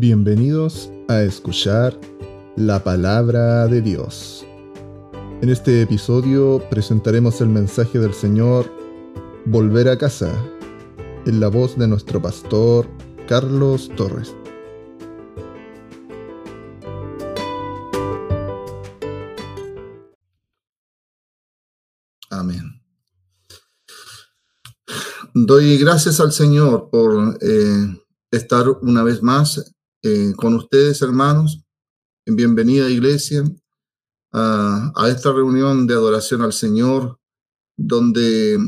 Bienvenidos 0.00 0.92
a 1.08 1.22
escuchar 1.22 1.98
la 2.54 2.84
palabra 2.84 3.66
de 3.66 3.82
Dios. 3.82 4.46
En 5.42 5.48
este 5.48 5.82
episodio 5.82 6.62
presentaremos 6.70 7.40
el 7.40 7.48
mensaje 7.48 7.98
del 7.98 8.14
Señor 8.14 8.70
Volver 9.44 9.88
a 9.88 9.98
casa, 9.98 10.32
en 11.26 11.40
la 11.40 11.48
voz 11.48 11.76
de 11.76 11.88
nuestro 11.88 12.22
pastor 12.22 12.88
Carlos 13.26 13.90
Torres. 13.96 14.36
Amén. 22.30 22.80
Doy 25.34 25.76
gracias 25.76 26.20
al 26.20 26.30
Señor 26.30 26.88
por 26.88 27.36
eh, 27.40 28.00
estar 28.30 28.68
una 28.80 29.02
vez 29.02 29.24
más 29.24 29.74
eh, 30.02 30.32
con 30.36 30.54
ustedes, 30.54 31.02
hermanos. 31.02 31.64
Bienvenida, 32.24 32.88
iglesia, 32.88 33.42
a, 34.32 34.92
esta 35.08 35.32
reunión 35.32 35.88
de 35.88 35.94
adoración 35.94 36.42
al 36.42 36.52
Señor, 36.52 37.18
donde, 37.76 38.58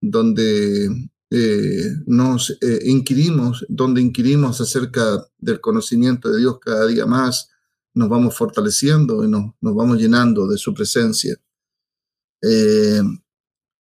donde 0.00 1.10
eh, 1.30 1.90
nos 2.06 2.50
eh, 2.60 2.80
inquirimos, 2.84 3.64
donde 3.68 4.00
inquirimos 4.00 4.60
acerca 4.60 5.24
del 5.38 5.60
conocimiento 5.60 6.30
de 6.30 6.38
Dios 6.38 6.58
cada 6.60 6.86
día 6.86 7.06
más, 7.06 7.48
nos 7.94 8.08
vamos 8.08 8.34
fortaleciendo 8.36 9.24
y 9.24 9.28
nos, 9.28 9.52
nos 9.60 9.74
vamos 9.74 9.98
llenando 9.98 10.48
de 10.48 10.58
su 10.58 10.74
presencia. 10.74 11.36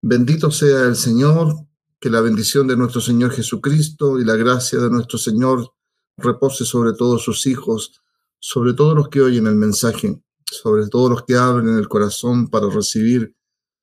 bendito 0.02 0.52
sea 0.52 0.86
el 0.86 0.96
Señor, 0.96 1.68
que 2.00 2.10
la 2.10 2.22
bendición 2.22 2.66
de 2.68 2.78
nuestro 2.78 3.02
Señor 3.02 3.32
Jesucristo 3.32 4.20
y 4.20 4.26
la 4.26 4.36
gracia 4.36 4.80
de 4.80 4.90
nuestro 4.90 5.18
Señor 5.18 5.74
repose 6.18 6.66
sobre 6.66 6.94
todos 6.94 7.24
sus 7.24 7.46
hijos, 7.48 8.02
sobre 8.40 8.74
todos 8.74 8.96
los 8.96 9.10
que 9.10 9.22
oyen 9.22 9.48
el 9.48 9.56
mensaje, 9.56 10.22
sobre 10.46 10.88
todos 10.88 11.10
los 11.10 11.24
que 11.24 11.36
abren 11.36 11.78
el 11.78 11.88
corazón 11.88 12.50
para 12.50 12.70
recibir 12.70 13.36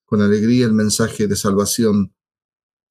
con 0.04 0.22
alegría 0.22 0.66
el 0.66 0.72
mensaje 0.72 1.26
de 1.26 1.36
salvación 1.36 2.14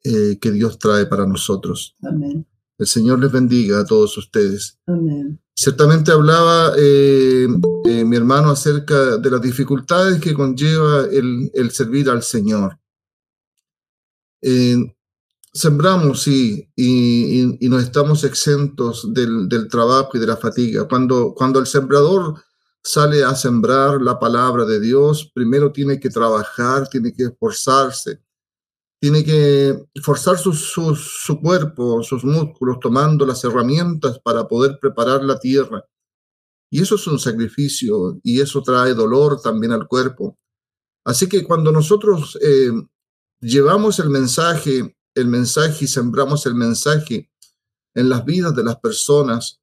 eh, 0.03 0.37
que 0.39 0.51
Dios 0.51 0.77
trae 0.77 1.05
para 1.05 1.25
nosotros. 1.25 1.95
Amén. 2.03 2.45
El 2.77 2.87
Señor 2.87 3.19
les 3.19 3.31
bendiga 3.31 3.79
a 3.79 3.85
todos 3.85 4.17
ustedes. 4.17 4.77
Amén. 4.85 5.41
Ciertamente 5.55 6.11
hablaba 6.11 6.73
eh, 6.77 7.47
eh, 7.85 8.05
mi 8.05 8.15
hermano 8.15 8.51
acerca 8.51 9.17
de 9.17 9.31
las 9.31 9.41
dificultades 9.41 10.19
que 10.19 10.35
conlleva 10.35 11.05
el, 11.11 11.49
el 11.55 11.71
servir 11.71 12.09
al 12.11 12.21
Señor 12.21 12.77
sembramos, 15.57 16.21
sí, 16.21 16.71
y, 16.75 17.65
y, 17.65 17.69
no 17.69 17.79
estamos 17.79 18.23
exentos 18.23 19.11
del, 19.13 19.49
del, 19.49 19.67
trabajo 19.67 20.11
y 20.13 20.19
de 20.19 20.27
la 20.27 20.37
fatiga. 20.37 20.87
Cuando, 20.87 21.33
cuando 21.33 21.59
el 21.59 21.65
sembrador 21.65 22.35
sale 22.83 23.23
a 23.23 23.35
sembrar 23.35 24.01
la 24.01 24.19
palabra 24.19 24.65
de 24.65 24.79
Dios, 24.79 25.31
primero 25.33 25.71
tiene 25.71 25.99
que 25.99 26.09
trabajar, 26.09 26.87
tiene 26.87 27.11
que 27.11 27.23
esforzarse, 27.23 28.21
tiene 28.99 29.23
que 29.23 29.85
forzar 30.01 30.37
su, 30.37 30.53
su, 30.53 30.95
su 30.95 31.41
cuerpo, 31.41 32.03
sus 32.03 32.23
músculos, 32.23 32.79
tomando 32.79 33.25
las 33.25 33.43
herramientas 33.43 34.19
para 34.19 34.47
poder 34.47 34.77
preparar 34.79 35.23
la 35.23 35.39
tierra. 35.39 35.83
Y 36.69 36.81
eso 36.81 36.95
es 36.95 37.07
un 37.07 37.17
sacrificio 37.17 38.19
y 38.23 38.41
eso 38.41 38.61
trae 38.61 38.93
dolor 38.93 39.41
también 39.41 39.71
al 39.71 39.87
cuerpo. 39.87 40.37
Así 41.03 41.27
que 41.27 41.43
cuando 41.43 41.71
nosotros 41.71 42.37
eh, 42.41 42.71
llevamos 43.39 43.99
el 43.99 44.09
mensaje 44.09 44.96
el 45.17 45.27
mensaje 45.27 45.85
y 45.85 45.87
sembramos 45.87 46.45
el 46.45 46.55
mensaje 46.55 47.29
en 47.93 48.09
las 48.09 48.23
vidas 48.23 48.55
de 48.55 48.63
las 48.63 48.77
personas, 48.77 49.59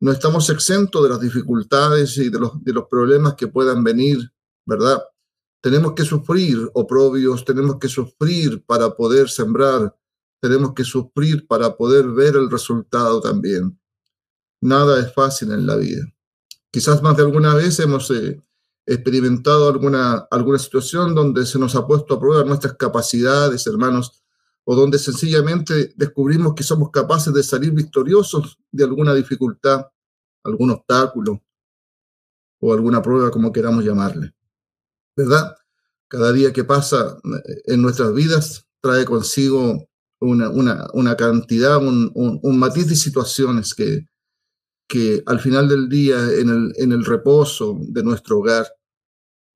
no 0.00 0.12
estamos 0.12 0.48
exentos 0.50 1.02
de 1.02 1.08
las 1.08 1.20
dificultades 1.20 2.16
y 2.18 2.28
de 2.28 2.38
los, 2.38 2.62
de 2.62 2.72
los 2.72 2.84
problemas 2.88 3.34
que 3.34 3.48
puedan 3.48 3.82
venir, 3.82 4.32
¿verdad? 4.66 5.02
Tenemos 5.62 5.92
que 5.92 6.04
sufrir 6.04 6.70
oprobios, 6.74 7.44
tenemos 7.44 7.78
que 7.78 7.88
sufrir 7.88 8.62
para 8.64 8.94
poder 8.94 9.28
sembrar, 9.28 9.94
tenemos 10.40 10.72
que 10.74 10.84
sufrir 10.84 11.46
para 11.46 11.76
poder 11.76 12.08
ver 12.08 12.36
el 12.36 12.50
resultado 12.50 13.20
también. 13.20 13.78
Nada 14.62 15.00
es 15.00 15.12
fácil 15.12 15.52
en 15.52 15.66
la 15.66 15.76
vida. 15.76 16.02
Quizás 16.70 17.02
más 17.02 17.16
de 17.16 17.22
alguna 17.22 17.54
vez 17.54 17.78
hemos 17.80 18.10
eh, 18.10 18.42
experimentado 18.86 19.68
alguna, 19.68 20.26
alguna 20.30 20.58
situación 20.58 21.14
donde 21.14 21.44
se 21.46 21.58
nos 21.58 21.74
ha 21.76 21.86
puesto 21.86 22.14
a 22.14 22.20
prueba 22.20 22.44
nuestras 22.44 22.74
capacidades, 22.74 23.66
hermanos, 23.66 24.22
o 24.70 24.76
donde 24.76 25.00
sencillamente 25.00 25.92
descubrimos 25.96 26.54
que 26.54 26.62
somos 26.62 26.92
capaces 26.92 27.34
de 27.34 27.42
salir 27.42 27.72
victoriosos 27.72 28.56
de 28.70 28.84
alguna 28.84 29.12
dificultad, 29.12 29.86
algún 30.44 30.70
obstáculo 30.70 31.42
o 32.60 32.72
alguna 32.72 33.02
prueba, 33.02 33.32
como 33.32 33.52
queramos 33.52 33.84
llamarle. 33.84 34.32
¿Verdad? 35.16 35.56
Cada 36.06 36.32
día 36.32 36.52
que 36.52 36.62
pasa 36.62 37.18
eh, 37.24 37.62
en 37.64 37.82
nuestras 37.82 38.14
vidas 38.14 38.68
trae 38.80 39.04
consigo 39.04 39.88
una, 40.20 41.16
cantidad, 41.16 41.78
un, 41.78 42.12
un, 42.14 42.58
matiz 42.60 42.86
de 42.86 42.94
situaciones 42.94 43.74
que, 43.74 44.06
que 44.86 45.24
al 45.26 45.40
final 45.40 45.68
del 45.68 45.88
día, 45.88 46.16
en 46.30 46.92
el 46.92 47.04
reposo 47.04 47.76
de 47.88 48.04
nuestro 48.04 48.38
hogar, 48.38 48.68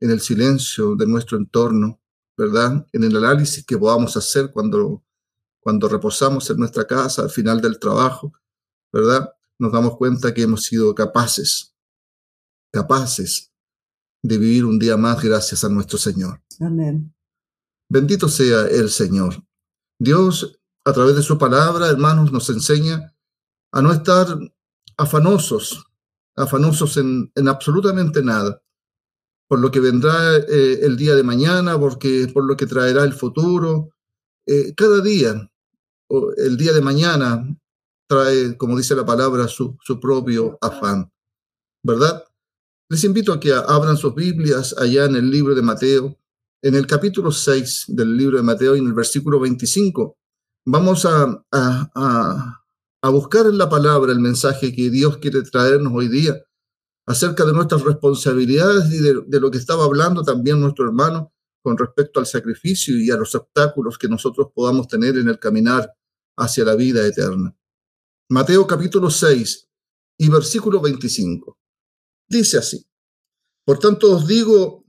en 0.01 0.11
el 0.11 0.21
silencio 0.21 0.97
de 0.97 1.07
nuestro 1.07 1.39
entorno, 1.39 2.01
¿verdad? 2.37 2.87
En 2.93 3.05
el 3.05 3.17
análisis 3.17 3.65
que 3.65 3.79
podamos 3.79 4.17
hacer 4.17 4.51
cuando, 4.53 5.05
cuando 5.61 5.89
reposamos 5.89 6.49
en 6.51 6.59
nuestra 6.59 6.87
casa 6.87 7.23
al 7.23 7.31
final 7.31 7.61
del 7.61 7.79
trabajo, 7.79 8.33
¿verdad? 8.93 9.33
Nos 9.59 9.73
damos 9.73 9.97
cuenta 9.97 10.35
que 10.35 10.43
hemos 10.43 10.65
sido 10.65 10.95
capaces, 10.95 11.75
capaces 12.73 13.53
de 14.23 14.39
vivir 14.39 14.65
un 14.65 14.79
día 14.79 14.97
más 14.97 15.23
gracias 15.23 15.65
a 15.65 15.69
nuestro 15.69 15.99
Señor. 15.99 16.43
Amén. 16.61 17.15
Bendito 17.89 18.29
sea 18.29 18.67
el 18.67 18.91
Señor. 18.91 19.45
Dios, 19.99 20.59
a 20.85 20.93
través 20.93 21.17
de 21.17 21.23
su 21.23 21.39
palabra, 21.39 21.89
hermanos, 21.89 22.33
nos 22.33 22.49
enseña 22.51 23.15
a 23.71 23.83
no 23.83 23.93
estar 23.93 24.27
afanosos, 24.97 25.85
afanosos 26.37 26.97
en, 26.97 27.31
en 27.35 27.49
absolutamente 27.49 28.23
nada, 28.23 28.64
por 29.55 29.61
lo 29.61 29.71
que 29.71 29.79
vendrá 29.79 30.37
eh, 30.37 30.81
el 30.83 30.97
día 30.97 31.15
de 31.15 31.23
mañana, 31.23 31.79
porque, 31.79 32.27
por 32.35 32.45
lo 32.45 32.57
que 32.57 32.67
traerá 32.67 33.05
el 33.05 33.13
futuro. 33.13 33.91
Eh, 34.49 34.75
cada 34.75 35.01
día, 35.01 35.49
el 36.39 36.57
día 36.57 36.73
de 36.73 36.81
mañana, 36.81 37.57
trae, 38.09 38.57
como 38.57 38.77
dice 38.77 38.97
la 38.97 39.07
palabra, 39.07 39.47
su, 39.47 39.77
su 39.81 40.01
propio 40.01 40.59
afán, 40.61 41.09
¿verdad? 41.85 42.25
Les 42.89 43.05
invito 43.05 43.33
a 43.33 43.39
que 43.39 43.53
abran 43.53 43.97
sus 43.97 44.13
Biblias 44.17 44.75
allá 44.77 45.05
en 45.05 45.15
el 45.15 45.31
libro 45.31 45.55
de 45.55 45.63
Mateo, 45.63 46.19
en 46.61 46.75
el 46.75 46.89
capítulo 46.89 47.31
6 47.31 47.85
del 47.91 48.17
libro 48.17 48.39
de 48.39 48.43
Mateo 48.43 48.75
y 48.75 48.81
en 48.81 48.89
el 48.89 48.93
versículo 48.93 49.39
25. 49.39 50.17
Vamos 50.67 51.05
a, 51.05 51.45
a, 51.53 52.61
a 53.03 53.09
buscar 53.09 53.47
en 53.47 53.59
la 53.59 53.69
palabra 53.69 54.11
el 54.11 54.19
mensaje 54.19 54.75
que 54.75 54.91
Dios 54.91 55.19
quiere 55.19 55.43
traernos 55.43 55.93
hoy 55.95 56.09
día 56.09 56.45
acerca 57.07 57.45
de 57.45 57.53
nuestras 57.53 57.83
responsabilidades 57.83 58.91
y 58.93 58.99
de, 59.01 59.41
lo 59.41 59.51
que 59.51 59.59
estaba 59.59 59.85
hablando 59.85 60.23
también 60.23 60.61
nuestro 60.61 60.87
hermano 60.87 61.33
con 61.63 61.77
respecto 61.77 62.21
al 62.21 62.27
sacrificio 62.27 62.99
y 62.99 63.11
a 63.11 63.17
los 63.17 63.35
obstáculos 63.35 63.99
que 63.99 64.09
nosotros 64.09 64.49
podamos 64.55 64.89
tener 64.89 65.17
en 65.17 65.29
el 65.29 65.39
caminar 65.39 65.95
hacia 66.37 66.65
la 66.65 66.75
vida 66.75 67.07
eterna. 67.07 67.57
Mateo 68.31 68.67
capítulo 68.67 69.11
6 69.11 69.69
y 70.19 70.29
versículo 70.29 70.81
25. 70.81 71.59
Dice 72.29 72.59
así, 72.59 72.87
por 73.65 73.79
tanto 73.79 74.15
os 74.15 74.27
digo, 74.27 74.85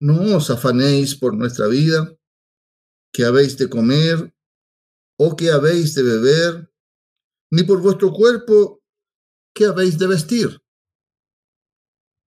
no 0.00 0.36
os 0.36 0.50
afanéis 0.50 1.14
por 1.14 1.34
nuestra 1.34 1.66
vida, 1.68 2.16
que 3.12 3.24
habéis 3.24 3.56
de 3.56 3.68
comer 3.68 4.34
o 5.18 5.36
que 5.36 5.50
habéis 5.50 5.94
de 5.94 6.02
beber, 6.02 6.70
ni 7.50 7.62
por 7.62 7.80
vuestro 7.80 8.12
cuerpo, 8.12 8.82
que 9.54 9.64
habéis 9.64 9.98
de 9.98 10.06
vestir. 10.06 10.62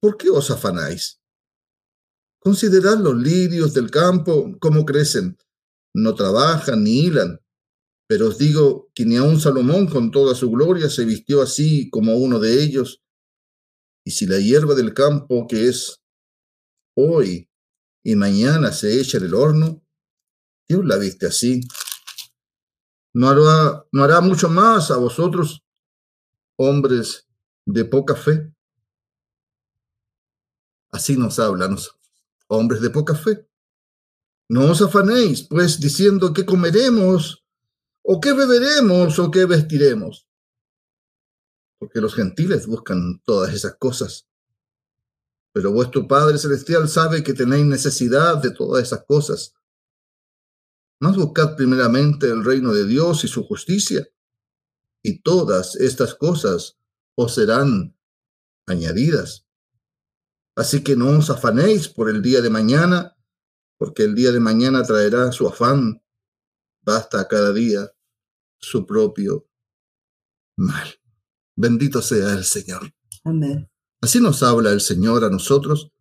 ¿por 0.00 0.16
qué 0.16 0.30
os 0.30 0.50
afanáis? 0.50 1.20
Considerad 2.40 2.98
los 2.98 3.14
lirios 3.16 3.74
del 3.74 3.90
campo, 3.90 4.56
cómo 4.60 4.84
crecen. 4.86 5.36
No 5.94 6.14
trabajan 6.14 6.84
ni 6.84 7.00
hilan. 7.00 7.38
Pero 8.08 8.28
os 8.28 8.38
digo 8.38 8.90
que 8.94 9.04
ni 9.04 9.16
aun 9.16 9.38
Salomón 9.38 9.86
con 9.86 10.10
toda 10.10 10.34
su 10.34 10.50
gloria 10.50 10.88
se 10.88 11.04
vistió 11.04 11.42
así 11.42 11.90
como 11.90 12.16
uno 12.16 12.40
de 12.40 12.62
ellos. 12.62 13.02
Y 14.04 14.12
si 14.12 14.26
la 14.26 14.38
hierba 14.38 14.74
del 14.74 14.94
campo 14.94 15.46
que 15.46 15.68
es 15.68 16.00
hoy 16.96 17.48
y 18.02 18.16
mañana 18.16 18.72
se 18.72 18.98
echa 18.98 19.18
en 19.18 19.24
el 19.24 19.34
horno, 19.34 19.84
Dios 20.68 20.84
la 20.84 20.96
viste 20.96 21.26
así. 21.26 21.60
¿No 23.14 23.28
hará, 23.28 23.84
no 23.92 24.02
hará 24.02 24.20
mucho 24.20 24.48
más 24.48 24.90
a 24.90 24.96
vosotros, 24.96 25.60
hombres 26.58 27.28
de 27.66 27.84
poca 27.84 28.14
fe? 28.14 28.52
Así 30.92 31.16
nos 31.16 31.38
hablan 31.38 31.76
hombres 32.48 32.80
de 32.80 32.90
poca 32.90 33.14
fe. 33.14 33.48
No 34.48 34.70
os 34.70 34.82
afanéis, 34.82 35.44
pues, 35.44 35.78
diciendo 35.78 36.32
qué 36.32 36.44
comeremos, 36.44 37.44
o 38.02 38.20
qué 38.20 38.32
beberemos, 38.32 39.18
o 39.18 39.30
qué 39.30 39.44
vestiremos. 39.44 40.26
Porque 41.78 42.00
los 42.00 42.14
gentiles 42.14 42.66
buscan 42.66 43.22
todas 43.24 43.54
esas 43.54 43.76
cosas. 43.76 44.28
Pero 45.52 45.72
vuestro 45.72 46.06
Padre 46.08 46.38
Celestial 46.38 46.88
sabe 46.88 47.22
que 47.22 47.32
tenéis 47.32 47.64
necesidad 47.64 48.38
de 48.38 48.50
todas 48.50 48.82
esas 48.82 49.04
cosas. 49.04 49.54
Más 51.00 51.16
buscad 51.16 51.56
primeramente 51.56 52.26
el 52.26 52.44
reino 52.44 52.72
de 52.72 52.86
Dios 52.86 53.24
y 53.24 53.28
su 53.28 53.44
justicia, 53.44 54.08
y 55.02 55.22
todas 55.22 55.76
estas 55.76 56.14
cosas 56.14 56.76
os 57.16 57.34
serán 57.34 57.96
añadidas. 58.66 59.46
Así 60.56 60.82
que 60.82 60.96
no 60.96 61.18
os 61.18 61.30
afanéis 61.30 61.88
por 61.88 62.10
el 62.10 62.22
día 62.22 62.40
de 62.40 62.50
mañana, 62.50 63.16
porque 63.78 64.02
el 64.04 64.14
día 64.14 64.32
de 64.32 64.40
mañana 64.40 64.82
traerá 64.82 65.32
su 65.32 65.48
afán. 65.48 66.02
Basta 66.82 67.26
cada 67.28 67.52
día 67.52 67.90
su 68.58 68.86
propio 68.86 69.48
mal. 70.56 70.88
Bendito 71.56 72.02
sea 72.02 72.32
el 72.34 72.44
Señor. 72.44 72.92
Amén. 73.24 73.70
Así 74.00 74.20
nos 74.20 74.42
habla 74.42 74.70
el 74.70 74.80
Señor 74.80 75.24
a 75.24 75.30
nosotros 75.30 75.92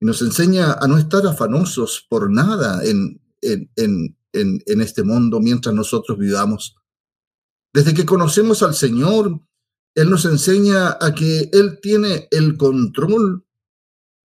y 0.00 0.06
nos 0.06 0.20
enseña 0.22 0.72
a 0.72 0.88
no 0.88 0.98
estar 0.98 1.26
afanosos 1.26 2.06
por 2.08 2.30
nada 2.30 2.84
en, 2.84 3.20
en, 3.40 3.70
en, 3.76 4.16
en, 4.32 4.80
este 4.80 5.02
mundo 5.02 5.40
mientras 5.40 5.74
nosotros 5.74 6.18
vivamos. 6.18 6.76
Desde 7.72 7.94
que 7.94 8.06
conocemos 8.06 8.62
al 8.62 8.74
Señor, 8.74 9.40
Él 9.94 10.10
nos 10.10 10.24
enseña 10.24 10.96
a 11.00 11.14
que 11.14 11.50
Él 11.52 11.78
tiene 11.80 12.28
el 12.30 12.56
control 12.56 13.46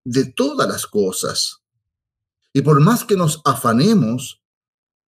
de 0.06 0.25
todas 0.25 0.69
las 0.69 0.86
cosas. 0.86 1.62
Y 2.54 2.62
por 2.62 2.80
más 2.80 3.04
que 3.04 3.18
nos 3.18 3.42
afanemos, 3.44 4.42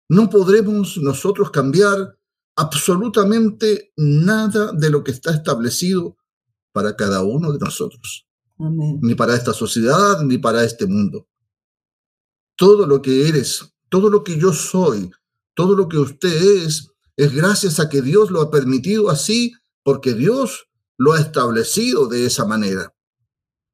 no 0.10 0.30
podremos 0.30 0.98
nosotros 0.98 1.52
cambiar 1.52 2.18
absolutamente 2.56 3.92
nada 3.98 4.72
de 4.72 4.90
lo 4.90 5.04
que 5.04 5.12
está 5.12 5.32
establecido 5.32 6.18
para 6.72 6.96
cada 6.96 7.24
uno 7.24 7.52
de 7.52 7.60
nosotros. 7.60 8.28
Ni 8.58 9.16
para 9.16 9.36
esta 9.36 9.54
sociedad, 9.54 10.22
ni 10.22 10.38
para 10.38 10.64
este 10.64 10.88
mundo. 10.88 11.28
Todo 12.56 12.88
lo 12.88 13.02
que 13.02 13.28
eres, 13.28 13.74
todo 13.90 14.10
lo 14.10 14.24
que 14.24 14.40
yo 14.40 14.54
soy, 14.54 15.12
todo 15.54 15.76
lo 15.76 15.90
que 15.90 15.98
usted 15.98 16.64
es, 16.64 16.90
es 17.18 17.34
gracias 17.34 17.80
a 17.80 17.90
que 17.90 18.02
Dios 18.02 18.32
lo 18.32 18.42
ha 18.42 18.50
permitido 18.50 19.10
así, 19.10 19.54
porque 19.84 20.14
Dios 20.14 20.68
lo 20.98 21.14
ha 21.14 21.20
establecido 21.20 22.08
de 22.08 22.26
esa 22.26 22.46
manera. 22.46 22.95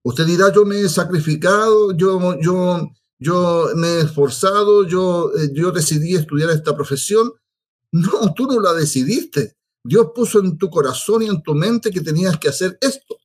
Usted 0.03 0.25
dirá, 0.25 0.51
yo 0.51 0.65
me 0.65 0.79
he 0.79 0.89
sacrificado, 0.89 1.95
yo, 1.95 2.39
yo, 2.39 2.91
yo 3.19 3.67
me 3.75 3.87
he 3.87 4.01
esforzado, 4.01 4.85
yo, 4.87 5.31
eh, 5.37 5.51
yo 5.53 5.71
decidí 5.71 6.15
estudiar 6.15 6.49
esta 6.49 6.75
profesión. 6.75 7.31
No, 7.91 8.33
tú 8.33 8.47
no 8.47 8.59
la 8.59 8.73
decidiste. 8.73 9.57
Dios 9.83 10.07
puso 10.15 10.39
en 10.39 10.57
tu 10.57 10.69
corazón 10.69 11.23
y 11.23 11.27
en 11.27 11.41
tu 11.41 11.53
mente 11.53 11.91
que 11.91 12.01
tenías 12.01 12.37
que 12.37 12.49
hacer 12.49 12.77
esto. 12.81 13.17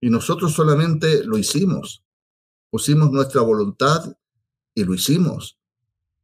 Y 0.00 0.10
nosotros 0.10 0.52
solamente 0.52 1.24
lo 1.24 1.38
hicimos. 1.38 2.04
Pusimos 2.70 3.10
nuestra 3.10 3.42
voluntad 3.42 4.16
y 4.74 4.84
lo 4.84 4.94
hicimos. 4.94 5.58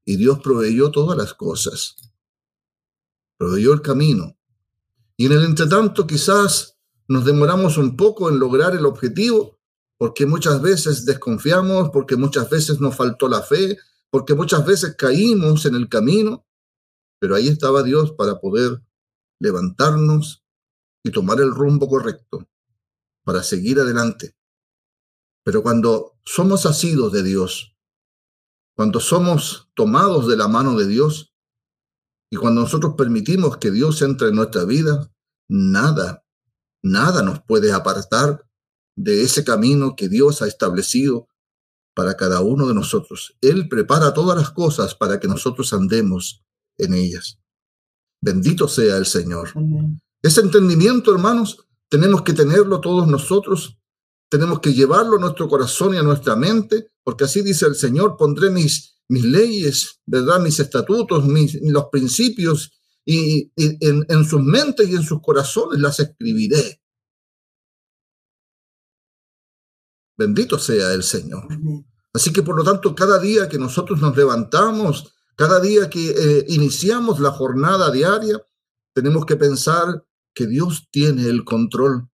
Y 0.04 0.16
Dios 0.16 0.40
proveyó 0.40 0.90
todas 0.90 1.16
las 1.16 1.34
cosas. 1.34 1.96
Proveyó 3.36 3.74
el 3.74 3.82
camino. 3.82 4.36
Y 5.16 5.26
en 5.26 5.32
el 5.32 5.44
entretanto 5.44 6.06
quizás 6.06 6.77
nos 7.08 7.24
demoramos 7.24 7.78
un 7.78 7.96
poco 7.96 8.28
en 8.28 8.38
lograr 8.38 8.76
el 8.76 8.84
objetivo 8.86 9.58
porque 9.98 10.26
muchas 10.26 10.62
veces 10.62 11.04
desconfiamos, 11.04 11.90
porque 11.90 12.16
muchas 12.16 12.48
veces 12.48 12.80
nos 12.80 12.94
faltó 12.94 13.28
la 13.28 13.42
fe, 13.42 13.76
porque 14.10 14.34
muchas 14.34 14.64
veces 14.64 14.94
caímos 14.96 15.66
en 15.66 15.74
el 15.74 15.88
camino, 15.88 16.46
pero 17.18 17.34
ahí 17.34 17.48
estaba 17.48 17.82
Dios 17.82 18.12
para 18.12 18.38
poder 18.38 18.80
levantarnos 19.40 20.44
y 21.02 21.10
tomar 21.10 21.40
el 21.40 21.52
rumbo 21.52 21.88
correcto, 21.88 22.48
para 23.24 23.42
seguir 23.42 23.80
adelante. 23.80 24.36
Pero 25.44 25.62
cuando 25.62 26.18
somos 26.24 26.64
asidos 26.64 27.12
de 27.12 27.24
Dios, 27.24 27.76
cuando 28.76 29.00
somos 29.00 29.68
tomados 29.74 30.28
de 30.28 30.36
la 30.36 30.46
mano 30.46 30.76
de 30.76 30.86
Dios 30.86 31.34
y 32.30 32.36
cuando 32.36 32.60
nosotros 32.60 32.94
permitimos 32.96 33.56
que 33.56 33.72
Dios 33.72 34.00
entre 34.02 34.28
en 34.28 34.36
nuestra 34.36 34.64
vida, 34.64 35.12
nada 35.48 36.24
Nada 36.82 37.22
nos 37.22 37.42
puede 37.42 37.72
apartar 37.72 38.46
de 38.96 39.22
ese 39.22 39.44
camino 39.44 39.94
que 39.96 40.08
Dios 40.08 40.42
ha 40.42 40.46
establecido 40.46 41.28
para 41.94 42.16
cada 42.16 42.40
uno 42.40 42.66
de 42.66 42.74
nosotros. 42.74 43.36
Él 43.40 43.68
prepara 43.68 44.14
todas 44.14 44.36
las 44.36 44.50
cosas 44.50 44.94
para 44.94 45.18
que 45.18 45.28
nosotros 45.28 45.72
andemos 45.72 46.44
en 46.76 46.94
ellas. 46.94 47.40
Bendito 48.20 48.68
sea 48.68 48.96
el 48.96 49.06
Señor. 49.06 49.50
Ese 50.22 50.40
entendimiento, 50.40 51.12
hermanos, 51.12 51.66
tenemos 51.88 52.22
que 52.22 52.32
tenerlo 52.32 52.80
todos 52.80 53.06
nosotros. 53.06 53.78
Tenemos 54.28 54.60
que 54.60 54.74
llevarlo 54.74 55.16
a 55.16 55.20
nuestro 55.20 55.48
corazón 55.48 55.94
y 55.94 55.98
a 55.98 56.02
nuestra 56.02 56.36
mente, 56.36 56.92
porque 57.02 57.24
así 57.24 57.42
dice 57.42 57.66
el 57.66 57.74
Señor, 57.74 58.16
pondré 58.16 58.50
mis, 58.50 59.00
mis 59.08 59.24
leyes, 59.24 60.00
¿verdad? 60.06 60.40
Mis 60.40 60.60
estatutos, 60.60 61.24
mis, 61.24 61.58
los 61.62 61.86
principios 61.86 62.77
y, 63.10 63.50
en, 63.56 64.24
sus 64.26 64.42
mentes 64.42 64.86
y 64.86 64.94
en 64.94 65.02
sus 65.02 65.22
corazones 65.22 65.80
las 65.80 65.98
escribiré. 65.98 66.82
Bendito 70.18 70.58
sea 70.58 70.92
el 70.92 71.02
Señor. 71.02 71.48
Así 72.12 72.34
que 72.34 72.42
por 72.42 72.56
lo 72.56 72.64
tanto, 72.64 72.94
cada 72.94 73.18
día 73.18 73.48
que 73.48 73.56
nosotros 73.56 73.98
nos 74.02 74.14
levantamos, 74.14 75.14
cada 75.36 75.58
día 75.58 75.88
que 75.88 76.10
eh, 76.10 76.44
iniciamos 76.48 77.18
la 77.18 77.30
jornada 77.30 77.90
diaria, 77.90 78.42
tenemos 78.92 79.24
que 79.24 79.36
pensar 79.36 80.04
que 80.34 80.46
Dios 80.46 80.88
tiene 80.90 81.24
el 81.24 81.44
control. 81.44 82.10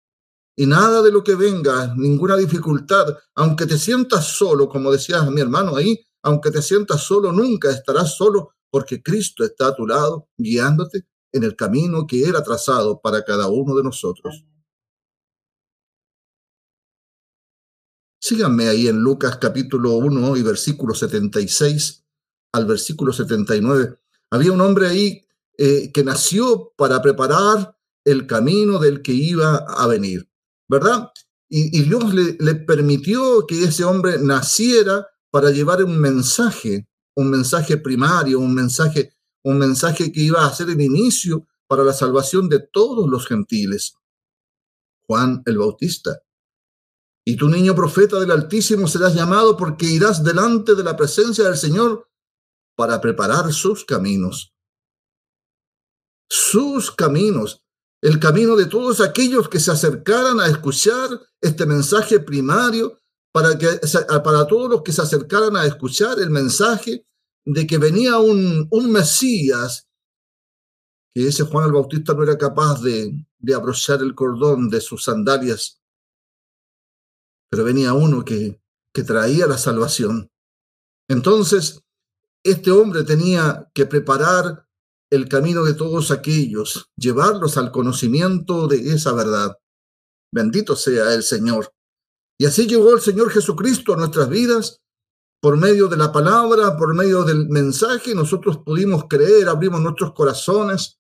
Y 0.54 0.66
nada 0.66 1.02
de 1.02 1.10
lo 1.10 1.24
que 1.24 1.34
venga, 1.34 1.92
ninguna 1.96 2.36
dificultad, 2.36 3.16
aunque 3.34 3.66
te 3.66 3.78
sientas 3.78 4.28
solo, 4.28 4.68
como 4.68 4.92
decía 4.92 5.22
mi 5.24 5.40
hermano 5.40 5.74
ahí, 5.74 5.98
aunque 6.22 6.52
te 6.52 6.62
sientas 6.62 7.02
solo, 7.02 7.32
nunca 7.32 7.72
estarás 7.72 8.14
solo 8.14 8.53
porque 8.74 9.00
Cristo 9.00 9.44
está 9.44 9.68
a 9.68 9.76
tu 9.76 9.86
lado, 9.86 10.28
guiándote 10.36 11.06
en 11.30 11.44
el 11.44 11.54
camino 11.54 12.08
que 12.08 12.24
Él 12.24 12.34
ha 12.34 12.42
trazado 12.42 13.00
para 13.00 13.24
cada 13.24 13.46
uno 13.46 13.76
de 13.76 13.84
nosotros. 13.84 14.44
Síganme 18.20 18.66
ahí 18.66 18.88
en 18.88 18.98
Lucas 18.98 19.36
capítulo 19.36 19.92
1 19.92 20.36
y 20.38 20.42
versículo 20.42 20.92
76 20.92 22.04
al 22.50 22.66
versículo 22.66 23.12
79. 23.12 23.96
Había 24.30 24.50
un 24.50 24.60
hombre 24.60 24.88
ahí 24.88 25.24
eh, 25.56 25.92
que 25.92 26.02
nació 26.02 26.72
para 26.76 27.00
preparar 27.00 27.78
el 28.04 28.26
camino 28.26 28.80
del 28.80 29.02
que 29.02 29.12
iba 29.12 29.58
a 29.68 29.86
venir, 29.86 30.28
¿verdad? 30.68 31.12
Y, 31.48 31.78
y 31.78 31.82
Dios 31.84 32.12
le, 32.12 32.36
le 32.40 32.56
permitió 32.56 33.46
que 33.46 33.62
ese 33.62 33.84
hombre 33.84 34.18
naciera 34.18 35.06
para 35.30 35.52
llevar 35.52 35.84
un 35.84 35.96
mensaje 35.96 36.88
un 37.16 37.30
mensaje 37.30 37.76
primario, 37.76 38.40
un 38.40 38.54
mensaje, 38.54 39.14
un 39.44 39.58
mensaje 39.58 40.12
que 40.12 40.20
iba 40.20 40.44
a 40.44 40.54
ser 40.54 40.70
el 40.70 40.80
inicio 40.80 41.46
para 41.66 41.84
la 41.84 41.92
salvación 41.92 42.48
de 42.48 42.60
todos 42.60 43.08
los 43.08 43.26
gentiles. 43.26 43.96
Juan 45.06 45.42
el 45.46 45.58
Bautista. 45.58 46.22
Y 47.26 47.36
tu 47.36 47.48
niño 47.48 47.74
profeta 47.74 48.20
del 48.20 48.30
Altísimo 48.30 48.86
serás 48.86 49.14
llamado 49.14 49.56
porque 49.56 49.86
irás 49.86 50.22
delante 50.22 50.74
de 50.74 50.84
la 50.84 50.96
presencia 50.96 51.44
del 51.44 51.56
Señor 51.56 52.08
para 52.76 53.00
preparar 53.00 53.52
sus 53.52 53.84
caminos. 53.84 54.54
Sus 56.28 56.90
caminos, 56.90 57.62
el 58.02 58.18
camino 58.18 58.56
de 58.56 58.66
todos 58.66 59.00
aquellos 59.00 59.48
que 59.48 59.60
se 59.60 59.70
acercaran 59.70 60.40
a 60.40 60.48
escuchar 60.48 61.08
este 61.40 61.64
mensaje 61.64 62.20
primario 62.20 63.00
para, 63.34 63.58
que, 63.58 63.66
para 64.22 64.46
todos 64.46 64.70
los 64.70 64.82
que 64.82 64.92
se 64.92 65.02
acercaran 65.02 65.56
a 65.56 65.66
escuchar 65.66 66.20
el 66.20 66.30
mensaje 66.30 67.04
de 67.44 67.66
que 67.66 67.78
venía 67.78 68.18
un, 68.18 68.68
un 68.70 68.92
Mesías, 68.92 69.88
que 71.12 71.26
ese 71.26 71.42
Juan 71.42 71.66
el 71.66 71.72
Bautista 71.72 72.14
no 72.14 72.22
era 72.22 72.38
capaz 72.38 72.80
de, 72.80 73.26
de 73.40 73.54
abrochar 73.54 74.02
el 74.02 74.14
cordón 74.14 74.70
de 74.70 74.80
sus 74.80 75.02
sandalias, 75.02 75.82
pero 77.50 77.64
venía 77.64 77.92
uno 77.92 78.24
que, 78.24 78.62
que 78.92 79.02
traía 79.02 79.48
la 79.48 79.58
salvación. 79.58 80.30
Entonces, 81.08 81.82
este 82.44 82.70
hombre 82.70 83.02
tenía 83.02 83.68
que 83.74 83.84
preparar 83.86 84.64
el 85.10 85.28
camino 85.28 85.64
de 85.64 85.74
todos 85.74 86.12
aquellos, 86.12 86.88
llevarlos 86.96 87.56
al 87.56 87.72
conocimiento 87.72 88.68
de 88.68 88.94
esa 88.94 89.12
verdad. 89.12 89.58
Bendito 90.32 90.76
sea 90.76 91.14
el 91.14 91.24
Señor. 91.24 91.73
Y 92.38 92.46
así 92.46 92.66
llegó 92.66 92.92
el 92.94 93.00
Señor 93.00 93.30
Jesucristo 93.30 93.94
a 93.94 93.96
nuestras 93.96 94.28
vidas 94.28 94.80
por 95.44 95.58
medio 95.58 95.88
de 95.88 95.98
la 95.98 96.10
palabra, 96.10 96.74
por 96.74 96.94
medio 96.94 97.22
del 97.22 97.50
mensaje, 97.50 98.14
nosotros 98.14 98.60
pudimos 98.64 99.04
creer, 99.10 99.46
abrimos 99.46 99.78
nuestros 99.82 100.14
corazones, 100.14 100.98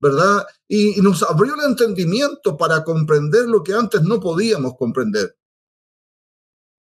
¿verdad? 0.00 0.46
Y, 0.66 0.98
nos 1.02 1.22
abrió 1.22 1.54
el 1.56 1.70
entendimiento 1.70 2.56
para 2.56 2.84
comprender 2.84 3.46
lo 3.50 3.62
que 3.62 3.74
antes 3.74 4.00
no 4.00 4.18
podíamos 4.18 4.76
comprender. 4.78 5.36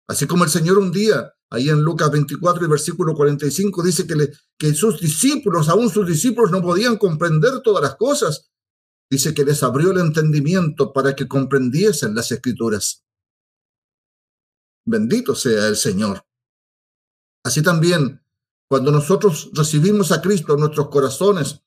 Así 0.07 0.27
como 0.27 0.43
el 0.43 0.51
Señor 0.51 0.77
un 0.77 0.91
día, 0.91 1.33
ahí 1.49 1.69
en 1.69 1.81
Lucas 1.81 2.11
24 2.11 2.63
y 2.63 2.69
versículo 2.69 3.15
45, 3.15 3.81
dice 3.81 4.05
que, 4.05 4.15
le, 4.15 4.31
que 4.55 4.75
sus 4.75 5.01
discípulos, 5.01 5.67
aún 5.67 5.89
sus 5.89 6.05
discípulos, 6.05 6.51
no 6.51 6.61
podían 6.61 6.97
comprender 6.97 7.61
todas 7.63 7.81
las 7.81 7.95
cosas. 7.95 8.51
Dice 9.09 9.33
que 9.33 9.45
les 9.45 9.63
abrió 9.63 9.89
el 9.89 9.97
entendimiento 9.97 10.93
para 10.93 11.15
que 11.15 11.27
comprendiesen 11.27 12.13
las 12.13 12.31
escrituras. 12.31 13.03
Bendito 14.89 15.35
sea 15.35 15.67
el 15.67 15.75
Señor. 15.75 16.25
Así 17.45 17.61
también, 17.61 18.25
cuando 18.67 18.91
nosotros 18.91 19.51
recibimos 19.53 20.11
a 20.11 20.19
Cristo 20.19 20.55
en 20.55 20.61
nuestros 20.61 20.89
corazones 20.89 21.61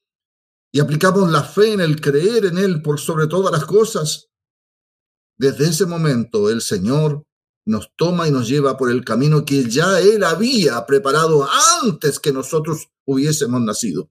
y 0.72 0.80
aplicamos 0.80 1.30
la 1.30 1.44
fe 1.44 1.72
en 1.72 1.80
el 1.80 2.00
creer 2.00 2.46
en 2.46 2.58
Él 2.58 2.82
por 2.82 2.98
sobre 2.98 3.28
todas 3.28 3.52
las 3.52 3.64
cosas, 3.64 4.28
desde 5.38 5.68
ese 5.68 5.86
momento 5.86 6.50
el 6.50 6.62
Señor 6.62 7.24
nos 7.64 7.94
toma 7.94 8.26
y 8.26 8.32
nos 8.32 8.48
lleva 8.48 8.76
por 8.76 8.90
el 8.90 9.04
camino 9.04 9.44
que 9.44 9.70
ya 9.70 10.00
Él 10.00 10.24
había 10.24 10.84
preparado 10.84 11.48
antes 11.84 12.18
que 12.18 12.32
nosotros 12.32 12.88
hubiésemos 13.06 13.60
nacido. 13.60 14.10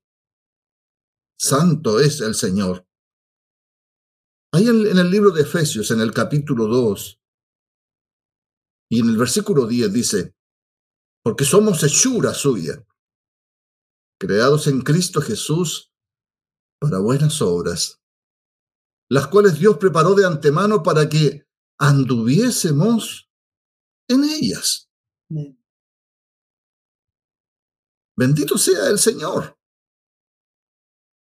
Santo 1.37 1.99
es 1.99 2.21
el 2.21 2.33
Señor. 2.33 2.87
Ahí 4.53 4.67
en, 4.69 4.97
el 4.97 5.11
libro 5.11 5.31
de 5.31 5.41
Efesios, 5.41 5.91
en 5.91 5.99
el 5.99 6.13
capítulo 6.13 6.67
2, 6.67 7.20
y 8.91 8.99
en 8.99 9.07
el 9.07 9.17
versículo 9.17 9.67
10 9.67 9.93
dice, 9.93 10.35
porque 11.23 11.45
somos 11.45 11.81
hechura 11.81 12.33
suya, 12.33 12.85
creados 14.19 14.67
en 14.67 14.81
Cristo 14.81 15.21
Jesús 15.21 15.93
para 16.77 16.99
buenas 16.99 17.41
obras, 17.41 18.01
las 19.09 19.27
cuales 19.27 19.57
Dios 19.57 19.77
preparó 19.77 20.13
de 20.13 20.25
antemano 20.25 20.83
para 20.83 21.07
que 21.07 21.47
anduviésemos 21.79 23.31
en 24.09 24.25
ellas. 24.25 24.91
Bendito 28.17 28.57
sea 28.57 28.89
el 28.89 28.99
Señor. 28.99 29.57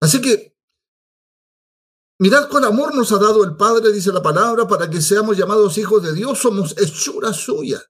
Así 0.00 0.20
que, 0.20 0.55
mirad 2.18 2.48
cuál 2.48 2.64
amor 2.64 2.94
nos 2.94 3.12
ha 3.12 3.18
dado 3.18 3.44
el 3.44 3.56
Padre, 3.56 3.92
dice 3.92 4.12
la 4.12 4.22
palabra, 4.22 4.66
para 4.66 4.88
que 4.88 5.00
seamos 5.00 5.36
llamados 5.36 5.78
hijos 5.78 6.02
de 6.02 6.12
Dios, 6.12 6.38
somos 6.38 6.76
hechura 6.78 7.32
suya. 7.32 7.82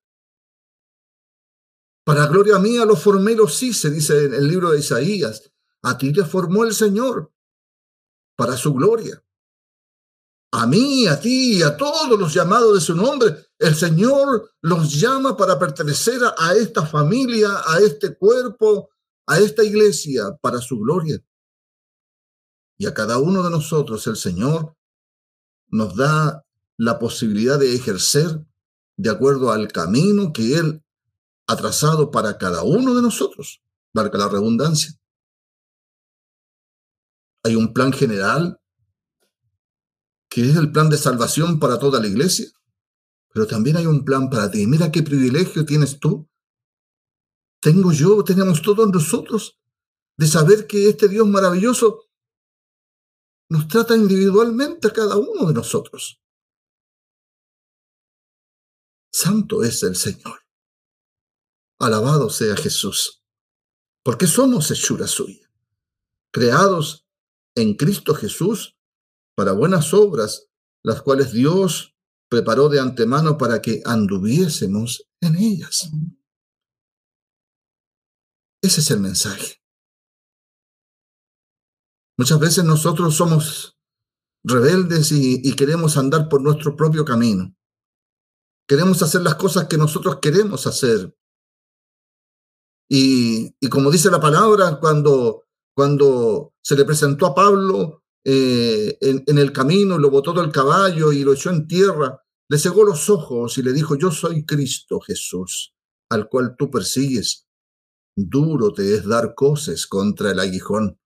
Para 2.05 2.27
gloria 2.27 2.59
mía 2.59 2.85
lo 2.85 2.95
formé 2.95 3.33
y 3.33 3.37
los 3.37 3.61
hice, 3.63 3.91
dice 3.91 4.27
en 4.27 4.35
el 4.35 4.47
libro 4.47 4.71
de 4.71 4.79
Isaías. 4.79 5.51
A 5.83 5.99
ti 5.99 6.13
te 6.13 6.25
formó 6.25 6.65
el 6.65 6.73
Señor 6.73 7.33
para 8.37 8.57
su 8.57 8.73
gloria. 8.75 9.23
A 10.53 10.67
mí, 10.67 11.07
a 11.07 11.19
ti 11.19 11.63
a 11.63 11.77
todos 11.77 12.19
los 12.19 12.33
llamados 12.33 12.75
de 12.75 12.81
su 12.81 12.95
nombre, 12.95 13.49
el 13.59 13.75
Señor 13.75 14.53
los 14.63 15.01
llama 15.01 15.37
para 15.37 15.59
pertenecer 15.59 16.21
a 16.39 16.55
esta 16.55 16.87
familia, 16.87 17.63
a 17.67 17.81
este 17.81 18.17
cuerpo, 18.17 18.91
a 19.27 19.39
esta 19.39 19.65
iglesia, 19.65 20.37
para 20.41 20.61
su 20.61 20.79
gloria. 20.79 21.21
Y 22.79 22.87
a 22.87 22.95
cada 22.95 23.19
uno 23.19 23.43
de 23.43 23.51
nosotros 23.51 24.07
el 24.07 24.17
Señor 24.17 24.77
nos 25.69 25.97
da 25.97 26.45
la 26.77 26.99
posibilidad 26.99 27.59
de 27.59 27.75
ejercer 27.75 28.45
de 28.97 29.11
acuerdo 29.11 29.51
al 29.51 29.69
camino 29.69 30.33
que 30.33 30.57
Él 30.57 30.83
atrasado 31.47 32.11
para 32.11 32.39
cada 32.39 32.63
uno 32.63 32.95
de 32.95 33.03
nosotros, 33.03 33.63
valga 33.95 34.19
la 34.19 34.29
redundancia. 34.29 34.93
Hay 37.45 37.55
un 37.55 37.73
plan 37.73 37.93
general 37.93 38.61
que 40.29 40.51
es 40.51 40.57
el 40.57 40.73
plan 40.73 40.91
de 40.91 40.99
salvación 40.99 41.61
para 41.61 41.79
toda 41.79 42.01
la 42.01 42.09
iglesia, 42.09 42.47
pero 43.33 43.47
también 43.47 43.77
hay 43.77 43.87
un 43.87 44.05
plan 44.05 44.29
para 44.29 44.51
ti. 44.51 44.67
Mira 44.67 44.91
qué 44.91 45.03
privilegio 45.03 45.65
tienes 45.65 46.01
tú. 46.01 46.29
Tengo 47.61 47.93
yo, 47.93 48.23
tenemos 48.25 48.61
todos 48.61 48.91
nosotros, 48.91 49.59
de 50.17 50.27
saber 50.27 50.67
que 50.67 50.89
este 50.89 51.09
Dios 51.09 51.27
maravilloso 51.29 52.06
nos 53.49 53.69
trata 53.69 53.95
individualmente 53.97 54.89
a 54.89 54.93
cada 54.93 55.17
uno 55.17 55.47
de 55.47 55.55
nosotros. 55.55 56.21
Santo 59.13 59.63
es 59.63 59.83
el 59.83 59.97
Señor. 59.97 60.41
Alabado 61.79 62.31
sea 62.31 62.57
Jesús, 62.57 63.23
porque 64.03 64.27
somos 64.27 64.71
hechura 64.71 65.07
suya, 65.07 65.51
creados 66.33 67.07
en 67.55 67.75
Cristo 67.75 68.15
Jesús 68.15 68.77
para 69.35 69.53
buenas 69.53 69.93
obras, 69.95 70.49
las 70.83 71.03
cuales 71.03 71.33
Dios 71.33 71.97
preparó 72.29 72.69
de 72.69 72.81
antemano 72.81 73.39
para 73.39 73.61
que 73.61 73.83
anduviésemos 73.85 75.09
en 75.21 75.37
ellas. 75.37 75.91
Ese 78.63 78.81
es 78.81 78.91
el 78.91 79.01
mensaje. 79.01 79.63
Muchas 82.19 82.39
veces 82.39 82.65
nosotros 82.65 83.15
somos 83.15 83.77
rebeldes 84.45 85.13
y, 85.13 85.41
y, 85.43 85.55
queremos 85.55 85.97
andar 85.97 86.29
por 86.29 86.41
nuestro 86.41 86.77
propio 86.77 87.05
camino. 87.05 87.55
Queremos 88.69 89.03
hacer 89.03 89.23
las 89.23 89.35
cosas 89.35 89.67
que 89.67 89.77
nosotros 89.77 90.19
queremos 90.21 90.67
hacer. 90.67 91.17
Y, 92.89 93.69
como 93.69 93.91
dice 93.91 94.11
la 94.11 94.21
palabra, 94.21 94.79
cuando, 94.81 95.45
cuando 95.75 96.55
se 96.63 96.77
le 96.77 96.85
presentó 96.85 97.27
a 97.27 97.35
Pablo 97.35 98.05
eh, 98.25 98.97
en, 99.01 99.39
el 99.39 99.53
camino, 99.53 99.99
lo 99.99 100.11
botó 100.11 100.33
del 100.33 100.53
caballo 100.53 101.13
y 101.13 101.25
lo 101.25 101.33
echó 101.33 101.51
en 101.51 101.67
tierra, 101.67 102.23
le 102.49 102.59
cegó 102.59 102.85
los 102.85 103.11
ojos 103.11 103.59
y 103.59 103.63
le 103.63 103.73
dijo, 103.73 103.97
yo 103.97 104.11
soy 104.11 104.45
Cristo 104.45 105.01
Jesús, 105.01 105.75
al 106.11 106.29
cual 106.29 106.55
tú 106.57 106.71
persigues. 106.71 107.47
Duro 108.17 108.73
te 108.73 108.95
es 108.95 109.07
dar 109.07 109.35
cosas 109.35 109.87
contra 109.87 110.31
el 110.31 110.41
aguijón. 110.41 110.99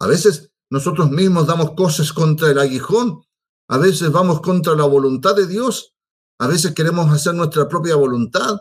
A 0.00 0.06
veces 0.06 0.52
nosotros 0.70 1.10
mismos 1.10 1.46
damos 1.46 1.72
cosas 1.72 2.12
contra 2.12 2.50
el 2.50 2.58
aguijón, 2.58 3.22
a 3.68 3.78
veces 3.78 4.10
vamos 4.10 4.40
contra 4.40 4.74
la 4.74 4.84
voluntad 4.84 5.36
de 5.36 5.46
Dios, 5.46 5.94
a 6.38 6.46
veces 6.46 6.74
queremos 6.74 7.10
hacer 7.12 7.34
nuestra 7.34 7.68
propia 7.68 7.96
voluntad, 7.96 8.60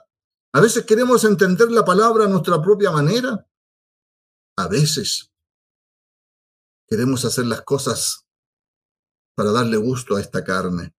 a 0.51 0.61
veces 0.61 0.85
queremos 0.85 1.23
entender 1.23 1.71
la 1.71 1.85
palabra 1.85 2.25
a 2.25 2.27
nuestra 2.27 2.61
propia 2.61 2.91
manera. 2.91 3.47
A 4.57 4.67
veces 4.67 5.31
queremos 6.87 7.23
hacer 7.23 7.45
las 7.45 7.61
cosas 7.61 8.27
para 9.35 9.51
darle 9.51 9.77
gusto 9.77 10.15
a 10.15 10.21
esta 10.21 10.43
carne. 10.43 10.93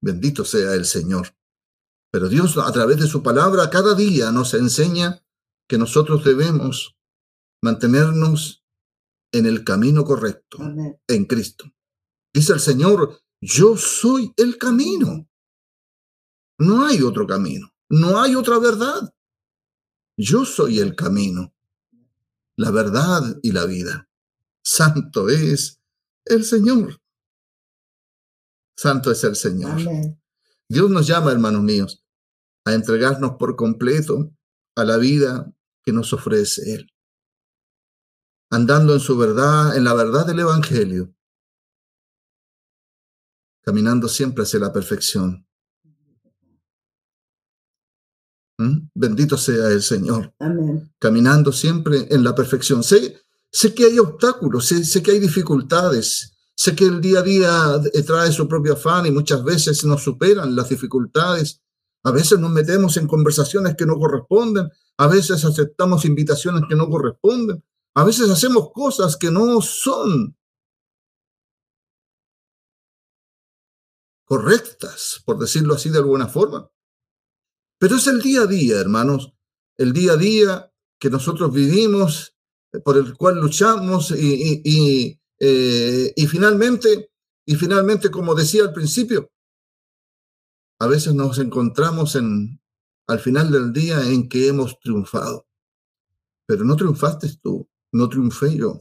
Bendito 0.00 0.44
sea 0.44 0.74
el 0.74 0.84
Señor. 0.84 1.36
Pero 2.12 2.28
Dios 2.28 2.56
a 2.56 2.70
través 2.72 2.98
de 2.98 3.08
su 3.08 3.22
palabra 3.22 3.68
cada 3.68 3.94
día 3.94 4.30
nos 4.30 4.54
enseña 4.54 5.24
que 5.68 5.76
nosotros 5.76 6.24
debemos 6.24 6.96
mantenernos 7.62 8.61
en 9.32 9.46
el 9.46 9.64
camino 9.64 10.04
correcto, 10.04 10.58
en 11.08 11.24
Cristo. 11.24 11.64
Dice 12.32 12.52
el 12.52 12.60
Señor, 12.60 13.20
yo 13.40 13.76
soy 13.76 14.32
el 14.36 14.58
camino. 14.58 15.28
No 16.58 16.86
hay 16.86 17.02
otro 17.02 17.26
camino. 17.26 17.72
No 17.88 18.22
hay 18.22 18.34
otra 18.34 18.58
verdad. 18.58 19.12
Yo 20.16 20.44
soy 20.44 20.78
el 20.78 20.94
camino, 20.94 21.54
la 22.56 22.70
verdad 22.70 23.38
y 23.42 23.52
la 23.52 23.64
vida. 23.66 24.08
Santo 24.62 25.28
es 25.28 25.80
el 26.24 26.44
Señor. 26.44 27.00
Santo 28.76 29.10
es 29.10 29.24
el 29.24 29.36
Señor. 29.36 29.80
Dios 30.68 30.90
nos 30.90 31.06
llama, 31.06 31.32
hermanos 31.32 31.62
míos, 31.62 32.04
a 32.64 32.72
entregarnos 32.74 33.32
por 33.38 33.56
completo 33.56 34.30
a 34.74 34.84
la 34.84 34.96
vida 34.96 35.52
que 35.84 35.92
nos 35.92 36.12
ofrece 36.12 36.74
Él. 36.74 36.91
Andando 38.52 38.92
en 38.92 39.00
su 39.00 39.16
verdad, 39.16 39.74
en 39.78 39.84
la 39.84 39.94
verdad 39.94 40.26
del 40.26 40.40
Evangelio. 40.40 41.14
Caminando 43.62 44.08
siempre 44.08 44.42
hacia 44.42 44.60
la 44.60 44.70
perfección. 44.70 45.46
¿Mm? 48.58 48.90
Bendito 48.94 49.38
sea 49.38 49.68
el 49.68 49.80
Señor. 49.80 50.34
Caminando 50.98 51.50
siempre 51.50 52.08
en 52.10 52.22
la 52.22 52.34
perfección. 52.34 52.84
Sé, 52.84 53.22
sé 53.50 53.72
que 53.72 53.86
hay 53.86 53.98
obstáculos, 53.98 54.66
sé, 54.66 54.84
sé, 54.84 55.02
que 55.02 55.12
hay 55.12 55.18
dificultades, 55.18 56.36
sé 56.54 56.76
que 56.76 56.84
el 56.84 57.00
día 57.00 57.20
a 57.20 57.22
día 57.22 57.80
trae 58.06 58.32
su 58.32 58.46
propio 58.46 58.74
afán 58.74 59.06
y 59.06 59.10
muchas 59.10 59.42
veces 59.42 59.82
nos 59.86 60.02
superan 60.02 60.54
las 60.54 60.68
dificultades. 60.68 61.62
A 62.02 62.10
veces 62.10 62.38
nos 62.38 62.50
metemos 62.50 62.98
en 62.98 63.06
conversaciones 63.06 63.76
que 63.76 63.86
no 63.86 63.98
corresponden, 63.98 64.68
a 64.98 65.06
veces 65.06 65.42
aceptamos 65.42 66.04
invitaciones 66.04 66.64
que 66.68 66.76
no 66.76 66.90
corresponden, 66.90 67.64
A 67.94 68.04
veces 68.04 68.30
hacemos 68.30 68.72
cosas 68.72 69.16
que 69.16 69.30
no 69.30 69.60
son 69.60 70.36
correctas, 74.24 75.22
por 75.26 75.38
decirlo 75.38 75.74
así 75.74 75.90
de 75.90 75.98
alguna 75.98 76.26
forma. 76.26 76.70
Pero 77.78 77.96
es 77.96 78.06
el 78.06 78.22
día 78.22 78.42
a 78.42 78.46
día, 78.46 78.78
hermanos, 78.78 79.34
el 79.76 79.92
día 79.92 80.12
a 80.12 80.16
día 80.16 80.72
que 80.98 81.10
nosotros 81.10 81.52
vivimos, 81.52 82.34
eh, 82.72 82.78
por 82.78 82.96
el 82.96 83.16
cual 83.16 83.40
luchamos 83.40 84.10
y, 84.12 85.20
eh, 85.38 86.12
y, 86.16 86.26
finalmente, 86.28 87.10
y 87.44 87.56
finalmente, 87.56 88.10
como 88.10 88.34
decía 88.34 88.62
al 88.62 88.72
principio, 88.72 89.30
a 90.78 90.86
veces 90.86 91.14
nos 91.14 91.38
encontramos 91.38 92.16
en, 92.16 92.60
al 93.08 93.18
final 93.18 93.50
del 93.50 93.72
día 93.72 94.00
en 94.08 94.28
que 94.28 94.48
hemos 94.48 94.78
triunfado. 94.80 95.46
Pero 96.46 96.64
no 96.64 96.76
triunfaste 96.76 97.36
tú, 97.42 97.68
no 97.92 98.08
triunfé 98.08 98.56
yo, 98.56 98.80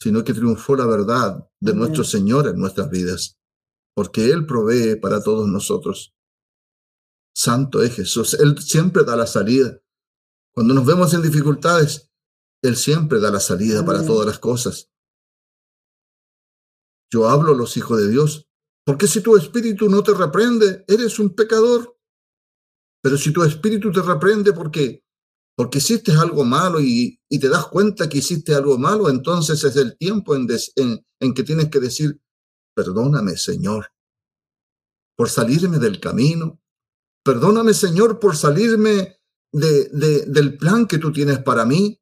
sino 0.00 0.22
que 0.22 0.34
triunfó 0.34 0.76
la 0.76 0.86
verdad 0.86 1.48
de 1.60 1.74
nuestro 1.74 2.04
Señor 2.04 2.46
en 2.48 2.58
nuestras 2.58 2.90
vidas 2.90 3.38
porque 3.98 4.30
Él 4.30 4.46
provee 4.46 4.94
para 4.94 5.20
todos 5.20 5.48
nosotros. 5.48 6.14
Santo 7.34 7.82
es 7.82 7.96
Jesús, 7.96 8.34
Él 8.34 8.56
siempre 8.60 9.02
da 9.02 9.16
la 9.16 9.26
salida. 9.26 9.82
Cuando 10.54 10.72
nos 10.72 10.86
vemos 10.86 11.12
en 11.14 11.22
dificultades, 11.22 12.08
Él 12.62 12.76
siempre 12.76 13.18
da 13.18 13.32
la 13.32 13.40
salida 13.40 13.84
para 13.84 14.06
todas 14.06 14.24
las 14.24 14.38
cosas. 14.38 14.92
Yo 17.12 17.28
hablo 17.28 17.54
a 17.54 17.56
los 17.56 17.76
hijos 17.76 17.98
de 17.98 18.08
Dios, 18.08 18.48
porque 18.86 19.08
si 19.08 19.20
tu 19.20 19.36
espíritu 19.36 19.88
no 19.88 20.04
te 20.04 20.14
reprende, 20.14 20.84
eres 20.86 21.18
un 21.18 21.34
pecador. 21.34 21.98
Pero 23.02 23.18
si 23.18 23.32
tu 23.32 23.42
espíritu 23.42 23.90
te 23.90 24.02
reprende 24.02 24.52
porque 24.52 25.04
porque 25.58 25.78
hiciste 25.78 26.12
algo 26.12 26.44
malo 26.44 26.78
y, 26.80 27.18
te 27.28 27.48
das 27.48 27.66
cuenta 27.66 28.08
que 28.08 28.18
hiciste 28.18 28.54
algo 28.54 28.78
malo, 28.78 29.10
entonces 29.10 29.64
es 29.64 29.74
el 29.74 29.98
tiempo 29.98 30.36
en, 30.36 30.46
en 31.18 31.34
que 31.34 31.42
tienes 31.42 31.68
que 31.68 31.80
decir, 31.80 32.20
Perdóname, 32.78 33.36
Señor, 33.36 33.92
por 35.16 35.28
salirme 35.28 35.80
del 35.80 35.98
camino. 35.98 36.62
Perdóname, 37.24 37.74
Señor, 37.74 38.20
por 38.20 38.36
salirme 38.36 39.18
de, 39.50 39.88
del 40.28 40.56
plan 40.56 40.86
que 40.86 40.98
tú 40.98 41.12
tienes 41.12 41.40
para 41.40 41.64
mí. 41.64 42.00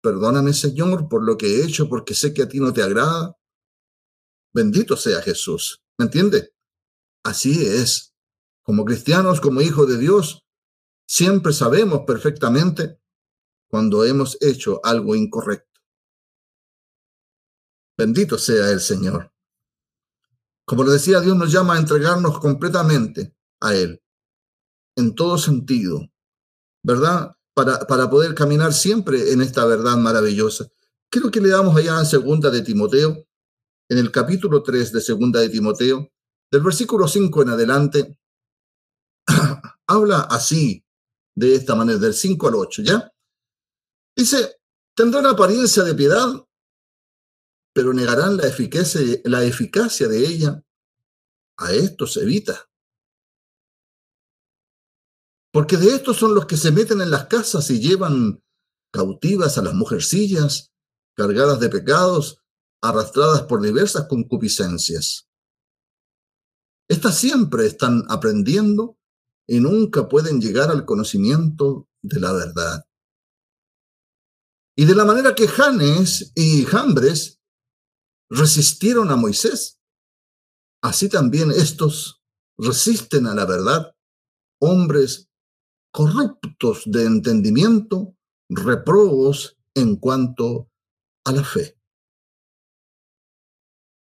Perdóname, 0.00 0.52
Señor, 0.52 1.08
por 1.08 1.24
lo 1.24 1.36
que 1.36 1.56
he 1.56 1.64
hecho, 1.64 1.88
porque 1.88 2.14
sé 2.14 2.32
que 2.32 2.42
a 2.42 2.48
ti 2.48 2.60
no 2.60 2.72
te 2.72 2.84
agrada. 2.84 3.36
Bendito 4.54 4.96
sea 4.96 5.20
Jesús. 5.22 5.82
¿Me 5.98 6.04
entiende? 6.04 6.54
Así 7.24 7.66
es. 7.66 8.14
Como 8.62 8.84
cristianos, 8.84 9.40
como 9.40 9.60
hijos 9.60 9.88
de 9.88 9.98
Dios, 9.98 10.41
siempre 11.12 11.52
sabemos 11.52 12.04
perfectamente 12.06 12.98
cuando 13.68 14.02
hemos 14.06 14.38
hecho 14.40 14.80
algo 14.82 15.14
incorrecto. 15.14 15.82
Bendito 17.98 18.38
sea 18.38 18.70
el 18.70 18.80
Señor. 18.80 19.30
Como 20.64 20.84
le 20.84 20.92
decía, 20.92 21.20
Dios 21.20 21.36
nos 21.36 21.52
llama 21.52 21.74
a 21.74 21.78
entregarnos 21.78 22.38
completamente 22.38 23.36
a 23.60 23.74
Él, 23.74 24.02
en 24.96 25.14
todo 25.14 25.36
sentido, 25.36 26.00
¿verdad? 26.82 27.36
Para, 27.52 27.80
para 27.80 28.08
poder 28.08 28.34
caminar 28.34 28.72
siempre 28.72 29.32
en 29.32 29.42
esta 29.42 29.66
verdad 29.66 29.98
maravillosa. 29.98 30.68
Creo 31.10 31.30
que 31.30 31.42
le 31.42 31.50
damos 31.50 31.76
allá 31.76 31.98
en 31.98 32.06
Segunda 32.06 32.48
de 32.48 32.62
Timoteo, 32.62 33.26
en 33.90 33.98
el 33.98 34.10
capítulo 34.10 34.62
3 34.62 34.92
de 34.92 35.00
Segunda 35.02 35.40
de 35.40 35.50
Timoteo, 35.50 36.10
del 36.50 36.62
versículo 36.62 37.06
5 37.06 37.42
en 37.42 37.48
adelante, 37.50 38.18
habla 39.86 40.20
así, 40.22 40.81
de 41.34 41.54
esta 41.54 41.74
manera, 41.74 41.98
del 41.98 42.14
5 42.14 42.48
al 42.48 42.54
8, 42.54 42.82
¿ya? 42.82 43.12
Dice, 44.16 44.56
tendrán 44.94 45.26
apariencia 45.26 45.82
de 45.82 45.94
piedad, 45.94 46.46
pero 47.74 47.92
negarán 47.92 48.36
la 48.36 48.46
eficacia, 48.46 49.00
la 49.24 49.42
eficacia 49.44 50.08
de 50.08 50.18
ella, 50.18 50.62
a 51.58 51.72
esto 51.72 52.06
se 52.06 52.20
evita. 52.20 52.68
Porque 55.52 55.76
de 55.76 55.94
estos 55.94 56.16
son 56.16 56.34
los 56.34 56.46
que 56.46 56.56
se 56.56 56.70
meten 56.70 57.00
en 57.00 57.10
las 57.10 57.26
casas 57.26 57.68
y 57.70 57.80
llevan 57.80 58.42
cautivas 58.92 59.58
a 59.58 59.62
las 59.62 59.74
mujercillas, 59.74 60.72
cargadas 61.14 61.60
de 61.60 61.68
pecados, 61.68 62.38
arrastradas 62.82 63.42
por 63.42 63.62
diversas 63.62 64.06
concupiscencias. 64.08 65.28
Estas 66.88 67.16
siempre 67.16 67.66
están 67.66 68.04
aprendiendo 68.08 68.98
y 69.52 69.60
nunca 69.60 70.08
pueden 70.08 70.40
llegar 70.40 70.70
al 70.70 70.86
conocimiento 70.86 71.86
de 72.00 72.20
la 72.20 72.32
verdad. 72.32 72.86
Y 74.74 74.86
de 74.86 74.94
la 74.94 75.04
manera 75.04 75.34
que 75.34 75.46
Janes 75.46 76.32
y 76.34 76.64
Jambres 76.64 77.42
resistieron 78.30 79.10
a 79.10 79.16
Moisés. 79.16 79.78
Así 80.82 81.10
también 81.10 81.50
estos 81.50 82.22
resisten 82.56 83.26
a 83.26 83.34
la 83.34 83.44
verdad, 83.44 83.94
hombres 84.58 85.28
corruptos 85.92 86.84
de 86.86 87.04
entendimiento, 87.04 88.16
reprobos 88.48 89.58
en 89.74 89.96
cuanto 89.96 90.70
a 91.26 91.32
la 91.32 91.44
fe. 91.44 91.78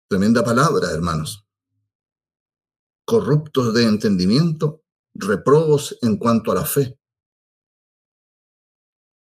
Tremenda 0.09 0.43
palabra, 0.43 0.93
hermanos. 0.93 1.47
Corruptos 3.05 3.75
de 3.75 3.85
entendimiento, 3.85 4.86
reprobos 5.19 5.99
en 6.03 6.17
cuanto 6.17 6.53
a 6.53 6.57
la 6.57 6.65
fe. 6.65 6.99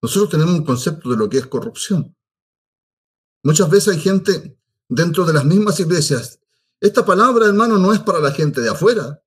Nosotros 0.02 0.30
tenemos 0.32 0.56
un 0.56 0.66
concepto 0.66 1.10
de 1.10 1.18
lo 1.18 1.30
que 1.30 1.38
es 1.38 1.46
corrupción. 1.46 2.16
Muchas 3.44 3.70
veces 3.70 3.96
hay 3.96 4.02
gente 4.02 4.58
dentro 4.90 5.26
de 5.26 5.34
las 5.34 5.46
mismas 5.46 5.80
iglesias. 5.80 6.40
Esta 6.80 7.06
palabra, 7.06 7.46
hermano, 7.46 7.78
no 7.78 7.94
es 7.94 8.00
para 8.00 8.20
la 8.20 8.32
gente 8.32 8.62
de 8.62 8.70
afuera. 8.70 9.24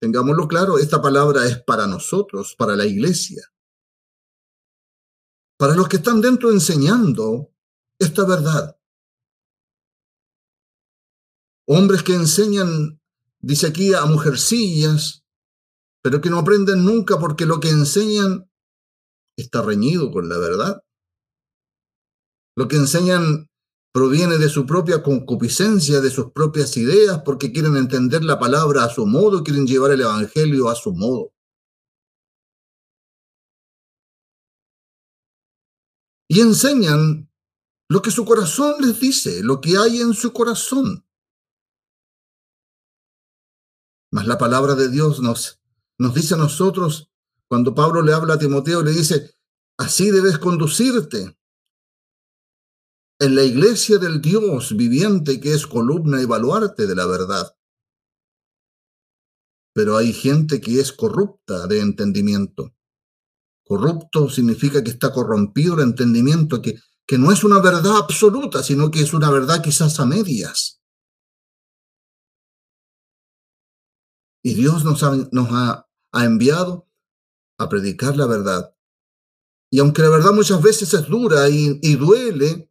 Tengámoslo 0.00 0.48
claro, 0.48 0.78
esta 0.78 1.00
palabra 1.00 1.46
es 1.46 1.62
para 1.62 1.86
nosotros, 1.86 2.54
para 2.56 2.74
la 2.74 2.86
iglesia. 2.86 3.42
Para 5.56 5.74
los 5.76 5.88
que 5.88 5.96
están 5.96 6.20
dentro 6.20 6.50
enseñando 6.50 7.52
esta 7.98 8.24
verdad. 8.24 8.76
Hombres 11.66 12.02
que 12.02 12.14
enseñan, 12.14 13.00
dice 13.38 13.68
aquí, 13.68 13.94
a 13.94 14.04
mujercillas, 14.06 15.19
pero 16.02 16.20
que 16.20 16.30
no 16.30 16.38
aprenden 16.38 16.84
nunca 16.84 17.18
porque 17.18 17.46
lo 17.46 17.60
que 17.60 17.70
enseñan 17.70 18.50
está 19.36 19.62
reñido 19.62 20.10
con 20.10 20.28
la 20.28 20.38
verdad. 20.38 20.82
Lo 22.56 22.68
que 22.68 22.76
enseñan 22.76 23.48
proviene 23.92 24.38
de 24.38 24.48
su 24.48 24.66
propia 24.66 25.02
concupiscencia, 25.02 26.00
de 26.00 26.10
sus 26.10 26.32
propias 26.32 26.76
ideas, 26.76 27.22
porque 27.24 27.52
quieren 27.52 27.76
entender 27.76 28.24
la 28.24 28.38
palabra 28.38 28.84
a 28.84 28.90
su 28.90 29.06
modo, 29.06 29.42
quieren 29.42 29.66
llevar 29.66 29.90
el 29.90 30.02
Evangelio 30.02 30.68
a 30.68 30.74
su 30.74 30.92
modo. 30.92 31.32
Y 36.28 36.40
enseñan 36.40 37.28
lo 37.88 38.02
que 38.02 38.12
su 38.12 38.24
corazón 38.24 38.76
les 38.80 39.00
dice, 39.00 39.42
lo 39.42 39.60
que 39.60 39.76
hay 39.76 40.00
en 40.00 40.14
su 40.14 40.32
corazón. 40.32 41.04
Mas 44.12 44.26
la 44.26 44.38
palabra 44.38 44.76
de 44.76 44.88
Dios 44.88 45.20
nos, 45.20 45.59
nos 46.00 46.14
dice 46.14 46.32
a 46.32 46.38
nosotros, 46.38 47.10
cuando 47.46 47.74
Pablo 47.74 48.00
le 48.00 48.14
habla 48.14 48.34
a 48.34 48.38
Timoteo, 48.38 48.82
le 48.82 48.90
dice, 48.90 49.34
así 49.76 50.10
debes 50.10 50.38
conducirte 50.38 51.36
en 53.18 53.34
la 53.34 53.42
iglesia 53.42 53.98
del 53.98 54.22
Dios 54.22 54.74
viviente 54.74 55.40
que 55.40 55.52
es 55.52 55.66
columna 55.66 56.22
y 56.22 56.24
baluarte 56.24 56.86
de 56.86 56.94
la 56.94 57.04
verdad. 57.04 57.54
Pero 59.74 59.98
hay 59.98 60.14
gente 60.14 60.58
que 60.62 60.80
es 60.80 60.90
corrupta 60.90 61.66
de 61.66 61.80
entendimiento. 61.80 62.74
Corrupto 63.62 64.30
significa 64.30 64.82
que 64.82 64.90
está 64.90 65.12
corrompido 65.12 65.74
el 65.74 65.80
entendimiento, 65.80 66.62
que, 66.62 66.80
que 67.06 67.18
no 67.18 67.30
es 67.30 67.44
una 67.44 67.60
verdad 67.60 67.98
absoluta, 67.98 68.62
sino 68.62 68.90
que 68.90 69.02
es 69.02 69.12
una 69.12 69.30
verdad 69.30 69.62
quizás 69.62 70.00
a 70.00 70.06
medias. 70.06 70.80
Y 74.42 74.54
Dios 74.54 74.82
nos 74.82 75.02
ha, 75.02 75.14
nos 75.30 75.48
ha, 75.50 75.89
enviado 76.12 76.88
a 77.58 77.68
predicar 77.68 78.16
la 78.16 78.26
verdad. 78.26 78.74
Y 79.70 79.78
aunque 79.78 80.02
la 80.02 80.10
verdad 80.10 80.32
muchas 80.32 80.60
veces 80.60 80.92
es 80.94 81.06
dura 81.06 81.48
y, 81.48 81.78
y 81.82 81.96
duele, 81.96 82.70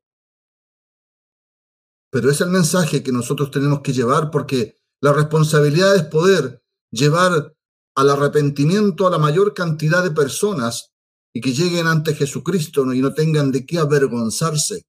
pero 2.11 2.29
es 2.29 2.41
el 2.41 2.49
mensaje 2.49 3.03
que 3.03 3.11
nosotros 3.11 3.51
tenemos 3.51 3.81
que 3.81 3.93
llevar 3.93 4.31
porque 4.31 4.75
la 5.01 5.13
responsabilidad 5.13 5.95
es 5.95 6.03
poder 6.03 6.63
llevar 6.91 7.55
al 7.95 8.09
arrepentimiento 8.09 9.07
a 9.07 9.11
la 9.11 9.17
mayor 9.17 9.53
cantidad 9.53 10.03
de 10.03 10.11
personas 10.11 10.93
y 11.33 11.41
que 11.41 11.53
lleguen 11.53 11.87
ante 11.87 12.15
Jesucristo 12.15 12.91
y 12.93 13.01
no 13.01 13.13
tengan 13.13 13.51
de 13.51 13.65
qué 13.65 13.77
avergonzarse. 13.77 14.85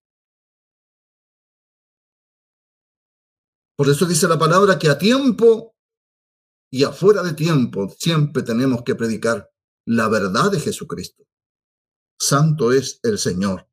Por 3.76 3.88
eso 3.88 4.06
dice 4.06 4.28
la 4.28 4.38
palabra 4.38 4.78
que 4.78 4.88
a 4.88 4.98
tiempo 4.98 5.74
y 6.70 6.84
afuera 6.84 7.22
de 7.22 7.32
tiempo 7.32 7.88
siempre 7.98 8.42
tenemos 8.42 8.82
que 8.82 8.94
predicar 8.94 9.50
la 9.86 10.08
verdad 10.08 10.50
de 10.50 10.60
Jesucristo. 10.60 11.24
Santo 12.18 12.72
es 12.72 13.00
el 13.02 13.18
Señor. 13.18 13.66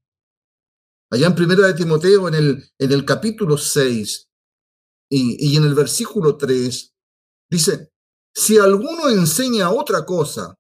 Allá 1.11 1.27
en 1.27 1.35
Primera 1.35 1.67
de 1.67 1.73
Timoteo, 1.73 2.27
en 2.27 2.33
el, 2.33 2.71
en 2.77 2.91
el 2.91 3.05
capítulo 3.05 3.57
6 3.57 4.29
y, 5.09 5.51
y 5.51 5.57
en 5.57 5.63
el 5.63 5.75
versículo 5.75 6.37
3, 6.37 6.95
dice, 7.49 7.91
si 8.33 8.57
alguno 8.57 9.09
enseña 9.09 9.69
otra 9.69 10.05
cosa 10.05 10.57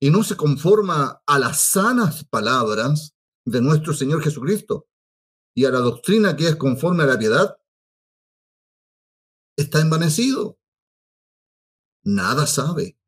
y 0.00 0.10
no 0.10 0.22
se 0.22 0.36
conforma 0.36 1.22
a 1.26 1.38
las 1.38 1.60
sanas 1.60 2.24
palabras 2.24 3.14
de 3.44 3.60
nuestro 3.60 3.94
Señor 3.94 4.22
Jesucristo 4.22 4.88
y 5.54 5.64
a 5.64 5.70
la 5.70 5.78
doctrina 5.78 6.36
que 6.36 6.48
es 6.48 6.56
conforme 6.56 7.02
a 7.02 7.06
la 7.06 7.18
piedad, 7.18 7.58
está 9.56 9.80
envanecido. 9.80 10.58
Nada 12.08 12.46
sabe 12.46 12.98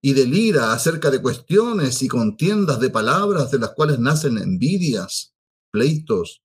y 0.00 0.12
delira 0.12 0.72
acerca 0.72 1.10
de 1.10 1.20
cuestiones 1.20 2.00
y 2.02 2.06
contiendas 2.06 2.78
de 2.78 2.88
palabras 2.88 3.50
de 3.50 3.58
las 3.58 3.70
cuales 3.70 3.98
nacen 3.98 4.38
envidias, 4.38 5.34
pleitos, 5.72 6.44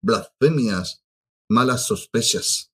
blasfemias, 0.00 1.04
malas 1.48 1.84
sospechas. 1.84 2.72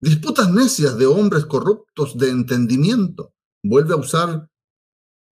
Disputas 0.00 0.52
necias 0.52 0.96
de 0.96 1.06
hombres 1.06 1.44
corruptos 1.46 2.16
de 2.16 2.30
entendimiento. 2.30 3.34
Vuelve 3.64 3.94
a 3.94 3.96
usar 3.96 4.48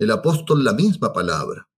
el 0.00 0.10
apóstol 0.10 0.64
la 0.64 0.72
misma 0.72 1.12
palabra. 1.12 1.70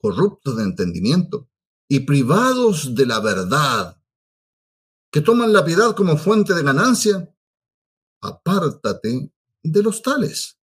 Corruptos 0.00 0.56
de 0.56 0.62
entendimiento 0.62 1.50
y 1.88 2.00
privados 2.06 2.94
de 2.94 3.06
la 3.06 3.18
verdad, 3.18 4.00
que 5.10 5.20
toman 5.20 5.52
la 5.52 5.64
piedad 5.64 5.96
como 5.96 6.16
fuente 6.16 6.54
de 6.54 6.62
ganancia. 6.62 7.34
Apártate 8.22 9.32
de 9.62 9.82
los 9.82 10.02
tales. 10.02 10.58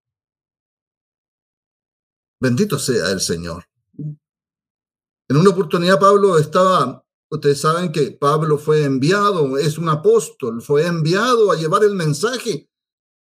Bendito 2.41 2.79
sea 2.79 3.11
el 3.11 3.21
Señor. 3.21 3.65
En 3.97 5.37
una 5.37 5.51
oportunidad 5.51 5.99
Pablo 5.99 6.39
estaba, 6.39 7.05
ustedes 7.31 7.61
saben 7.61 7.91
que 7.91 8.13
Pablo 8.13 8.59
fue 8.59 8.85
enviado, 8.85 9.57
es 9.57 9.79
un 9.79 9.89
apóstol, 9.89 10.61
fue 10.61 10.87
enviado 10.87 11.51
a 11.51 11.57
llevar 11.57 11.85
el 11.85 11.95
mensaje 11.95 12.69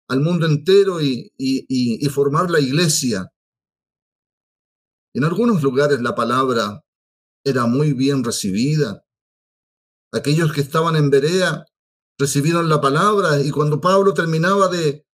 al 0.08 0.20
mundo 0.20 0.46
entero 0.46 1.00
y, 1.00 1.30
formar 2.10 2.50
la 2.50 2.60
iglesia. 2.60 3.32
En 5.14 5.24
algunos 5.24 5.62
lugares 5.62 6.00
la 6.00 6.14
palabra 6.14 6.84
era 7.44 7.66
muy 7.66 7.92
bien 7.92 8.24
recibida. 8.24 9.04
Aquellos 10.12 10.52
que 10.52 10.60
estaban 10.60 10.96
en 10.96 11.10
Berea 11.10 11.64
recibieron 12.22 12.68
la 12.68 12.80
palabra 12.80 13.40
y 13.40 13.50
cuando 13.50 13.80
Pablo 13.80 14.14
terminaba 14.14 14.68
de, 14.68 15.04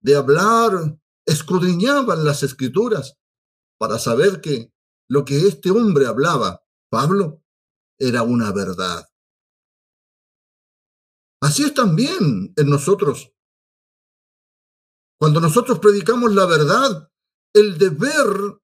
de 0.00 0.16
hablar, 0.16 0.98
escudriñaban 1.26 2.24
las 2.24 2.42
escrituras 2.42 3.18
para 3.78 3.98
saber 3.98 4.40
que 4.40 4.72
lo 5.06 5.26
que 5.26 5.46
este 5.46 5.70
hombre 5.70 6.06
hablaba, 6.06 6.64
Pablo, 6.90 7.42
era 7.98 8.22
una 8.22 8.52
verdad. 8.52 9.06
Así 11.42 11.62
es 11.64 11.74
también 11.74 12.54
en 12.56 12.70
nosotros. 12.70 13.34
Cuando 15.20 15.38
nosotros 15.38 15.78
predicamos 15.78 16.34
la 16.34 16.46
verdad, 16.46 17.12
el 17.52 17.76
deber, 17.76 18.62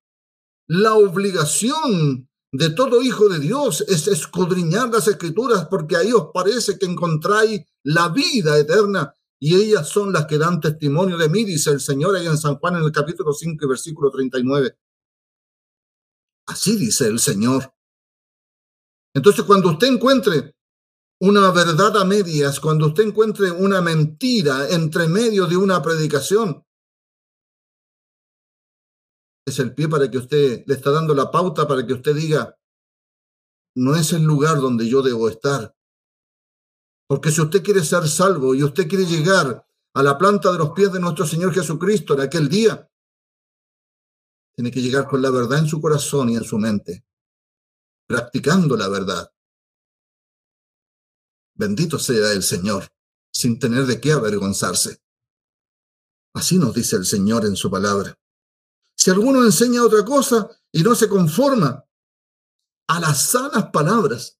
la 0.66 0.94
obligación 0.94 2.30
de 2.52 2.70
todo 2.70 3.00
hijo 3.00 3.28
de 3.30 3.38
Dios 3.38 3.80
es 3.88 4.06
escudriñar 4.08 4.90
las 4.90 5.08
escrituras 5.08 5.66
porque 5.68 5.96
ahí 5.96 6.12
os 6.12 6.28
parece 6.34 6.78
que 6.78 6.84
encontráis 6.84 7.62
la 7.82 8.10
vida 8.10 8.58
eterna 8.58 9.14
y 9.40 9.56
ellas 9.56 9.88
son 9.88 10.12
las 10.12 10.26
que 10.26 10.38
dan 10.38 10.60
testimonio 10.60 11.16
de 11.16 11.28
mí, 11.28 11.44
dice 11.44 11.70
el 11.70 11.80
Señor 11.80 12.14
ahí 12.14 12.26
en 12.26 12.38
San 12.38 12.56
Juan 12.56 12.76
en 12.76 12.84
el 12.84 12.92
capítulo 12.92 13.32
5 13.32 13.64
y 13.64 13.68
versículo 13.68 14.10
39. 14.10 14.76
Así 16.46 16.76
dice 16.76 17.08
el 17.08 17.18
Señor. 17.18 17.72
Entonces, 19.14 19.44
cuando 19.44 19.70
usted 19.70 19.88
encuentre 19.88 20.54
una 21.20 21.50
verdad 21.50 21.96
a 21.96 22.04
medias, 22.04 22.60
cuando 22.60 22.88
usted 22.88 23.04
encuentre 23.04 23.50
una 23.50 23.80
mentira 23.80 24.68
entre 24.70 25.08
medio 25.08 25.46
de 25.46 25.56
una 25.56 25.82
predicación, 25.82 26.64
es 29.44 29.58
el 29.58 29.74
pie 29.74 29.88
para 29.88 30.10
que 30.10 30.18
usted 30.18 30.64
le 30.66 30.74
está 30.74 30.90
dando 30.90 31.14
la 31.14 31.30
pauta 31.30 31.66
para 31.66 31.86
que 31.86 31.94
usted 31.94 32.14
diga, 32.14 32.58
no 33.74 33.96
es 33.96 34.12
el 34.12 34.22
lugar 34.22 34.60
donde 34.60 34.88
yo 34.88 35.02
debo 35.02 35.28
estar. 35.28 35.74
Porque 37.08 37.30
si 37.30 37.40
usted 37.40 37.62
quiere 37.62 37.84
ser 37.84 38.08
salvo 38.08 38.54
y 38.54 38.62
usted 38.62 38.88
quiere 38.88 39.04
llegar 39.04 39.66
a 39.94 40.02
la 40.02 40.16
planta 40.16 40.52
de 40.52 40.58
los 40.58 40.70
pies 40.70 40.92
de 40.92 41.00
nuestro 41.00 41.26
Señor 41.26 41.52
Jesucristo 41.52 42.14
en 42.14 42.20
aquel 42.20 42.48
día, 42.48 42.88
tiene 44.54 44.70
que 44.70 44.80
llegar 44.80 45.06
con 45.08 45.20
la 45.22 45.30
verdad 45.30 45.58
en 45.58 45.66
su 45.66 45.80
corazón 45.80 46.30
y 46.30 46.36
en 46.36 46.44
su 46.44 46.58
mente, 46.58 47.04
practicando 48.06 48.76
la 48.76 48.88
verdad. 48.88 49.32
Bendito 51.54 51.98
sea 51.98 52.32
el 52.32 52.42
Señor, 52.42 52.88
sin 53.32 53.58
tener 53.58 53.86
de 53.86 54.00
qué 54.00 54.12
avergonzarse. 54.12 55.02
Así 56.34 56.58
nos 56.58 56.74
dice 56.74 56.96
el 56.96 57.04
Señor 57.04 57.44
en 57.44 57.56
su 57.56 57.70
palabra. 57.70 58.18
Si 59.02 59.10
alguno 59.10 59.44
enseña 59.44 59.82
otra 59.82 60.04
cosa 60.04 60.48
y 60.70 60.84
no 60.84 60.94
se 60.94 61.08
conforma 61.08 61.84
a 62.86 63.00
las 63.00 63.30
sanas 63.30 63.70
palabras, 63.72 64.38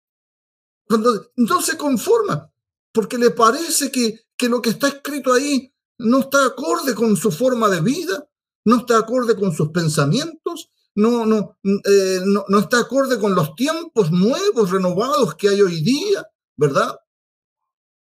cuando 0.87 1.33
no 1.35 1.61
se 1.61 1.77
conforma, 1.77 2.49
porque 2.93 3.19
le 3.19 3.33
parece 3.33 3.91
que, 3.91 4.21
que 4.37 4.49
lo 4.49 4.63
que 4.63 4.71
está 4.71 4.87
escrito 4.87 5.33
ahí 5.33 5.75
no 5.99 6.21
está 6.21 6.47
acorde 6.47 6.95
con 6.95 7.17
su 7.17 7.33
forma 7.33 7.69
de 7.71 7.81
vida, 7.81 8.31
no 8.65 8.77
está 8.77 8.99
acorde 8.99 9.35
con 9.35 9.53
sus 9.53 9.71
pensamientos, 9.71 10.71
no, 10.95 11.27
no, 11.27 11.59
eh, 11.65 12.21
no, 12.25 12.45
no 12.47 12.59
está 12.61 12.79
acorde 12.79 13.19
con 13.19 13.35
los 13.35 13.57
tiempos 13.57 14.13
nuevos, 14.13 14.71
renovados 14.71 15.35
que 15.35 15.49
hay 15.49 15.61
hoy 15.61 15.81
día, 15.81 16.25
¿verdad? 16.57 17.01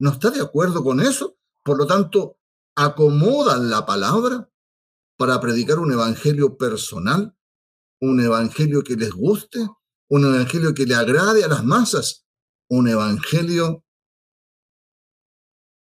No 0.00 0.10
está 0.10 0.30
de 0.30 0.40
acuerdo 0.40 0.82
con 0.82 0.98
eso, 0.98 1.36
por 1.62 1.78
lo 1.78 1.86
tanto, 1.86 2.36
acomodan 2.74 3.70
la 3.70 3.86
palabra 3.86 4.50
para 5.18 5.40
predicar 5.40 5.80
un 5.80 5.92
evangelio 5.92 6.56
personal, 6.56 7.36
un 8.00 8.20
evangelio 8.20 8.84
que 8.84 8.94
les 8.94 9.10
guste, 9.10 9.58
un 10.08 10.24
evangelio 10.24 10.72
que 10.74 10.86
le 10.86 10.94
agrade 10.94 11.42
a 11.44 11.48
las 11.48 11.64
masas, 11.64 12.24
un 12.70 12.88
evangelio 12.88 13.84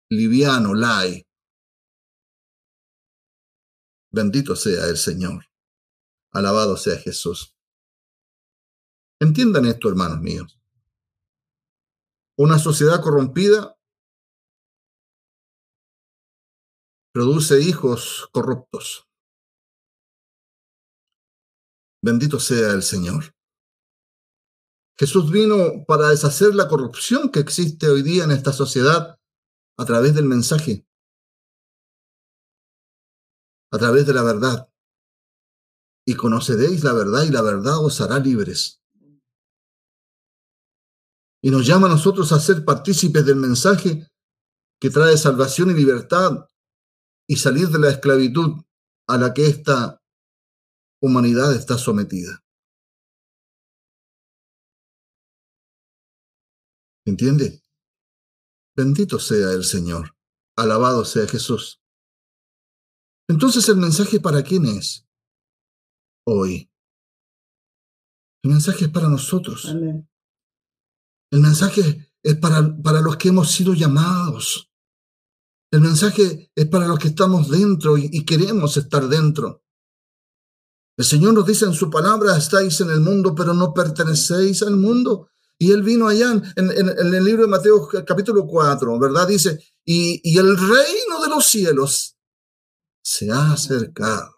liviano, 0.10 0.74
lai. 0.74 1.28
Bendito 4.12 4.56
sea 4.56 4.86
el 4.88 4.95
Señor. 4.95 5.45
Alabado 6.32 6.78
sea 6.78 6.98
Jesús. 6.98 7.58
Entiendan 9.19 9.65
esto, 9.65 9.89
hermanos 9.89 10.21
míos. 10.21 10.58
Una 12.38 12.58
sociedad 12.58 13.02
corrompida 13.02 13.78
produce 17.13 17.62
hijos 17.62 18.30
corruptos. 18.32 19.05
Bendito 22.06 22.39
sea 22.39 22.72
el 22.74 22.84
Señor. 22.84 23.34
Jesús 24.96 25.32
vino 25.32 25.84
para 25.88 26.10
deshacer 26.10 26.54
la 26.54 26.68
corrupción 26.68 27.32
que 27.32 27.39
existe 27.39 27.89
hoy 27.89 28.04
día 28.04 28.26
en 28.26 28.30
esta 28.30 28.54
sociedad 28.54 29.20
a 29.76 29.86
través 29.86 30.13
del 30.13 30.26
mensaje, 30.26 30.88
a 33.72 33.80
través 33.80 34.06
de 34.06 34.13
la 34.13 34.22
verdad. 34.22 34.72
Y 36.06 36.13
conoceréis 36.13 36.84
la 36.84 36.94
verdad 36.94 37.24
y 37.24 37.32
la 37.32 37.41
verdad 37.41 37.84
os 37.84 38.00
hará 38.00 38.20
libres. 38.20 38.84
Y 41.41 41.50
nos 41.50 41.65
llama 41.65 41.88
a 41.88 41.89
nosotros 41.89 42.32
a 42.34 42.39
ser 42.39 42.63
partícipes 42.63 43.26
del 43.26 43.38
mensaje 43.38 44.08
que 44.80 44.91
trae 44.91 45.18
salvación 45.18 45.72
y 45.72 45.74
libertad 45.74 46.46
y 47.28 47.38
salir 47.38 47.70
de 47.70 47.80
la 47.80 47.89
esclavitud 47.89 48.63
a 49.08 49.18
la 49.18 49.34
que 49.34 49.48
esta 49.48 50.05
humanidad 51.06 51.56
está 51.56 51.78
sometida. 51.78 52.44
¿Entiende? 57.06 57.62
Bendito 58.76 59.20
sea 59.20 59.52
el 59.52 59.63
Señor. 59.63 60.18
Alabado 60.58 61.06
sea 61.06 61.28
Jesús. 61.28 61.82
Entonces, 63.30 63.70
¿el 63.70 63.78
mensaje 63.78 64.20
para 64.20 64.41
quién 64.41 64.65
es? 64.65 65.08
Hoy. 66.26 66.72
El 68.44 68.52
mensaje 68.52 68.86
es 68.86 68.91
para 68.91 69.08
nosotros. 69.08 69.65
El 69.65 71.39
mensaje 71.39 72.12
es 72.24 72.36
para, 72.38 72.76
para 72.82 73.02
los 73.02 73.18
que 73.18 73.30
hemos 73.30 73.52
sido 73.52 73.74
llamados. 73.74 74.72
El 75.72 75.82
mensaje 75.82 76.52
es 76.56 76.65
para 76.68 76.88
los 76.88 76.98
que 76.98 77.10
estamos 77.10 77.50
dentro 77.50 77.98
y, 77.98 78.10
y 78.12 78.26
queremos 78.26 78.78
estar 78.78 79.08
dentro. 79.08 79.64
El 80.98 81.06
Señor 81.06 81.34
nos 81.34 81.46
dice 81.46 81.66
en 81.66 81.74
su 81.74 81.90
palabra, 81.90 82.38
estáis 82.38 82.80
en 82.82 82.90
el 82.90 83.02
mundo, 83.02 83.36
pero 83.36 83.54
no 83.54 83.74
pertenecéis 83.74 84.62
al 84.64 84.78
mundo. 84.78 85.30
Y 85.58 85.72
él 85.72 85.84
vino 85.84 86.08
allá 86.08 86.32
en, 86.56 86.70
el 86.70 87.24
libro 87.24 87.44
de 87.44 87.50
Mateo 87.50 87.88
capítulo 88.06 88.46
4, 88.46 89.00
¿verdad? 89.00 89.28
Dice, 89.28 89.60
y, 89.84 90.22
y 90.24 90.38
el 90.38 90.58
reino 90.58 91.22
de 91.22 91.30
los 91.30 91.46
cielos 91.46 92.18
se 93.02 93.32
ha 93.32 93.52
acercado. 93.52 94.36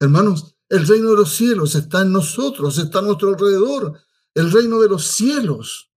Hermanos, 0.00 0.50
El 0.68 0.86
reino 0.88 1.10
de 1.10 1.16
los 1.16 1.34
cielos 1.34 1.74
está 1.74 2.00
en 2.02 2.12
nosotros, 2.12 2.78
está 2.78 2.98
a 2.98 3.02
nuestro 3.02 3.28
alrededor. 3.28 4.00
El 4.34 4.50
reino 4.50 4.80
de 4.80 4.88
los 4.88 5.06
cielos. 5.06 5.92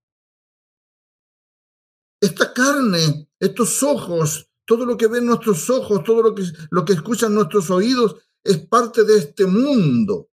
Esta 2.20 2.52
carne, 2.52 3.30
estos 3.40 3.82
ojos, 3.82 4.47
todo 4.68 4.84
lo 4.84 4.98
que 4.98 5.06
ven 5.06 5.24
nuestros 5.24 5.70
ojos, 5.70 6.04
todo 6.04 6.22
lo 6.22 6.34
que, 6.34 6.42
lo 6.70 6.84
que 6.84 6.92
escuchan 6.92 7.32
nuestros 7.32 7.70
oídos, 7.70 8.16
es 8.44 8.58
parte 8.66 9.02
de 9.02 9.16
este 9.16 9.46
mundo. 9.46 10.28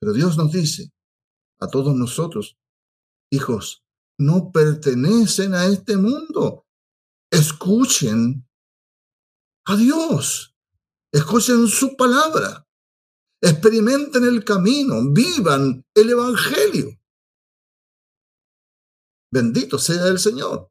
Pero 0.00 0.12
Dios 0.12 0.36
nos 0.36 0.52
dice 0.52 0.92
a 1.58 1.66
todos 1.66 1.96
nosotros, 1.96 2.56
hijos, 3.32 3.82
no 4.20 4.52
pertenecen 4.52 5.54
a 5.54 5.66
este 5.66 5.96
mundo. 5.96 6.64
Escuchen 7.28 8.48
a 9.66 9.76
Dios. 9.76 10.54
Escuchen 11.12 11.66
su 11.66 11.96
palabra. 11.96 12.68
Experimenten 13.40 14.22
el 14.22 14.44
camino. 14.44 15.12
Vivan 15.12 15.84
el 15.92 16.10
Evangelio. 16.10 17.00
Bendito 19.32 19.76
sea 19.76 20.06
el 20.06 20.20
Señor. 20.20 20.70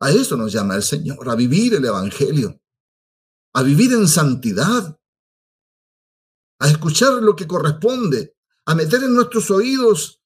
A 0.00 0.10
eso 0.10 0.36
nos 0.36 0.52
llama 0.52 0.76
el 0.76 0.82
Señor, 0.82 1.28
a 1.28 1.34
vivir 1.34 1.74
el 1.74 1.84
Evangelio, 1.84 2.60
a 3.54 3.62
vivir 3.62 3.92
en 3.92 4.06
santidad, 4.06 4.98
a 6.58 6.68
escuchar 6.68 7.14
lo 7.14 7.34
que 7.34 7.46
corresponde, 7.46 8.36
a 8.66 8.74
meter 8.74 9.02
en 9.02 9.14
nuestros 9.14 9.50
oídos 9.50 10.20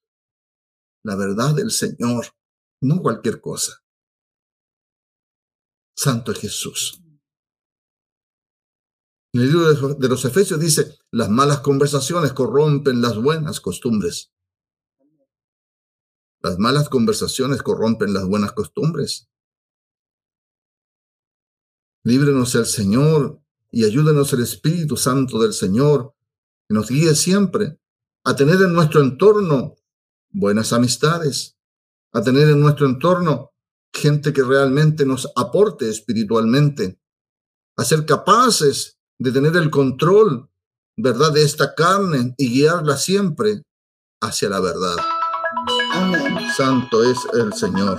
la 1.02 1.16
verdad 1.16 1.54
del 1.54 1.70
Señor, 1.70 2.26
no 2.82 3.00
cualquier 3.00 3.40
cosa. 3.40 3.82
Santo 5.96 6.34
Jesús. 6.34 7.00
En 9.32 9.42
el 9.42 9.46
libro 9.52 9.94
de 9.94 10.08
los 10.08 10.24
Efesios 10.24 10.58
dice, 10.58 10.98
las 11.10 11.28
malas 11.28 11.60
conversaciones 11.60 12.32
corrompen 12.32 13.00
las 13.00 13.16
buenas 13.16 13.60
costumbres. 13.60 14.32
Las 16.42 16.58
malas 16.58 16.88
conversaciones 16.88 17.62
corrompen 17.62 18.12
las 18.12 18.26
buenas 18.26 18.52
costumbres. 18.52 19.29
Líbrenos 22.02 22.54
el 22.54 22.64
Señor 22.64 23.42
y 23.70 23.84
ayúdenos 23.84 24.32
el 24.32 24.42
Espíritu 24.42 24.96
Santo 24.96 25.38
del 25.38 25.52
Señor, 25.52 26.14
que 26.66 26.74
nos 26.74 26.88
guíe 26.88 27.14
siempre 27.14 27.78
a 28.24 28.34
tener 28.34 28.56
en 28.62 28.72
nuestro 28.72 29.00
entorno 29.02 29.76
buenas 30.30 30.72
amistades, 30.72 31.58
a 32.12 32.22
tener 32.22 32.48
en 32.48 32.60
nuestro 32.60 32.86
entorno 32.86 33.52
gente 33.92 34.32
que 34.32 34.42
realmente 34.42 35.04
nos 35.04 35.28
aporte 35.36 35.90
espiritualmente, 35.90 36.98
a 37.76 37.84
ser 37.84 38.06
capaces 38.06 38.98
de 39.18 39.32
tener 39.32 39.56
el 39.56 39.70
control, 39.70 40.48
¿verdad?, 40.96 41.32
de 41.32 41.42
esta 41.42 41.74
carne 41.74 42.34
y 42.38 42.50
guiarla 42.50 42.96
siempre 42.96 43.62
hacia 44.22 44.48
la 44.48 44.60
verdad. 44.60 44.96
Santo 46.56 47.04
es 47.04 47.18
el 47.34 47.52
Señor. 47.52 47.98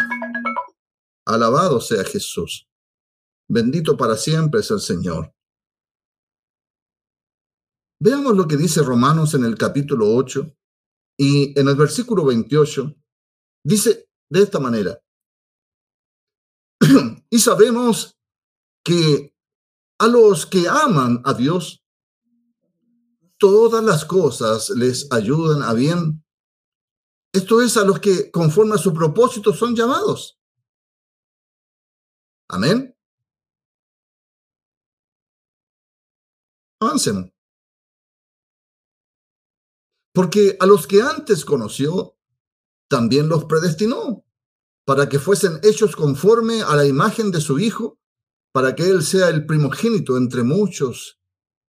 Alabado 1.26 1.80
sea 1.80 2.04
Jesús. 2.04 2.71
Bendito 3.54 3.98
para 3.98 4.16
siempre 4.16 4.62
es 4.62 4.72
el 4.72 4.80
Señor. 4.80 5.36
Veamos 8.00 8.38
lo 8.38 8.48
que 8.48 8.56
dice 8.56 8.82
Romanos 8.82 9.34
en 9.34 9.44
el 9.44 9.58
capítulo 9.58 10.16
8 10.16 10.56
y 11.18 11.60
en 11.60 11.68
el 11.68 11.76
versículo 11.76 12.24
28. 12.24 12.96
Dice 13.66 14.10
de 14.30 14.42
esta 14.42 14.58
manera. 14.62 15.04
y 17.30 17.40
sabemos 17.40 18.18
que 18.86 19.36
a 20.00 20.08
los 20.08 20.46
que 20.46 20.70
aman 20.70 21.22
a 21.26 21.34
Dios, 21.34 21.84
todas 23.38 23.84
las 23.84 24.06
cosas 24.06 24.70
les 24.70 25.12
ayudan 25.12 25.62
a 25.62 25.74
bien. 25.74 26.24
Esto 27.34 27.62
es 27.62 27.76
a 27.76 27.84
los 27.84 28.00
que 28.00 28.32
conforme 28.32 28.76
a 28.76 28.78
su 28.78 28.94
propósito 28.94 29.54
son 29.54 29.76
llamados. 29.76 30.40
Amén. 32.48 32.96
Avancemos. 36.82 37.32
Porque 40.14 40.58
a 40.60 40.66
los 40.66 40.88
que 40.88 41.02
antes 41.02 41.46
conoció, 41.46 42.18
también 42.90 43.30
los 43.30 43.46
predestinó, 43.46 44.26
para 44.84 45.08
que 45.08 45.20
fuesen 45.20 45.60
hechos 45.64 45.96
conforme 45.96 46.64
a 46.64 46.76
la 46.76 46.86
imagen 46.86 47.32
de 47.32 47.40
su 47.40 47.60
Hijo, 47.60 48.00
para 48.52 48.76
que 48.76 48.90
Él 48.90 49.04
sea 49.04 49.30
el 49.30 49.46
primogénito 49.46 50.18
entre 50.18 50.44
muchos 50.44 51.22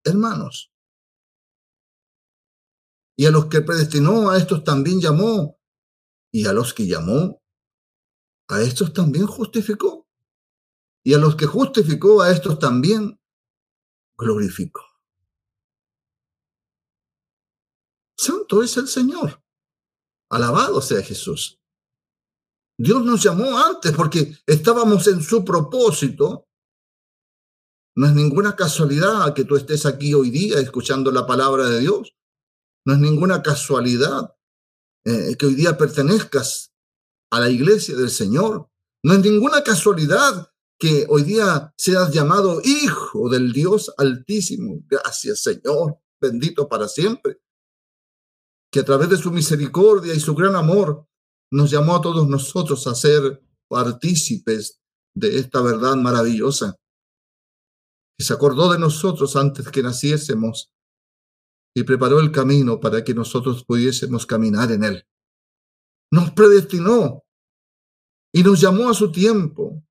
hermanos. 0.02 0.72
Y 3.16 3.26
a 3.26 3.30
los 3.30 3.46
que 3.46 3.60
predestinó, 3.60 4.30
a 4.30 4.38
estos 4.38 4.64
también 4.64 5.00
llamó, 5.00 5.60
y 6.32 6.46
a 6.46 6.54
los 6.54 6.72
que 6.72 6.86
llamó, 6.86 7.42
a 8.48 8.62
estos 8.62 8.94
también 8.94 9.26
justificó, 9.26 10.08
y 11.04 11.12
a 11.12 11.18
los 11.18 11.36
que 11.36 11.46
justificó, 11.46 12.22
a 12.22 12.30
estos 12.30 12.58
también 12.58 13.20
glorificó. 14.16 14.91
Santo 18.22 18.62
es 18.62 18.76
el 18.76 18.86
Señor. 18.86 19.42
Alabado 20.30 20.80
sea 20.80 21.02
Jesús. 21.02 21.58
Dios 22.78 23.04
nos 23.04 23.20
llamó 23.20 23.58
antes 23.58 23.90
porque 23.92 24.38
estábamos 24.46 25.08
en 25.08 25.20
su 25.20 25.44
propósito. 25.44 26.46
No 27.96 28.06
es 28.06 28.14
ninguna 28.14 28.54
casualidad 28.54 29.34
que 29.34 29.44
tú 29.44 29.56
estés 29.56 29.86
aquí 29.86 30.14
hoy 30.14 30.30
día 30.30 30.60
escuchando 30.60 31.10
la 31.10 31.26
palabra 31.26 31.68
de 31.68 31.80
Dios. 31.80 32.16
No 32.86 32.94
es 32.94 33.00
ninguna 33.00 33.42
casualidad 33.42 34.36
eh, 35.04 35.36
que 35.36 35.46
hoy 35.46 35.54
día 35.56 35.76
pertenezcas 35.76 36.72
a 37.30 37.40
la 37.40 37.50
iglesia 37.50 37.96
del 37.96 38.10
Señor. 38.10 38.70
No 39.02 39.14
es 39.14 39.18
ninguna 39.18 39.64
casualidad 39.64 40.52
que 40.78 41.06
hoy 41.08 41.24
día 41.24 41.74
seas 41.76 42.12
llamado 42.12 42.60
hijo 42.62 43.28
del 43.28 43.52
Dios 43.52 43.92
altísimo. 43.98 44.80
Gracias 44.88 45.40
Señor, 45.40 45.98
bendito 46.20 46.68
para 46.68 46.86
siempre 46.86 47.42
que 48.72 48.80
a 48.80 48.84
través 48.84 49.10
de 49.10 49.18
su 49.18 49.30
misericordia 49.30 50.14
y 50.14 50.20
su 50.20 50.34
gran 50.34 50.56
amor 50.56 51.06
nos 51.52 51.70
llamó 51.70 51.96
a 51.96 52.00
todos 52.00 52.26
nosotros 52.26 52.86
a 52.86 52.94
ser 52.94 53.44
partícipes 53.68 54.80
de 55.14 55.38
esta 55.38 55.60
verdad 55.60 55.94
maravillosa, 55.96 56.80
que 58.16 58.24
se 58.24 58.32
acordó 58.32 58.72
de 58.72 58.78
nosotros 58.78 59.36
antes 59.36 59.70
que 59.70 59.82
naciésemos 59.82 60.72
y 61.76 61.82
preparó 61.82 62.20
el 62.20 62.32
camino 62.32 62.80
para 62.80 63.04
que 63.04 63.12
nosotros 63.12 63.62
pudiésemos 63.64 64.24
caminar 64.24 64.72
en 64.72 64.84
él. 64.84 65.06
Nos 66.10 66.30
predestinó 66.32 67.24
y 68.34 68.42
nos 68.42 68.58
llamó 68.58 68.88
a 68.88 68.94
su 68.94 69.12
tiempo 69.12 69.84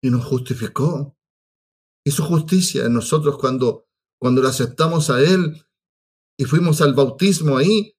y 0.00 0.10
nos 0.10 0.24
justificó. 0.24 1.16
Hizo 2.04 2.24
justicia 2.24 2.86
en 2.86 2.94
nosotros 2.94 3.36
cuando, 3.36 3.88
cuando 4.18 4.42
le 4.42 4.48
aceptamos 4.48 5.10
a 5.10 5.20
Él 5.20 5.62
y 6.40 6.44
fuimos 6.44 6.80
al 6.80 6.94
bautismo 6.94 7.58
ahí 7.58 7.94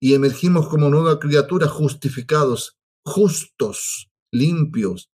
y 0.00 0.14
emergimos 0.14 0.66
como 0.66 0.88
nueva 0.88 1.18
criatura 1.18 1.68
justificados, 1.68 2.78
justos, 3.04 4.10
limpios. 4.32 5.10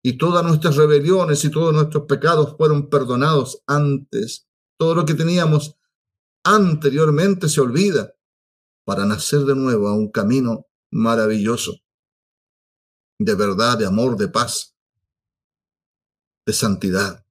Y 0.00 0.16
todas 0.16 0.44
nuestras 0.44 0.76
rebeliones 0.76 1.44
y 1.44 1.50
todos 1.50 1.74
nuestros 1.74 2.04
pecados 2.06 2.56
fueron 2.56 2.88
perdonados 2.88 3.64
antes. 3.66 4.46
Todo 4.78 4.94
lo 4.94 5.04
que 5.04 5.14
teníamos 5.14 5.74
anteriormente 6.44 7.48
se 7.48 7.60
olvida 7.60 8.14
para 8.84 9.04
nacer 9.04 9.40
de 9.40 9.56
nuevo 9.56 9.88
a 9.88 9.92
un 9.92 10.12
camino 10.12 10.68
maravilloso 10.92 11.72
de 13.18 13.34
verdad, 13.34 13.76
de 13.76 13.86
amor, 13.86 14.16
de 14.16 14.28
paz, 14.28 14.76
de 16.46 16.52
santidad. 16.52 17.26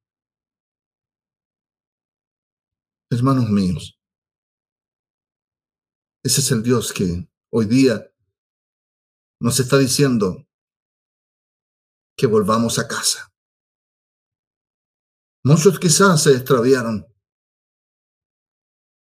Hermanos 3.10 3.50
míos, 3.50 3.99
ese 6.30 6.42
es 6.42 6.52
el 6.52 6.62
Dios 6.62 6.94
que 6.94 7.28
hoy 7.52 7.65
día 7.65 8.13
nos 9.42 9.60
está 9.60 9.80
diciendo 9.80 10.48
que 12.15 12.28
volvamos 12.28 12.78
a 12.78 12.88
casa. 12.88 13.34
Muchos 15.44 15.80
quizás 15.80 16.22
se 16.22 16.34
extraviaron. 16.34 17.08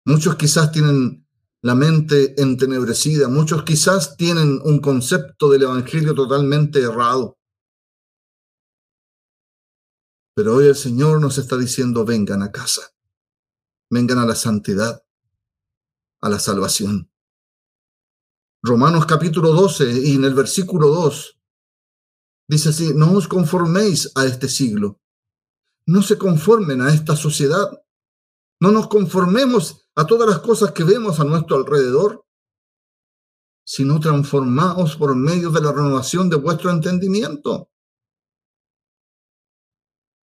Muchos 0.06 0.36
quizás 0.36 0.74
tienen 0.74 1.26
la 1.62 1.76
mente 1.76 2.42
entenebrecida. 2.42 3.30
Muchos 3.30 3.64
quizás 3.64 4.18
tienen 4.18 4.60
un 4.66 4.82
concepto 4.82 5.50
del 5.50 5.64
Evangelio 5.64 6.14
totalmente 6.14 6.82
errado. 6.82 7.38
Pero 10.36 10.56
hoy 10.56 10.68
el 10.68 10.76
Señor 10.76 11.22
nos 11.22 11.38
está 11.38 11.56
diciendo, 11.56 12.04
vengan 12.04 12.44
a 12.44 12.52
casa. 12.52 12.82
Vengan 13.90 14.18
a 14.18 14.26
la 14.26 14.36
santidad 14.36 15.06
a 16.20 16.28
la 16.28 16.40
salvación. 16.40 17.13
Romanos 18.66 19.06
capítulo 19.06 19.52
12 19.52 19.92
y 20.06 20.16
en 20.16 20.24
el 20.24 20.34
versículo 20.34 20.88
2 20.88 21.38
dice 22.48 22.70
así, 22.70 22.94
no 22.96 23.12
os 23.12 23.28
conforméis 23.28 24.12
a 24.16 24.26
este 24.26 24.48
siglo, 24.48 25.02
no 25.86 26.02
se 26.02 26.18
conformen 26.18 26.82
a 26.82 26.94
esta 26.94 27.18
sociedad. 27.18 27.84
No 28.62 28.72
nos 28.72 28.88
conformemos 28.88 29.90
a 29.96 30.08
todas 30.08 30.30
las 30.30 30.40
cosas 30.40 30.72
que 30.72 30.86
vemos 30.86 31.20
a 31.20 31.26
nuestro 31.26 31.58
alrededor, 31.58 32.26
sino 33.66 34.00
transformaos 34.00 34.96
por 34.96 35.14
medio 35.14 35.50
de 35.50 35.60
la 35.60 35.74
renovación 35.74 36.30
de 36.30 36.38
vuestro 36.38 36.72
entendimiento. 36.72 37.70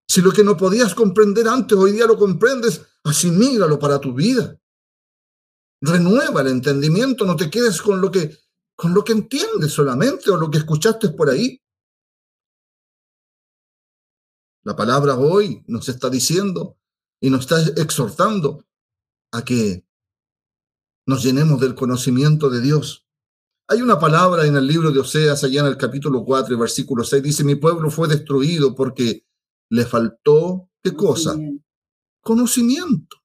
Si 0.09 0.23
lo 0.23 0.33
que 0.33 0.45
no 0.45 0.57
podías 0.57 0.95
comprender 0.95 1.47
antes, 1.47 1.77
hoy 1.77 1.93
día 1.93 2.07
lo 2.07 2.17
comprendes, 2.17 2.87
asimílalo 3.05 3.79
para 3.79 4.01
tu 4.01 4.15
vida. 4.15 4.60
Renueva 5.81 6.43
el 6.43 6.49
entendimiento, 6.49 7.25
no 7.25 7.37
te 7.37 7.51
quedes 7.51 7.81
con 7.81 8.01
lo 8.01 8.11
que 8.11 8.37
con 8.81 8.95
lo 8.95 9.05
que 9.05 9.13
entiendes 9.13 9.73
solamente 9.73 10.31
o 10.31 10.39
lo 10.39 10.51
que 10.51 10.57
escuchaste 10.57 11.11
por 11.11 11.29
ahí. 11.29 11.61
La 14.65 14.75
palabra 14.75 15.17
hoy 15.17 15.63
nos 15.67 15.87
está 15.91 16.09
diciendo 16.09 16.79
y 17.21 17.29
nos 17.29 17.41
está 17.41 17.61
exhortando 17.79 18.65
a 19.33 19.45
que 19.45 19.87
nos 21.07 21.23
llenemos 21.23 21.61
del 21.61 21.75
conocimiento 21.75 22.49
de 22.49 22.63
Dios. 22.63 23.07
Hay 23.69 23.83
una 23.83 23.99
palabra 23.99 24.47
en 24.47 24.57
el 24.57 24.67
libro 24.67 24.91
de 24.91 25.01
Oseas, 25.01 25.45
allá 25.45 25.61
en 25.61 25.67
el 25.67 25.77
capítulo 25.77 26.25
4, 26.25 26.57
versículo 26.57 27.05
6, 27.05 27.23
dice, 27.23 27.45
mi 27.45 27.57
pueblo 27.57 27.91
fue 27.91 28.09
destruido 28.09 28.75
porque 28.75 29.27
le 29.69 29.85
faltó, 29.85 30.71
¿qué 30.83 30.95
cosa? 30.95 31.37
Conocimiento. 32.23 33.19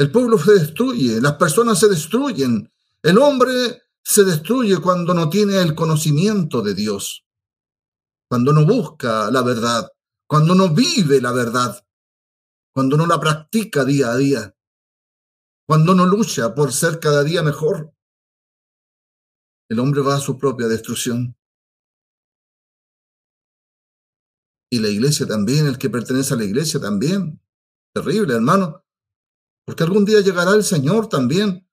El 0.00 0.10
pueblo 0.10 0.38
se 0.38 0.54
destruye, 0.54 1.20
las 1.20 1.34
personas 1.34 1.78
se 1.78 1.86
destruyen, 1.86 2.72
el 3.02 3.18
hombre 3.18 3.82
se 4.02 4.24
destruye 4.24 4.78
cuando 4.78 5.12
no 5.12 5.28
tiene 5.28 5.60
el 5.60 5.74
conocimiento 5.74 6.62
de 6.62 6.72
Dios, 6.72 7.26
cuando 8.26 8.54
no 8.54 8.64
busca 8.64 9.30
la 9.30 9.42
verdad, 9.42 9.92
cuando 10.26 10.54
no 10.54 10.70
vive 10.70 11.20
la 11.20 11.32
verdad, 11.32 11.86
cuando 12.72 12.96
no 12.96 13.06
la 13.06 13.20
practica 13.20 13.84
día 13.84 14.10
a 14.12 14.16
día, 14.16 14.56
cuando 15.68 15.94
no 15.94 16.06
lucha 16.06 16.54
por 16.54 16.72
ser 16.72 16.98
cada 16.98 17.22
día 17.22 17.42
mejor. 17.42 17.94
El 19.68 19.80
hombre 19.80 20.00
va 20.00 20.14
a 20.14 20.20
su 20.20 20.38
propia 20.38 20.66
destrucción. 20.66 21.36
Y 24.70 24.78
la 24.78 24.88
iglesia 24.88 25.26
también, 25.26 25.66
el 25.66 25.76
que 25.76 25.90
pertenece 25.90 26.32
a 26.32 26.38
la 26.38 26.44
iglesia 26.44 26.80
también. 26.80 27.38
Terrible, 27.92 28.32
hermano. 28.32 28.82
Porque 29.70 29.84
algún 29.84 30.04
día 30.04 30.20
llegará 30.20 30.50
el 30.54 30.64
Señor 30.64 31.08
también, 31.08 31.64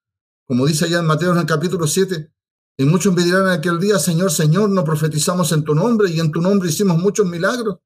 como 0.46 0.68
dice 0.68 0.86
allá 0.86 1.00
en 1.00 1.08
Mateo 1.08 1.32
en 1.32 1.40
el 1.40 1.48
capítulo 1.48 1.88
7, 1.88 2.32
y 2.78 2.86
muchos 2.86 3.12
me 3.12 3.24
dirán 3.24 3.48
en 3.48 3.54
aquel 3.54 3.80
día, 3.80 3.98
Señor, 3.98 4.30
Señor, 4.30 4.70
no 4.70 4.84
profetizamos 4.84 5.52
en 5.52 5.64
tu 5.64 5.74
nombre 5.74 6.12
y 6.12 6.20
en 6.20 6.32
tu 6.32 6.40
nombre 6.40 6.70
hicimos 6.70 7.00
muchos 7.00 7.26
milagros. 7.26 7.80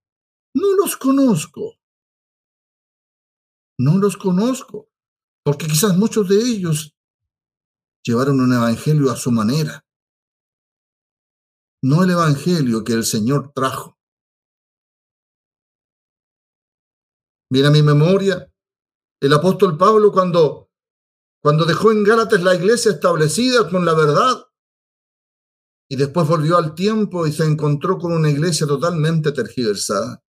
No 0.53 0.73
los 0.73 0.97
conozco. 0.97 1.79
No 3.79 3.99
los 3.99 4.17
conozco, 4.17 4.89
porque 5.45 5.67
quizás 5.67 5.95
muchos 5.95 6.27
de 6.27 6.41
ellos 6.41 6.93
llevaron 8.03 8.41
un 8.41 8.51
evangelio 8.51 9.11
a 9.11 9.15
su 9.15 9.31
manera, 9.31 9.87
no 11.81 12.03
el 12.03 12.09
evangelio 12.09 12.83
que 12.83 12.91
el 12.91 13.05
Señor 13.05 13.53
trajo. 13.53 13.97
Mira 17.49 17.71
mi 17.71 17.81
memoria 17.81 18.50
el 19.21 19.33
apóstol 19.33 19.77
Pablo 19.77 20.11
cuando, 20.11 20.71
cuando 21.41 21.65
dejó 21.65 21.91
en 21.91 22.03
Gálatas 22.03 22.41
la 22.41 22.55
iglesia 22.55 22.91
establecida 22.91 23.69
con 23.69 23.85
la 23.85 23.93
verdad 23.93 24.47
y 25.87 25.95
después 25.95 26.27
volvió 26.27 26.57
al 26.57 26.73
tiempo 26.73 27.27
y 27.27 27.31
se 27.31 27.45
encontró 27.45 27.99
con 27.99 28.13
una 28.13 28.29
iglesia 28.29 28.65
totalmente 28.65 29.31
tergiversada. 29.31 30.23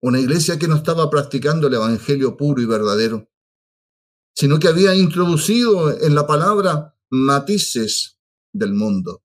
Una 0.00 0.18
iglesia 0.18 0.58
que 0.58 0.66
no 0.66 0.76
estaba 0.76 1.10
practicando 1.10 1.66
el 1.66 1.74
evangelio 1.74 2.36
puro 2.36 2.62
y 2.62 2.66
verdadero, 2.66 3.28
sino 4.34 4.58
que 4.58 4.68
había 4.68 4.94
introducido 4.94 5.90
en 6.00 6.14
la 6.14 6.26
palabra 6.26 6.96
matices 7.10 8.18
del 8.52 8.72
mundo. 8.72 9.22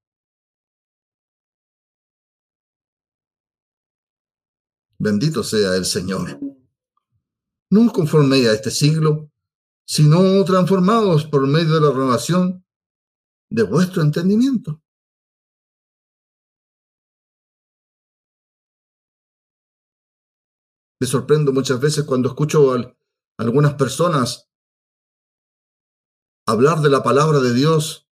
Bendito 4.99 5.43
sea 5.43 5.75
el 5.75 5.85
Señor 5.85 6.56
no 7.69 7.85
os 7.85 7.91
conforméis 7.91 8.47
a 8.47 8.53
este 8.53 8.71
siglo, 8.71 9.31
sino 9.85 10.43
transformados 10.45 11.25
por 11.25 11.47
medio 11.47 11.75
de 11.75 11.81
la 11.81 11.91
renovación 11.91 12.65
de 13.49 13.63
vuestro 13.63 14.01
entendimiento. 14.01 14.81
Me 20.99 21.07
sorprendo 21.07 21.53
muchas 21.53 21.79
veces 21.79 22.05
cuando 22.05 22.29
escucho 22.29 22.73
a 22.73 22.95
algunas 23.37 23.75
personas 23.75 24.49
hablar 26.47 26.79
de 26.79 26.89
la 26.89 27.03
palabra 27.03 27.39
de 27.39 27.53
Dios 27.53 28.07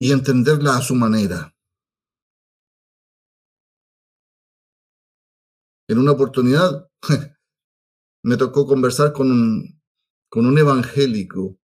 y 0.00 0.12
entenderla 0.12 0.76
a 0.76 0.82
su 0.82 0.94
manera. 0.94 1.57
En 5.88 5.98
una 5.98 6.12
oportunidad 6.12 6.90
me 8.22 8.36
tocó 8.36 8.66
conversar 8.66 9.12
con 9.12 9.30
un, 9.30 9.82
con 10.30 10.46
un 10.46 10.58
evangélico 10.58 11.58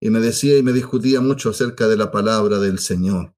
y 0.00 0.10
me 0.10 0.20
decía 0.20 0.58
y 0.58 0.62
me 0.62 0.72
discutía 0.72 1.20
mucho 1.20 1.50
acerca 1.50 1.86
de 1.88 1.96
la 1.96 2.10
palabra 2.10 2.58
del 2.58 2.78
Señor. 2.78 3.36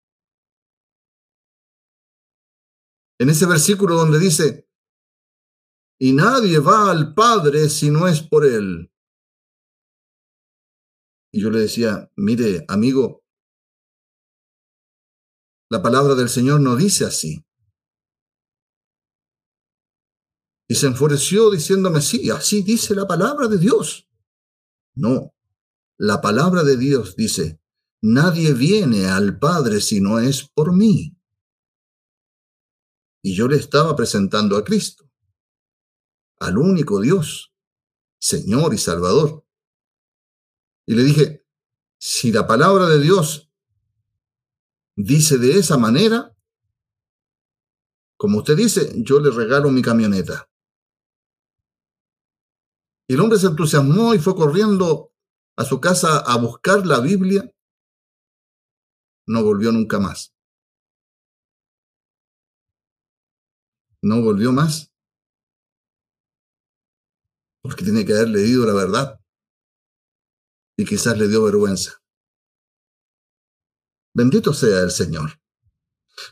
En 3.18 3.28
ese 3.28 3.46
versículo 3.46 3.94
donde 3.96 4.18
dice, 4.18 4.68
y 6.00 6.12
nadie 6.12 6.58
va 6.58 6.90
al 6.90 7.14
Padre 7.14 7.68
si 7.68 7.90
no 7.90 8.08
es 8.08 8.22
por 8.22 8.44
Él. 8.44 8.90
Y 11.32 11.40
yo 11.40 11.50
le 11.50 11.60
decía, 11.60 12.10
mire, 12.16 12.64
amigo, 12.68 13.24
la 15.70 15.82
palabra 15.82 16.14
del 16.14 16.28
Señor 16.28 16.60
no 16.60 16.76
dice 16.76 17.04
así. 17.04 17.43
Y 20.66 20.74
se 20.74 20.86
enfureció 20.86 21.50
diciéndome, 21.50 22.00
sí, 22.00 22.30
así 22.30 22.62
dice 22.62 22.94
la 22.94 23.06
palabra 23.06 23.48
de 23.48 23.58
Dios. 23.58 24.08
No, 24.94 25.34
la 25.98 26.20
palabra 26.20 26.62
de 26.62 26.76
Dios 26.76 27.16
dice, 27.16 27.60
nadie 28.00 28.54
viene 28.54 29.06
al 29.06 29.38
Padre 29.38 29.80
si 29.80 30.00
no 30.00 30.18
es 30.18 30.48
por 30.48 30.72
mí. 30.72 31.16
Y 33.22 33.34
yo 33.34 33.48
le 33.48 33.56
estaba 33.56 33.94
presentando 33.96 34.56
a 34.56 34.64
Cristo, 34.64 35.10
al 36.38 36.58
único 36.58 37.00
Dios, 37.00 37.54
Señor 38.18 38.74
y 38.74 38.78
Salvador. 38.78 39.46
Y 40.86 40.94
le 40.94 41.04
dije, 41.04 41.46
si 41.98 42.32
la 42.32 42.46
palabra 42.46 42.86
de 42.88 43.00
Dios 43.00 43.50
dice 44.96 45.38
de 45.38 45.58
esa 45.58 45.78
manera, 45.78 46.36
como 48.16 48.38
usted 48.38 48.56
dice, 48.56 48.92
yo 48.96 49.20
le 49.20 49.30
regalo 49.30 49.70
mi 49.70 49.82
camioneta. 49.82 50.48
El 53.08 53.20
hombre 53.20 53.38
se 53.38 53.46
entusiasmó 53.46 54.14
y 54.14 54.18
fue 54.18 54.34
corriendo 54.34 55.12
a 55.56 55.64
su 55.64 55.80
casa 55.80 56.18
a 56.18 56.36
buscar 56.38 56.86
la 56.86 57.00
Biblia. 57.00 57.50
No 59.26 59.42
volvió 59.42 59.72
nunca 59.72 59.98
más. 59.98 60.34
No 64.02 64.22
volvió 64.22 64.52
más. 64.52 64.92
Porque 67.62 67.84
tiene 67.84 68.04
que 68.04 68.14
haber 68.14 68.28
leído 68.28 68.66
la 68.66 68.74
verdad. 68.74 69.20
Y 70.76 70.84
quizás 70.84 71.16
le 71.18 71.28
dio 71.28 71.44
vergüenza. 71.44 72.02
Bendito 74.14 74.52
sea 74.52 74.80
el 74.80 74.90
Señor. 74.90 75.40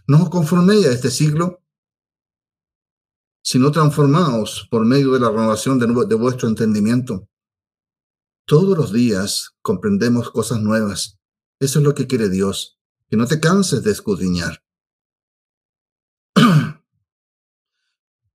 No 0.07 0.22
os 0.24 0.30
conforméis 0.30 0.86
a 0.86 0.92
este 0.92 1.11
siglo, 1.11 1.61
sino 3.53 3.70
transformaos 3.70 4.66
por 4.70 4.86
medio 4.86 5.12
de 5.12 5.20
la 5.20 5.28
renovación 5.28 5.78
de, 5.78 6.14
vuestro 6.14 6.48
entendimiento. 6.48 7.28
Todos 8.46 8.78
los 8.78 8.94
días 8.94 9.50
comprendemos 9.61 10.30
cosas 10.30 10.62
nuevas. 10.62 11.18
Eso 11.61 11.78
es 11.78 11.84
lo 11.84 11.94
que 11.94 12.07
quiere 12.07 12.30
Dios, 12.30 12.78
que 13.11 13.18
no 13.18 13.26
te 13.26 13.40
canses 13.40 13.82
de 13.82 13.90
escudriñar. 13.90 14.64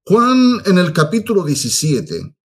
Juan 0.06 0.62
en 0.66 0.78
el 0.78 0.94
capítulo 0.94 1.44
17, 1.44 2.36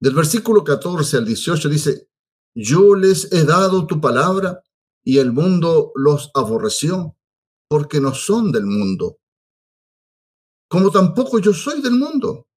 del 0.00 0.14
versículo 0.16 0.64
14 0.64 1.18
al 1.18 1.24
18 1.24 1.68
dice, 1.68 2.08
yo 2.52 2.96
les 2.96 3.32
he 3.32 3.44
dado 3.44 3.86
tu 3.86 4.00
palabra 4.00 4.60
y 5.04 5.18
el 5.18 5.30
mundo 5.30 5.92
los 5.94 6.32
aborreció, 6.34 7.16
porque 7.68 8.00
no 8.00 8.12
son 8.12 8.50
del 8.50 8.66
mundo, 8.66 9.20
como 10.68 10.90
tampoco 10.90 11.38
yo 11.38 11.52
soy 11.52 11.80
del 11.80 11.92
mundo. 11.92 12.48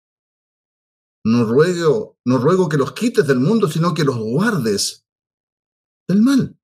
No 1.26 1.44
ruego, 1.44 2.18
no 2.26 2.38
ruego 2.38 2.70
que 2.70 2.78
los 2.78 2.94
quites 2.94 3.28
del 3.28 3.40
mundo, 3.40 3.68
sino 3.68 3.94
que 3.94 4.04
los 4.04 4.18
guardes 4.18 5.06
del 6.08 6.22
mal. 6.22 6.60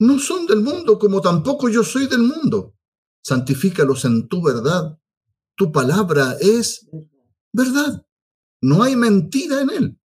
no 0.00 0.18
son 0.18 0.46
del 0.46 0.62
mundo, 0.62 0.98
como 0.98 1.20
tampoco 1.20 1.68
yo 1.68 1.84
soy 1.84 2.06
del 2.06 2.22
mundo. 2.22 2.74
Santifícalos 3.22 4.04
en 4.06 4.28
tu 4.28 4.42
verdad. 4.42 4.98
Tu 5.56 5.70
palabra 5.70 6.36
es 6.40 6.88
verdad. 7.52 8.06
No 8.62 8.82
hay 8.82 8.96
mentira 8.96 9.60
en 9.60 9.70
él. 9.70 10.00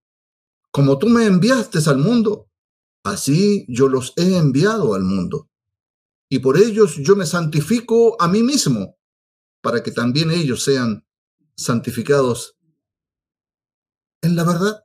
Como 0.72 0.98
tú 0.98 1.08
me 1.08 1.24
enviaste 1.24 1.78
al 1.88 1.98
mundo, 1.98 2.50
así 3.04 3.64
yo 3.68 3.88
los 3.88 4.12
he 4.16 4.36
enviado 4.36 4.94
al 4.94 5.04
mundo. 5.04 5.48
Y 6.28 6.38
por 6.38 6.56
ellos 6.56 6.96
yo 6.96 7.16
me 7.16 7.26
santifico 7.26 8.20
a 8.20 8.28
mí 8.28 8.42
mismo, 8.42 8.96
para 9.60 9.82
que 9.82 9.90
también 9.90 10.30
ellos 10.30 10.64
sean 10.64 11.06
santificados 11.56 12.56
en 14.22 14.36
la 14.36 14.44
verdad. 14.44 14.84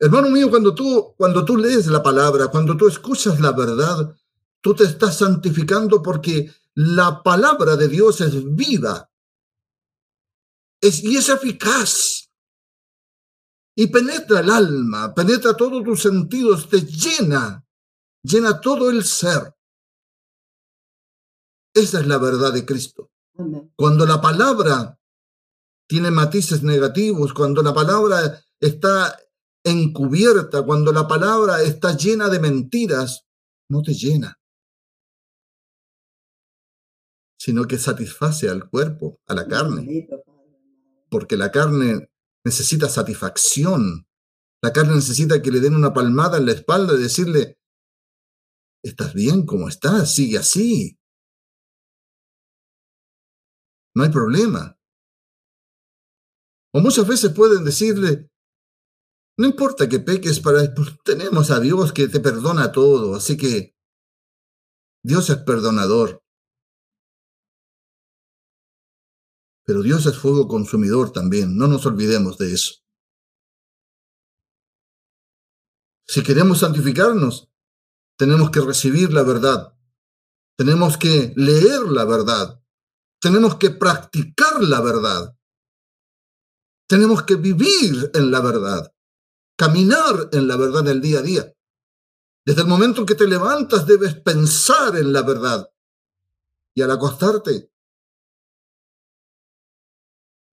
Hermano 0.00 0.30
mío, 0.30 0.48
cuando 0.48 0.74
tú, 0.74 1.14
cuando 1.16 1.44
tú 1.44 1.56
lees 1.56 1.86
la 1.88 2.02
palabra, 2.02 2.48
cuando 2.48 2.76
tú 2.76 2.88
escuchas 2.88 3.40
la 3.40 3.52
verdad, 3.52 4.16
tú 4.60 4.74
te 4.74 4.84
estás 4.84 5.18
santificando 5.18 6.02
porque 6.02 6.52
la 6.74 7.22
palabra 7.22 7.76
de 7.76 7.88
Dios 7.88 8.20
es 8.20 8.54
viva 8.54 9.08
es, 10.80 11.02
y 11.02 11.16
es 11.16 11.28
eficaz. 11.28 12.30
Y 13.76 13.86
penetra 13.88 14.40
el 14.40 14.50
alma, 14.50 15.14
penetra 15.14 15.56
todos 15.56 15.84
tus 15.84 16.02
sentidos, 16.02 16.68
te 16.68 16.80
llena, 16.80 17.64
llena 18.22 18.60
todo 18.60 18.90
el 18.90 19.04
ser. 19.04 19.54
Esa 21.74 22.00
es 22.00 22.06
la 22.06 22.18
verdad 22.18 22.52
de 22.52 22.64
Cristo. 22.64 23.10
Cuando 23.76 24.04
la 24.04 24.20
palabra 24.20 24.98
tiene 25.88 26.10
matices 26.10 26.62
negativos, 26.62 27.32
cuando 27.32 27.62
la 27.62 27.72
palabra 27.72 28.44
está 28.60 29.16
encubierta, 29.64 30.62
cuando 30.62 30.92
la 30.92 31.06
palabra 31.06 31.62
está 31.62 31.96
llena 31.96 32.28
de 32.28 32.40
mentiras, 32.40 33.26
no 33.70 33.82
te 33.82 33.94
llena, 33.94 34.38
sino 37.38 37.66
que 37.66 37.78
satisface 37.78 38.48
al 38.48 38.68
cuerpo, 38.68 39.20
a 39.26 39.34
la 39.34 39.46
carne, 39.46 40.08
porque 41.08 41.36
la 41.36 41.50
carne 41.52 42.10
necesita 42.44 42.88
satisfacción, 42.88 44.06
la 44.62 44.72
carne 44.72 44.94
necesita 44.96 45.40
que 45.40 45.50
le 45.50 45.60
den 45.60 45.76
una 45.76 45.92
palmada 45.92 46.38
en 46.38 46.46
la 46.46 46.52
espalda 46.52 46.94
y 46.94 47.02
decirle, 47.02 47.57
estás 48.82 49.14
bien 49.14 49.46
como 49.46 49.68
estás, 49.68 50.14
sigue 50.14 50.38
así. 50.38 50.98
No 53.94 54.04
hay 54.04 54.10
problema. 54.10 54.78
O 56.72 56.80
muchas 56.80 57.06
veces 57.08 57.32
pueden 57.32 57.64
decirle, 57.64 58.30
no 59.38 59.46
importa 59.46 59.88
que 59.88 60.00
peques, 60.00 60.40
para 60.40 60.62
tenemos 61.04 61.50
a 61.50 61.60
Dios 61.60 61.92
que 61.92 62.08
te 62.08 62.20
perdona 62.20 62.72
todo, 62.72 63.14
así 63.14 63.36
que 63.36 63.76
Dios 65.02 65.30
es 65.30 65.38
perdonador. 65.38 66.22
Pero 69.64 69.82
Dios 69.82 70.06
es 70.06 70.18
fuego 70.18 70.48
consumidor 70.48 71.12
también, 71.12 71.56
no 71.56 71.68
nos 71.68 71.86
olvidemos 71.86 72.38
de 72.38 72.52
eso. 72.52 72.74
Si 76.06 76.22
queremos 76.22 76.60
santificarnos, 76.60 77.50
tenemos 78.18 78.50
que 78.50 78.60
recibir 78.60 79.12
la 79.12 79.22
verdad, 79.22 79.74
tenemos 80.56 80.98
que 80.98 81.32
leer 81.36 81.82
la 81.82 82.04
verdad, 82.04 82.60
tenemos 83.20 83.56
que 83.56 83.70
practicar 83.70 84.62
la 84.62 84.80
verdad, 84.80 85.38
tenemos 86.86 87.22
que 87.22 87.36
vivir 87.36 88.10
en 88.14 88.30
la 88.30 88.40
verdad 88.40 88.92
caminar 89.58 90.28
en 90.32 90.46
la 90.46 90.56
verdad 90.56 90.82
en 90.82 90.88
el 90.88 91.00
día 91.00 91.18
a 91.18 91.22
día. 91.22 91.54
Desde 92.46 92.62
el 92.62 92.68
momento 92.68 93.00
en 93.00 93.06
que 93.06 93.16
te 93.16 93.26
levantas 93.26 93.86
debes 93.86 94.14
pensar 94.14 94.96
en 94.96 95.12
la 95.12 95.22
verdad. 95.22 95.70
Y 96.74 96.82
al 96.82 96.92
acostarte, 96.92 97.70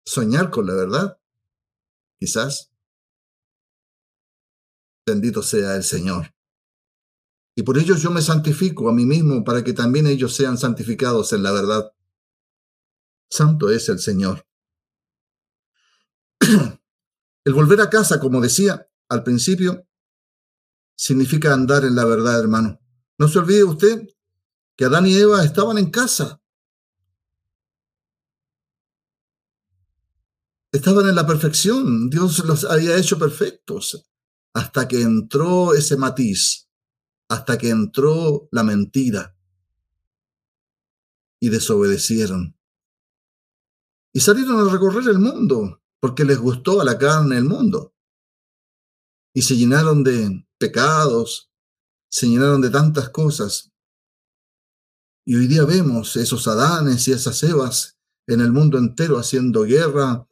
soñar 0.05 0.51
con 0.51 0.67
la 0.67 0.75
verdad. 0.75 1.21
Quizás. 2.19 2.73
Bendito 5.07 5.43
sea 5.43 5.77
el 5.77 5.85
Señor. 5.85 6.34
Y 7.57 7.63
por 7.63 7.79
ello 7.79 7.95
yo 7.97 8.11
me 8.11 8.21
santifico 8.21 8.89
a 8.89 8.93
mí 8.93 9.05
mismo 9.05 9.45
para 9.45 9.63
que 9.63 9.73
también 9.73 10.07
ellos 10.07 10.35
sean 10.35 10.59
santificados 10.59 11.33
en 11.33 11.43
la 11.43 11.53
verdad. 11.53 11.93
Santo 13.31 13.71
es 13.71 13.89
el 13.89 13.99
Señor. 13.99 14.47
El 17.47 17.53
volver 17.53 17.83
a 17.83 17.91
casa, 17.91 18.19
como 18.21 18.41
decía, 18.41 18.89
al 19.11 19.23
principio, 19.23 19.87
significa 20.97 21.53
andar 21.53 21.85
en 21.85 21.95
la 21.95 22.07
verdad, 22.07 22.41
hermano. 22.41 22.81
No 23.19 23.29
se 23.29 23.39
olvide 23.39 23.65
usted 23.65 24.09
que 24.77 24.87
Adán 24.87 25.07
y 25.07 25.15
Eva 25.15 25.45
estaban 25.45 25.77
en 25.77 25.91
casa. 25.91 26.41
Estaban 30.73 31.07
en 31.09 31.15
la 31.15 31.27
perfección. 31.27 32.09
Dios 32.09 32.45
los 32.45 32.65
había 32.65 32.97
hecho 32.97 33.19
perfectos 33.19 34.11
hasta 34.55 34.89
que 34.89 35.03
entró 35.03 35.75
ese 35.75 35.97
matiz, 35.97 36.64
hasta 37.35 37.59
que 37.59 37.71
entró 37.71 38.49
la 38.53 38.63
mentira 38.63 39.37
y 41.41 41.49
desobedecieron. 41.49 42.57
Y 44.13 44.21
salieron 44.21 44.67
a 44.67 44.73
recorrer 44.73 45.09
el 45.09 45.19
mundo 45.19 45.83
porque 46.01 46.25
les 46.25 46.39
gustó 46.39 46.81
a 46.81 46.85
la 46.85 46.97
carne 46.97 47.37
el 47.37 47.45
mundo 47.45 47.93
y 49.35 49.43
se 49.43 49.57
llenaron 49.57 50.05
de 50.05 50.47
pecados, 50.59 51.51
se 52.09 52.29
llenaron 52.29 52.61
de 52.61 52.71
tantas 52.71 53.09
cosas. 53.09 53.73
Y 55.27 55.35
hoy 55.35 55.49
día 55.49 55.65
vemos 55.65 56.15
esos 56.15 56.47
Adanes 56.47 57.09
y 57.09 57.13
esas 57.13 57.43
Evas 57.43 57.99
en 58.29 58.41
el 58.41 58.53
mundo 58.53 58.79
entero 58.79 59.19
haciendo 59.19 59.65
guerra 59.65 60.29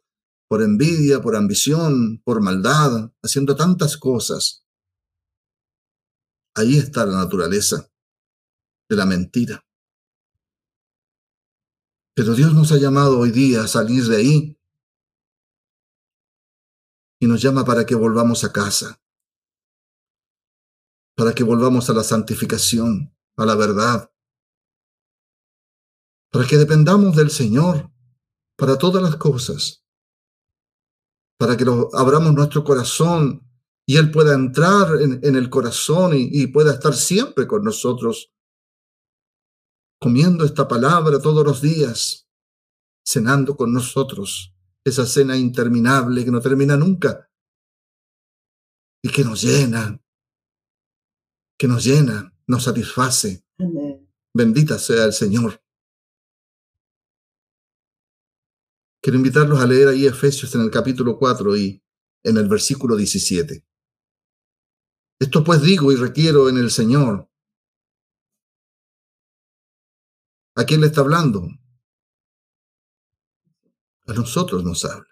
por 0.49 0.63
envidia, 0.63 1.21
por 1.21 1.35
ambición, 1.35 2.23
por 2.25 2.41
maldad, 2.41 3.11
haciendo 3.23 3.57
tantas 3.57 3.97
cosas. 3.97 4.62
Ahí 6.55 6.77
está 6.77 7.07
la 7.07 7.17
naturaleza 7.17 7.91
de 8.89 8.97
la 8.97 9.07
mentira. 9.07 9.65
Pero 12.15 12.35
Dios 12.35 12.53
nos 12.55 12.73
ha 12.73 12.77
llamado 12.77 13.19
hoy 13.19 13.31
día 13.31 13.63
a 13.63 13.69
salir 13.69 14.05
de 14.05 14.17
ahí. 14.17 14.59
Y 17.21 17.27
nos 17.27 17.41
llama 17.41 17.65
para 17.65 17.87
que 17.87 17.95
volvamos 17.95 18.45
a 18.45 18.53
casa, 18.53 19.01
para 21.17 21.33
que 21.35 21.45
volvamos 21.45 21.89
a 21.89 21.93
la 21.93 22.03
santificación, 22.03 23.17
a 23.37 23.47
la 23.47 23.55
verdad, 23.55 24.13
para 26.31 26.47
que 26.47 26.57
dependamos 26.57 27.15
del 27.15 27.31
Señor 27.31 27.93
para 28.57 28.77
todas 28.77 29.03
las 29.03 29.17
cosas, 29.17 29.85
para 31.39 31.57
que 31.57 31.65
abramos 31.93 32.35
nuestro 32.35 32.65
corazón 32.65 33.52
y 33.93 33.99
Él 33.99 34.11
pueda 34.11 34.33
entrar 34.33 35.03
en, 35.03 35.37
el 35.37 35.51
corazón 35.51 36.17
y, 36.17 36.27
y 36.33 36.47
pueda 36.47 36.73
estar 36.73 36.95
siempre 36.95 37.47
con 37.47 37.63
nosotros, 37.63 38.33
comiendo 40.01 40.47
esta 40.47 40.67
palabra 40.67 41.21
todos 41.21 41.45
los 41.45 41.61
días, 41.61 42.27
cenando 43.07 43.55
con 43.55 43.71
nosotros 43.71 44.55
esa 44.83 45.05
cena 45.05 45.37
interminable 45.37 46.25
que 46.25 46.31
no 46.31 46.41
termina 46.41 46.75
nunca 46.75 47.31
y 49.05 49.11
que 49.11 49.25
nos 49.25 49.43
llena, 49.43 50.03
que 51.59 51.69
nos 51.69 51.85
llena, 51.85 52.35
nos 52.47 52.65
satisface. 52.65 53.45
Bendita 54.35 54.79
sea 54.79 55.05
el 55.05 55.13
Señor. 55.13 55.63
Quiero 59.03 59.19
invitarlos 59.19 59.61
a 59.61 59.67
leer 59.67 59.89
ahí 59.89 60.07
Efesios 60.07 60.55
en 60.55 60.63
el 60.63 60.71
capítulo 60.71 61.19
4 61.19 61.59
y 61.59 61.85
en 62.25 62.39
el 62.39 62.49
versículo 62.49 62.97
17. 62.97 63.67
Esto 65.19 65.45
pues 65.45 65.63
digo 65.63 65.93
y 65.93 65.97
requiero 65.97 66.49
en 66.49 66.59
el 66.59 66.71
Señor. 66.71 67.29
¿A 70.55 70.65
quién 70.65 70.81
le 70.81 70.89
está 70.89 71.01
hablando? 71.01 71.49
a 74.07 74.13
nosotros 74.13 74.65
nos 74.65 74.85
habla. 74.85 75.07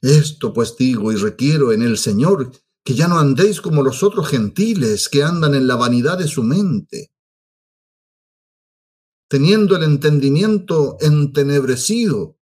Esto 0.00 0.52
pues 0.52 0.76
digo 0.76 1.12
y 1.12 1.16
requiero 1.16 1.72
en 1.72 1.82
el 1.82 1.96
Señor 1.96 2.52
que 2.84 2.94
ya 2.94 3.08
no 3.08 3.18
andéis 3.18 3.60
como 3.60 3.82
los 3.82 4.02
otros 4.02 4.28
gentiles 4.28 5.08
que 5.08 5.22
andan 5.22 5.54
en 5.54 5.66
la 5.66 5.76
vanidad 5.76 6.18
de 6.18 6.28
su 6.28 6.42
mente, 6.42 7.14
teniendo 9.28 9.76
el 9.76 9.84
entendimiento 9.84 10.98
entenebrecido, 11.00 12.38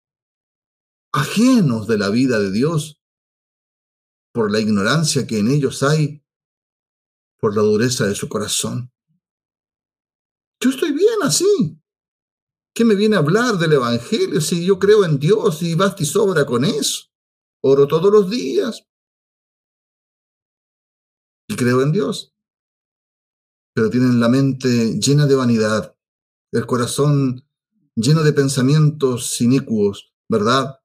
ajenos 1.12 1.86
de 1.86 1.98
la 1.98 2.08
vida 2.08 2.40
de 2.40 2.50
Dios, 2.50 3.00
por 4.32 4.50
la 4.50 4.60
ignorancia 4.60 5.26
que 5.26 5.38
en 5.38 5.50
ellos 5.50 5.82
hay, 5.82 6.24
por 7.38 7.54
la 7.54 7.62
dureza 7.62 8.06
de 8.06 8.14
su 8.14 8.28
corazón. 8.28 8.90
Yo 10.60 10.70
estoy 10.70 10.92
bien 10.92 11.18
así. 11.22 11.78
¿Qué 12.74 12.84
me 12.84 12.94
viene 12.94 13.16
a 13.16 13.18
hablar 13.18 13.56
del 13.58 13.74
Evangelio 13.74 14.40
si 14.40 14.64
yo 14.64 14.78
creo 14.78 15.04
en 15.04 15.18
Dios 15.18 15.62
y 15.62 15.74
basta 15.74 16.02
y 16.02 16.06
sobra 16.06 16.46
con 16.46 16.64
eso? 16.64 17.10
Oro 17.62 17.86
todos 17.86 18.10
los 18.10 18.30
días. 18.30 18.86
Y 21.48 21.56
creo 21.56 21.82
en 21.82 21.92
Dios. 21.92 22.32
pero 23.74 23.88
tienen 23.88 24.20
la 24.20 24.28
mente 24.28 24.98
llena 25.00 25.26
de 25.26 25.34
vanidad, 25.34 25.96
el 26.52 26.66
corazón 26.66 27.46
lleno 27.94 28.22
de 28.22 28.34
pensamientos 28.34 29.40
inicuos, 29.40 30.14
¿verdad? 30.28 30.81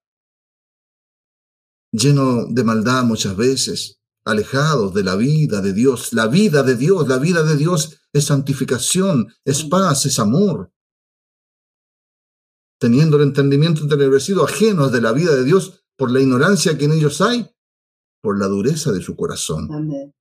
Lleno 1.91 2.45
de 2.49 2.63
maldad 2.63 3.03
muchas 3.03 3.35
veces, 3.35 4.01
alejados 4.25 4.93
de 4.93 5.03
la 5.03 5.15
vida 5.15 5.61
de 5.61 5.73
Dios. 5.73 6.13
La 6.13 6.27
vida 6.27 6.63
de 6.63 6.75
Dios, 6.75 7.07
la 7.07 7.17
vida 7.17 7.43
de 7.43 7.55
Dios 7.55 8.01
es 8.11 8.25
santificación, 8.25 9.33
es 9.45 9.63
paz, 9.63 10.05
es 10.05 10.19
amor. 10.19 10.71
Teniendo 12.79 13.17
el 13.17 13.23
entendimiento 13.23 13.81
entenebrecido, 13.81 14.43
ajenos 14.43 14.91
de 14.91 15.01
la 15.01 15.11
vida 15.11 15.33
de 15.35 15.43
Dios 15.43 15.85
por 15.95 16.11
la 16.11 16.19
ignorancia 16.19 16.77
que 16.77 16.85
en 16.85 16.91
ellos 16.91 17.21
hay, 17.21 17.49
por 18.21 18.37
la 18.37 18.47
dureza 18.47 18.91
de 18.91 19.01
su 19.01 19.15
corazón. 19.15 19.67
Amén. 19.71 20.13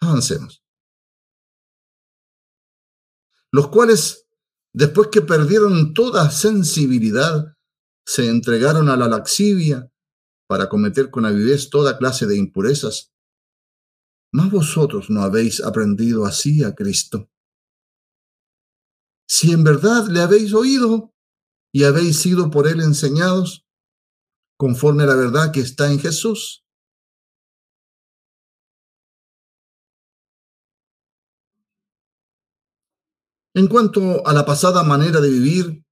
Avancemos. 0.00 0.62
Los 3.52 3.68
cuales, 3.68 4.26
después 4.72 5.08
que 5.12 5.22
perdieron 5.22 5.94
toda 5.94 6.30
sensibilidad, 6.30 7.56
se 8.04 8.28
entregaron 8.28 8.88
a 8.88 8.96
la 8.96 9.08
laxivia 9.08 9.90
para 10.48 10.68
cometer 10.68 11.10
con 11.10 11.24
avidez 11.24 11.70
toda 11.70 11.98
clase 11.98 12.26
de 12.26 12.36
impurezas. 12.36 13.12
Mas 14.32 14.50
vosotros 14.50 15.10
no 15.10 15.22
habéis 15.22 15.62
aprendido 15.62 16.26
así 16.26 16.64
a 16.64 16.74
Cristo. 16.74 17.30
Si 19.28 19.52
en 19.52 19.64
verdad 19.64 20.08
le 20.08 20.20
habéis 20.20 20.52
oído 20.52 21.14
y 21.72 21.84
habéis 21.84 22.18
sido 22.18 22.50
por 22.50 22.68
él 22.68 22.80
enseñados, 22.80 23.66
conforme 24.58 25.04
a 25.04 25.06
la 25.06 25.14
verdad 25.14 25.52
que 25.52 25.60
está 25.60 25.90
en 25.90 25.98
Jesús. 25.98 26.64
En 33.54 33.66
cuanto 33.68 34.26
a 34.26 34.32
la 34.32 34.46
pasada 34.46 34.82
manera 34.82 35.20
de 35.20 35.28
vivir, 35.28 35.84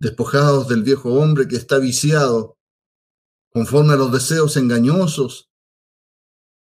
despojados 0.00 0.66
del 0.66 0.82
viejo 0.82 1.12
hombre 1.12 1.46
que 1.46 1.56
está 1.56 1.78
viciado, 1.78 2.58
conforme 3.52 3.92
a 3.92 3.96
los 3.96 4.10
deseos 4.10 4.56
engañosos, 4.56 5.50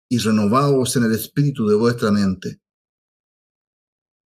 y 0.10 0.18
renovados 0.18 0.98
en 0.98 1.06
el 1.06 1.14
espíritu 1.14 1.66
de 1.68 1.76
vuestra 1.76 2.12
mente, 2.12 2.62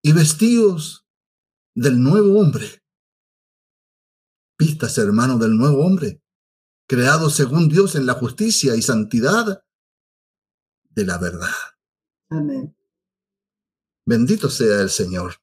y 0.03 0.11
vestidos 0.11 1.07
del 1.73 2.01
nuevo 2.03 2.39
hombre. 2.39 2.83
Pistas, 4.57 4.97
hermano, 4.97 5.37
del 5.37 5.57
nuevo 5.57 5.85
hombre, 5.85 6.21
creado 6.85 7.29
según 7.29 7.69
Dios 7.69 7.95
en 7.95 8.05
la 8.05 8.15
justicia 8.15 8.75
y 8.75 8.81
santidad 8.81 9.63
de 10.89 11.05
la 11.05 11.17
verdad. 11.17 11.47
Amén. 12.29 12.75
Bendito 14.05 14.49
sea 14.49 14.81
el 14.81 14.89
Señor. 14.89 15.35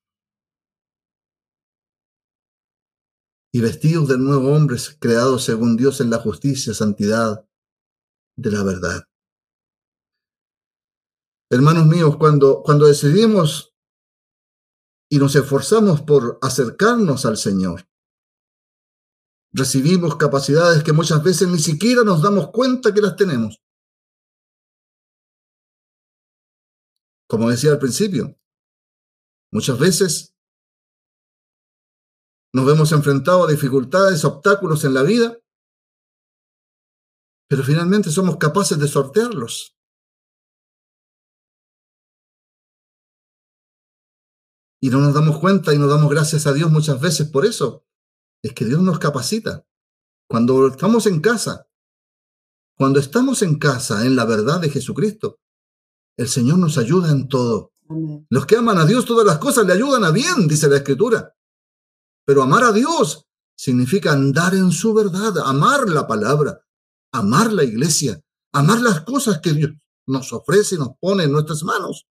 Y 3.57 3.61
vestidos 3.63 4.07
del 4.07 4.23
nuevo 4.23 4.55
hombre 4.55 4.77
creado 5.01 5.39
según 5.39 5.79
Dios 5.79 6.03
en 6.03 6.11
la 6.11 6.19
justicia, 6.19 6.75
santidad 6.75 7.49
de 8.37 8.51
la 8.51 8.63
verdad. 8.63 9.09
Hermanos 11.51 11.87
míos, 11.87 12.19
cuando, 12.19 12.63
cuando 12.63 12.85
decidimos 12.85 13.75
y 15.11 15.17
nos 15.17 15.35
esforzamos 15.37 16.03
por 16.03 16.39
acercarnos 16.43 17.25
al 17.25 17.39
Señor, 17.39 17.89
recibimos 19.55 20.17
capacidades 20.17 20.85
que 20.85 20.93
muchas 20.93 21.25
veces 21.25 21.49
ni 21.49 21.59
siquiera 21.59 22.05
nos 22.05 22.21
damos 22.21 22.51
cuenta 22.51 22.93
que 22.93 23.01
las 23.01 23.17
tenemos. 23.17 23.63
Como 27.27 27.49
decía 27.49 27.71
al 27.71 27.79
principio, 27.79 28.39
muchas 29.51 29.79
veces 29.79 30.36
nos 32.57 32.65
vemos 32.65 32.91
enfrentados 32.93 33.47
a 33.47 33.53
dificultades, 33.53 34.25
obstáculos 34.25 34.83
en 34.85 34.95
la 34.95 35.03
vida, 35.03 35.39
pero 37.51 37.63
finalmente 37.63 38.11
somos 38.11 38.39
capaces 38.39 38.79
de 38.79 38.89
sortearlos. 38.89 39.77
Y 44.81 44.89
no 44.89 45.01
nos 45.01 45.13
damos 45.13 45.39
cuenta 45.39 45.75
y 45.75 45.79
nos 45.79 45.91
damos 45.91 46.11
gracias 46.11 46.47
a 46.47 46.55
Dios 46.55 46.71
muchas 46.71 46.99
veces 46.99 47.29
por 47.29 47.45
eso. 47.45 47.85
Es 48.43 48.55
que 48.55 48.65
Dios 48.65 48.81
nos 48.81 48.99
capacita. 48.99 49.67
Cuando 50.27 50.69
estamos 50.69 51.07
en 51.07 51.21
casa, 51.21 51.69
cuando 52.75 53.01
estamos 53.01 53.43
en 53.43 53.59
casa 53.59 54.07
en 54.07 54.17
la 54.17 54.25
verdad 54.25 54.63
de 54.63 54.71
Jesucristo, 54.71 55.41
el 56.17 56.29
Señor 56.29 56.57
nos 56.57 56.79
ayuda 56.79 57.11
en 57.11 57.29
todo. 57.29 57.75
Los 58.31 58.47
que 58.47 58.57
aman 58.57 58.79
a 58.79 58.87
Dios, 58.87 59.05
todas 59.05 59.27
las 59.27 59.37
cosas 59.37 59.67
le 59.67 59.75
ayudan 59.75 60.05
a 60.05 60.11
bien, 60.11 60.49
dice 60.49 60.71
la 60.71 60.79
Escritura. 60.79 61.36
Pero 62.27 62.43
amar 62.43 62.65
a 62.65 62.73
Dios 62.73 63.25
significa 63.57 64.13
andar 64.13 64.55
en 64.55 64.73
su 64.73 64.93
verdad, 64.93 65.39
amar 65.47 65.89
la 65.89 66.07
palabra, 66.07 66.61
amar 67.13 67.53
la 67.53 67.65
iglesia, 67.65 68.21
amar 68.53 68.81
las 68.81 69.01
cosas 69.03 69.41
que 69.41 69.53
Dios 69.53 69.71
nos 70.07 70.33
ofrece 70.33 70.75
y 70.75 70.79
nos 70.79 70.91
pone 71.01 71.25
en 71.25 71.33
nuestras 71.33 71.63
manos. 71.63 72.07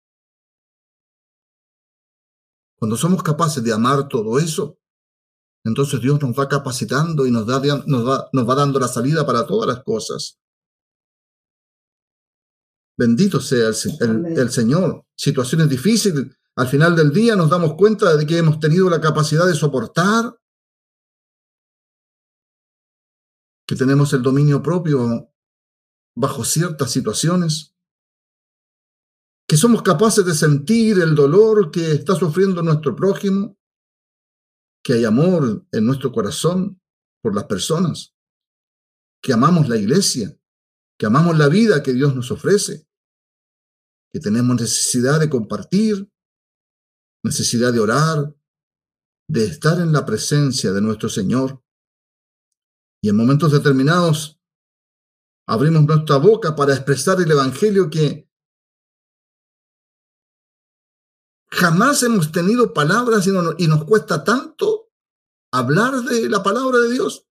Cuando 2.78 2.98
somos 2.98 3.22
capaces 3.22 3.64
de 3.64 3.74
amar 3.74 4.08
todo 4.08 4.40
eso, 4.40 4.80
entonces 5.66 6.00
Dios 6.00 6.22
nos 6.22 6.38
va 6.38 6.48
capacitando 6.48 7.26
y 7.26 7.32
nos, 7.32 7.46
da, 7.46 7.60
nos, 7.86 8.08
va, 8.08 8.30
nos 8.32 8.50
va 8.50 8.56
dando 8.56 8.80
la 8.80 8.88
salida 8.88 9.26
para 9.26 9.46
todas 9.46 9.68
las 9.68 9.84
cosas. 9.84 10.40
Bendito 12.98 13.42
sea 13.42 13.70
el 13.70 14.52
Señor. 14.52 15.06
Situaciones 15.18 15.70
difíciles, 15.70 16.28
al 16.58 16.68
final 16.68 16.96
del 16.96 17.12
día 17.12 17.36
nos 17.36 17.50
damos 17.50 17.76
cuenta 17.76 18.16
de 18.16 18.26
que 18.26 18.38
hemos 18.38 18.60
tenido 18.60 18.90
la 18.90 19.02
capacidad 19.02 19.46
de 19.46 19.56
soportar, 19.56 20.40
que 23.68 23.76
tenemos 23.76 24.14
el 24.14 24.22
dominio 24.22 24.62
propio 24.62 25.34
bajo 26.16 26.46
ciertas 26.46 26.92
situaciones, 26.92 27.76
que 29.48 29.58
somos 29.58 29.82
capaces 29.82 30.26
de 30.26 30.34
sentir 30.34 31.00
el 31.00 31.14
dolor 31.14 31.72
que 31.72 31.92
está 31.92 32.16
sufriendo 32.16 32.62
nuestro 32.62 32.96
prójimo, 32.96 33.58
que 34.84 34.94
hay 34.94 35.06
amor 35.06 35.66
en 35.72 35.86
nuestro 35.86 36.12
corazón 36.12 36.82
por 37.22 37.36
las 37.36 37.46
personas, 37.46 38.16
que 39.22 39.34
amamos 39.34 39.68
la 39.68 39.78
iglesia, 39.78 40.40
que 40.98 41.06
amamos 41.06 41.38
la 41.38 41.50
vida 41.50 41.84
que 41.84 41.94
Dios 41.94 42.16
nos 42.16 42.32
ofrece, 42.32 42.88
que 44.12 44.20
tenemos 44.20 44.56
necesidad 44.56 45.20
de 45.20 45.30
compartir, 45.30 46.10
necesidad 47.26 47.74
de 47.74 47.80
orar, 47.80 48.36
de 49.28 49.46
estar 49.46 49.80
en 49.80 49.92
la 49.92 50.06
presencia 50.06 50.72
de 50.72 50.82
nuestro 50.82 51.10
Señor. 51.10 51.62
Y 53.04 53.10
en 53.10 53.18
momentos 53.18 53.52
determinados 53.52 54.40
abrimos 55.48 55.84
nuestra 55.84 56.18
boca 56.18 56.56
para 56.56 56.74
expresar 56.74 57.20
el 57.20 57.30
Evangelio 57.30 57.90
que 57.90 58.30
jamás 61.52 62.04
hemos 62.04 62.32
tenido 62.32 62.74
palabras 62.74 63.28
y, 63.28 63.68
nos 63.68 63.84
cuesta 63.86 64.24
tanto 64.24 64.92
hablar 65.52 65.96
de 66.02 66.30
la 66.30 66.44
palabra 66.44 66.80
de 66.80 66.92
Dios. 66.92 67.28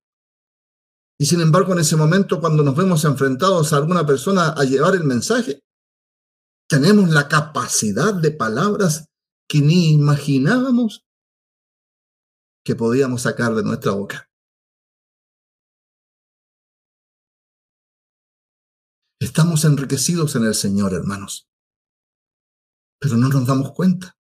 Y 1.19 1.27
sin 1.27 1.41
embargo, 1.41 1.73
en 1.73 1.81
ese 1.81 1.95
momento, 1.95 2.41
cuando 2.41 2.65
nos 2.65 2.75
vemos 2.75 3.05
enfrentados 3.05 3.73
a 3.73 3.77
alguna 3.77 4.05
persona 4.05 4.49
a 4.49 4.65
llevar 4.65 4.97
el 4.97 5.05
mensaje, 5.05 5.61
tenemos 6.69 7.11
la 7.11 7.29
capacidad 7.29 8.15
de 8.15 8.33
palabras 8.33 9.14
que 9.49 9.61
ni 9.61 9.93
imaginábamos 9.93 11.07
que 12.65 12.75
podíamos 12.75 13.23
sacar 13.23 13.55
de 13.55 13.63
nuestra 13.63 13.93
boca. 13.93 14.31
Estamos 19.21 19.65
enriquecidos 19.65 20.37
en 20.37 20.45
el 20.45 20.55
Señor, 20.55 20.95
hermanos, 20.95 21.49
pero 22.99 23.17
no 23.17 23.29
nos 23.29 23.47
damos 23.47 23.73
cuenta. 23.73 24.19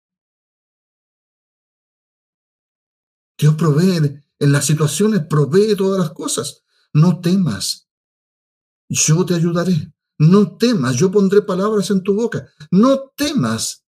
Dios 3.38 3.54
provee, 3.56 4.22
en 4.38 4.52
las 4.52 4.66
situaciones 4.66 5.26
provee 5.28 5.76
todas 5.76 6.00
las 6.00 6.12
cosas. 6.12 6.64
No 6.92 7.20
temas, 7.20 7.88
yo 8.88 9.24
te 9.26 9.34
ayudaré. 9.34 9.92
No 10.18 10.56
temas, 10.56 10.96
yo 10.96 11.10
pondré 11.10 11.42
palabras 11.42 11.90
en 11.90 12.02
tu 12.02 12.14
boca. 12.14 12.48
No 12.70 13.10
temas, 13.16 13.83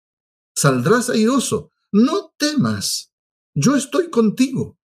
saldrás 0.57 1.11
airoso. 1.11 1.71
No 1.93 2.35
temas, 2.37 3.13
yo 3.55 3.77
estoy 3.77 4.11
contigo. 4.11 4.79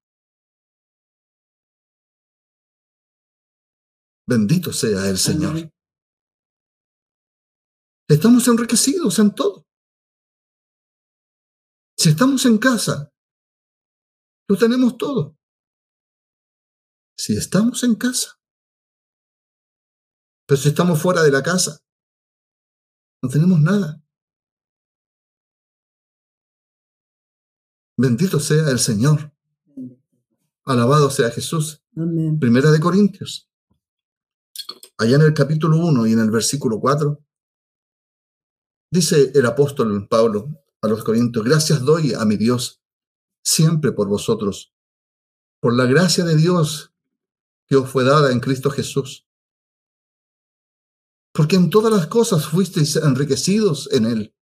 Bendito 4.26 4.72
sea 4.72 5.08
el 5.08 5.18
Señor. 5.18 5.72
Estamos 8.08 8.46
enriquecidos 8.46 9.18
en 9.18 9.34
todo. 9.34 9.66
Si 11.96 12.10
estamos 12.10 12.46
en 12.46 12.58
casa, 12.58 13.12
lo 14.48 14.56
tenemos 14.56 14.96
todo. 14.96 15.36
Si 17.16 17.36
estamos 17.36 17.82
en 17.82 17.96
casa. 17.96 18.40
Pero 20.46 20.60
si 20.60 20.68
estamos 20.68 21.00
fuera 21.00 21.22
de 21.22 21.30
la 21.30 21.42
casa, 21.42 21.78
No 23.22 23.28
tenemos 23.28 23.60
nada. 23.60 24.02
Bendito 28.02 28.40
sea 28.40 28.70
el 28.70 28.78
Señor. 28.78 29.30
Alabado 30.64 31.10
sea 31.10 31.30
Jesús. 31.30 31.82
Primera 32.40 32.70
de 32.70 32.80
Corintios. 32.80 33.50
Allá 34.96 35.16
en 35.16 35.22
el 35.22 35.34
capítulo 35.34 35.76
1 35.76 36.06
y 36.06 36.12
en 36.14 36.20
el 36.20 36.30
versículo 36.30 36.80
4, 36.80 37.22
dice 38.90 39.32
el 39.34 39.44
apóstol 39.44 40.08
Pablo 40.08 40.48
a 40.80 40.88
los 40.88 41.04
Corintios, 41.04 41.44
gracias 41.44 41.82
doy 41.82 42.14
a 42.14 42.24
mi 42.24 42.38
Dios 42.38 42.82
siempre 43.44 43.92
por 43.92 44.08
vosotros, 44.08 44.72
por 45.60 45.76
la 45.76 45.84
gracia 45.84 46.24
de 46.24 46.36
Dios 46.36 46.94
que 47.66 47.76
os 47.76 47.90
fue 47.90 48.04
dada 48.04 48.32
en 48.32 48.40
Cristo 48.40 48.70
Jesús. 48.70 49.28
Porque 51.34 51.56
en 51.56 51.68
todas 51.68 51.92
las 51.92 52.06
cosas 52.06 52.46
fuisteis 52.46 52.96
enriquecidos 52.96 53.92
en 53.92 54.06
Él, 54.06 54.34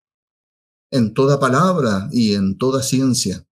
en 0.91 1.13
toda 1.13 1.41
palabra 1.41 2.07
y 2.13 2.35
en 2.35 2.57
toda 2.57 2.81
ciencia 2.81 3.45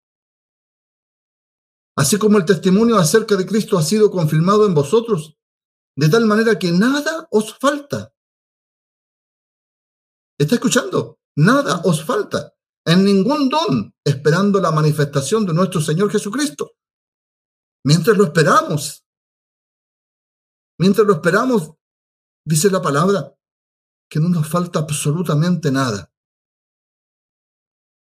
así 1.98 2.16
como 2.16 2.38
el 2.38 2.44
testimonio 2.44 2.96
acerca 2.96 3.34
de 3.34 3.44
Cristo 3.44 3.76
ha 3.76 3.82
sido 3.82 4.08
confirmado 4.08 4.64
en 4.66 4.72
vosotros, 4.72 5.36
de 5.96 6.08
tal 6.08 6.26
manera 6.26 6.56
que 6.56 6.70
nada 6.70 7.26
os 7.32 7.58
falta. 7.58 8.14
¿Está 10.38 10.54
escuchando? 10.54 11.18
Nada 11.36 11.82
os 11.84 12.04
falta 12.04 12.54
en 12.86 13.04
ningún 13.04 13.48
don, 13.48 13.92
esperando 14.04 14.60
la 14.60 14.70
manifestación 14.70 15.44
de 15.44 15.52
nuestro 15.52 15.80
Señor 15.80 16.08
Jesucristo. 16.12 16.76
Mientras 17.84 18.16
lo 18.16 18.26
esperamos, 18.26 19.04
mientras 20.78 21.04
lo 21.04 21.14
esperamos, 21.14 21.72
dice 22.46 22.70
la 22.70 22.80
palabra, 22.80 23.34
que 24.08 24.20
no 24.20 24.28
nos 24.28 24.48
falta 24.48 24.78
absolutamente 24.78 25.72
nada. 25.72 26.12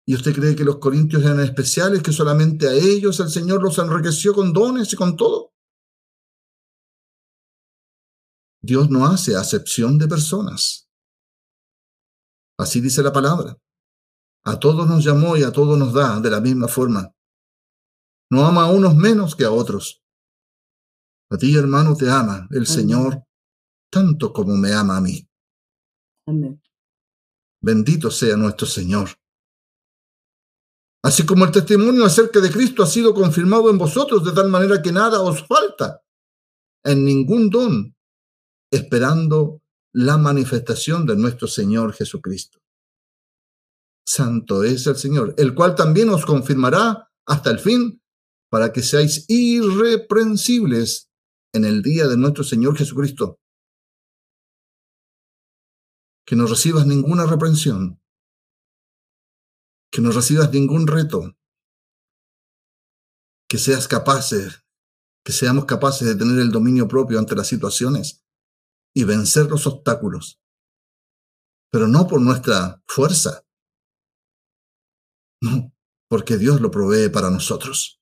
¿Y 0.09 0.15
usted 0.15 0.33
cree 0.33 0.55
que 0.55 0.63
los 0.63 0.77
corintios 0.77 1.21
eran 1.23 1.41
especiales, 1.41 2.01
que 2.01 2.13
solamente 2.13 2.67
a 2.67 2.73
ellos 2.73 3.19
el 3.19 3.29
Señor 3.29 3.61
los 3.61 3.77
enriqueció 3.77 4.33
con 4.33 4.53
dones 4.53 4.93
y 4.93 4.95
con 4.95 5.17
todo? 5.17 5.53
Dios 8.61 8.89
no 8.89 9.05
hace 9.05 9.35
acepción 9.35 9.97
de 9.97 10.07
personas. 10.07 10.89
Así 12.57 12.79
dice 12.79 13.03
la 13.03 13.11
palabra. 13.11 13.57
A 14.45 14.57
todos 14.57 14.87
nos 14.87 15.03
llamó 15.03 15.35
y 15.35 15.43
a 15.43 15.51
todos 15.51 15.77
nos 15.77 15.93
da 15.93 16.21
de 16.21 16.29
la 16.29 16.39
misma 16.39 16.69
forma. 16.69 17.13
No 18.31 18.45
ama 18.45 18.63
a 18.63 18.71
unos 18.71 18.95
menos 18.95 19.35
que 19.35 19.43
a 19.43 19.51
otros. 19.51 20.01
A 21.29 21.37
ti, 21.37 21.53
hermano, 21.55 21.97
te 21.97 22.09
ama 22.09 22.47
el 22.51 22.65
Señor 22.65 23.23
tanto 23.91 24.31
como 24.31 24.55
me 24.55 24.73
ama 24.73 24.97
a 24.97 25.01
mí. 25.01 25.27
Amén. 26.25 26.61
Bendito 27.61 28.09
sea 28.09 28.37
nuestro 28.37 28.67
Señor. 28.67 29.09
Así 31.03 31.25
como 31.25 31.45
el 31.45 31.51
testimonio 31.51 32.05
acerca 32.05 32.39
de 32.39 32.51
Cristo 32.51 32.83
ha 32.83 32.87
sido 32.87 33.13
confirmado 33.13 33.69
en 33.69 33.77
vosotros 33.77 34.23
de 34.23 34.31
tal 34.31 34.49
manera 34.49 34.81
que 34.81 34.91
nada 34.91 35.21
os 35.21 35.45
falta 35.45 36.03
en 36.83 37.05
ningún 37.05 37.49
don, 37.49 37.95
esperando 38.71 39.61
la 39.93 40.17
manifestación 40.17 41.05
de 41.05 41.15
nuestro 41.15 41.47
Señor 41.47 41.93
Jesucristo. 41.93 42.59
Santo 44.05 44.63
es 44.63 44.87
el 44.87 44.95
Señor, 44.95 45.35
el 45.37 45.53
cual 45.53 45.75
también 45.75 46.09
os 46.09 46.25
confirmará 46.25 47.11
hasta 47.25 47.51
el 47.51 47.59
fin, 47.59 48.01
para 48.49 48.71
que 48.71 48.81
seáis 48.81 49.25
irreprensibles 49.27 51.09
en 51.53 51.65
el 51.65 51.81
día 51.81 52.07
de 52.07 52.15
nuestro 52.15 52.43
Señor 52.43 52.77
Jesucristo. 52.77 53.39
Que 56.25 56.35
no 56.35 56.45
recibas 56.45 56.85
ninguna 56.85 57.25
reprensión, 57.25 58.01
que 59.91 60.01
no 60.01 60.11
recibas 60.11 60.51
ningún 60.51 60.87
reto, 60.87 61.37
que 63.49 63.57
seas 63.57 63.87
capaces, 63.87 64.65
que 65.23 65.31
seamos 65.31 65.65
capaces 65.65 66.07
de 66.07 66.15
tener 66.15 66.39
el 66.39 66.51
dominio 66.51 66.87
propio 66.87 67.19
ante 67.19 67.35
las 67.35 67.47
situaciones 67.47 68.25
y 68.93 69.03
vencer 69.03 69.45
los 69.47 69.67
obstáculos, 69.67 70.41
pero 71.71 71.87
no 71.87 72.07
por 72.07 72.21
nuestra 72.21 72.83
fuerza, 72.87 73.45
no, 75.41 75.73
porque 76.09 76.37
Dios 76.37 76.61
lo 76.61 76.71
provee 76.71 77.09
para 77.09 77.29
nosotros. 77.29 78.01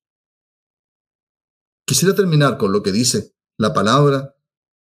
Quisiera 1.88 2.15
terminar 2.15 2.57
con 2.57 2.71
lo 2.71 2.81
que 2.81 2.91
dice 2.91 3.36
la 3.59 3.73
palabra 3.73 4.36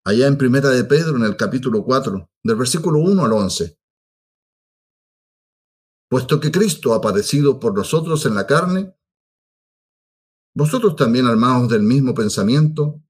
allá 0.06 0.28
en 0.28 0.38
Primera 0.38 0.70
de 0.70 0.86
Pedro 0.86 1.18
en 1.18 1.24
el 1.24 1.36
capítulo 1.36 1.84
4, 1.84 2.32
del 2.44 2.56
versículo 2.56 3.00
1 3.00 3.26
al 3.26 3.34
11 3.34 3.77
puesto 6.10 6.40
que 6.40 6.52
Cristo 6.52 6.94
ha 6.94 7.02
padecido 7.02 7.60
por 7.60 7.74
nosotros 7.76 8.26
en 8.26 8.36
la 8.36 8.48
carne, 8.48 8.96
vosotros 10.56 10.96
también 10.96 11.28
armados 11.28 11.70
del 11.70 11.84
mismo 11.84 12.14
pensamiento, 12.14 13.02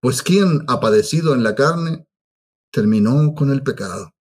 pues 0.00 0.22
quien 0.22 0.64
ha 0.68 0.80
padecido 0.80 1.34
en 1.34 1.42
la 1.42 1.54
carne 1.54 2.06
terminó 2.72 3.34
con 3.34 3.50
el 3.50 3.62
pecado. 3.62 4.14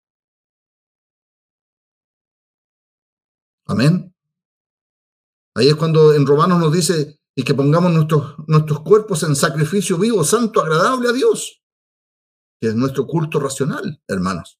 Amén. 3.65 4.15
Ahí 5.55 5.67
es 5.67 5.75
cuando 5.75 6.13
en 6.13 6.25
Romanos 6.25 6.59
nos 6.59 6.71
dice 6.71 7.19
y 7.35 7.43
que 7.43 7.53
pongamos 7.53 7.91
nuestros, 7.91 8.35
nuestros 8.47 8.81
cuerpos 8.81 9.23
en 9.23 9.35
sacrificio 9.35 9.97
vivo, 9.97 10.23
santo, 10.23 10.61
agradable 10.61 11.09
a 11.09 11.13
Dios, 11.13 11.61
que 12.61 12.69
es 12.69 12.75
nuestro 12.75 13.05
culto 13.05 13.39
racional, 13.39 14.01
hermanos. 14.07 14.59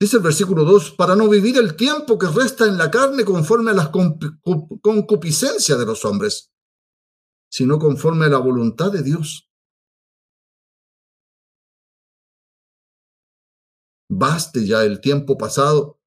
Dice 0.00 0.16
el 0.16 0.22
versículo 0.22 0.64
2, 0.64 0.92
para 0.92 1.14
no 1.14 1.28
vivir 1.28 1.56
el 1.56 1.76
tiempo 1.76 2.18
que 2.18 2.26
resta 2.26 2.66
en 2.66 2.76
la 2.76 2.90
carne 2.90 3.24
conforme 3.24 3.70
a 3.70 3.74
las 3.74 3.90
concupiscencias 3.90 5.78
de 5.78 5.86
los 5.86 6.04
hombres, 6.04 6.52
sino 7.50 7.78
conforme 7.78 8.26
a 8.26 8.30
la 8.30 8.38
voluntad 8.38 8.90
de 8.90 9.02
Dios. 9.02 9.48
Baste 14.10 14.66
ya 14.66 14.84
el 14.84 15.00
tiempo 15.00 15.38
pasado 15.38 16.00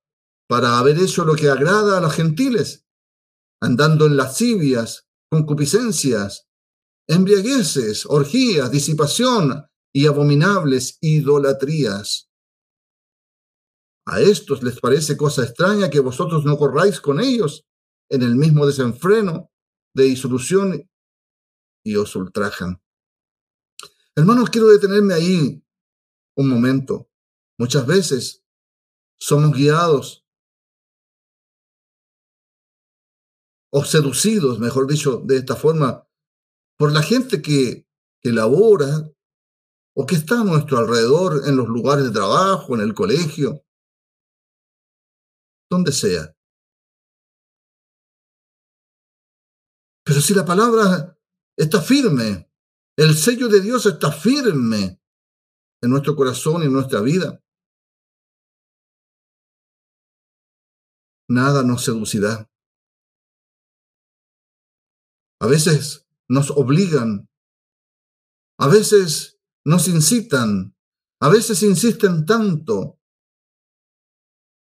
para 0.47 0.79
haber 0.79 0.99
hecho 0.99 1.25
lo 1.25 1.35
que 1.35 1.49
agrada 1.49 1.97
a 1.97 2.01
los 2.01 2.13
gentiles, 2.13 2.85
andando 3.61 4.05
en 4.05 4.17
lascivias, 4.17 5.07
concupiscencias, 5.29 6.47
embriagueces, 7.07 8.05
orgías, 8.05 8.69
disipación 8.69 9.65
y 9.93 10.07
abominables 10.07 10.97
idolatrías 11.01 12.26
a 14.08 14.22
estos 14.22 14.64
les 14.64 14.80
parece 14.80 15.18
cosa 15.18 15.43
extraña 15.43 15.89
que 15.89 15.99
vosotros 15.99 16.45
no 16.45 16.58
corráis 16.58 17.01
con 17.01 17.20
ellos 17.20 17.66
en 18.10 18.22
el 18.22 18.36
mismo 18.36 18.66
desenfreno 18.66 19.51
de 19.93 20.05
disolución 20.05 20.89
y 21.84 21.95
os 21.97 22.16
ultrajan. 22.16 22.82
Hermanos, 24.16 24.49
quiero 24.49 24.68
detenerme 24.68 25.14
ahí 25.14 25.62
un 26.38 26.49
momento. 26.49 27.10
Muchas 27.60 27.86
veces 27.86 28.45
somos 29.20 29.51
guiados 29.51 30.26
o 33.74 33.84
seducidos, 33.84 34.58
mejor 34.60 34.88
dicho, 34.88 35.22
de 35.26 35.38
esta 35.38 35.58
forma, 35.58 36.08
por 36.78 36.93
la 36.93 37.01
gente 37.01 37.41
que, 37.41 37.86
que 38.22 38.32
labora 38.32 39.12
o 39.93 40.05
que 40.05 40.16
está 40.16 40.39
a 40.39 40.45
nuestro 40.45 40.78
alrededor 40.78 41.41
en 41.45 41.58
los 41.58 41.68
lugares 41.68 42.05
de 42.05 42.12
trabajo, 42.12 42.74
en 42.74 42.82
el 42.82 42.93
colegio, 42.93 43.66
donde 45.70 45.91
sea. 45.91 46.34
Pero 50.03 50.22
si 50.22 50.34
la 50.34 50.45
palabra 50.45 51.20
está 51.57 51.82
firme, 51.82 52.49
el 52.97 53.15
sello 53.15 53.47
de 53.49 53.61
Dios 53.61 53.86
está 53.86 54.11
firme 54.11 55.01
en 55.82 55.89
nuestro 55.89 56.15
corazón 56.15 56.63
y 56.63 56.65
en 56.65 56.74
nuestra 56.74 57.01
vida, 57.01 57.43
nada 61.30 61.63
nos 61.63 61.84
seducirá. 61.84 62.49
A 65.39 65.47
veces 65.47 66.07
nos 66.30 66.51
obligan, 66.51 67.30
a 68.59 68.68
veces 68.68 69.39
nos 69.65 69.88
incitan, 69.88 70.76
a 71.22 71.30
veces 71.30 71.61
insisten 71.63 72.26
tanto 72.26 72.97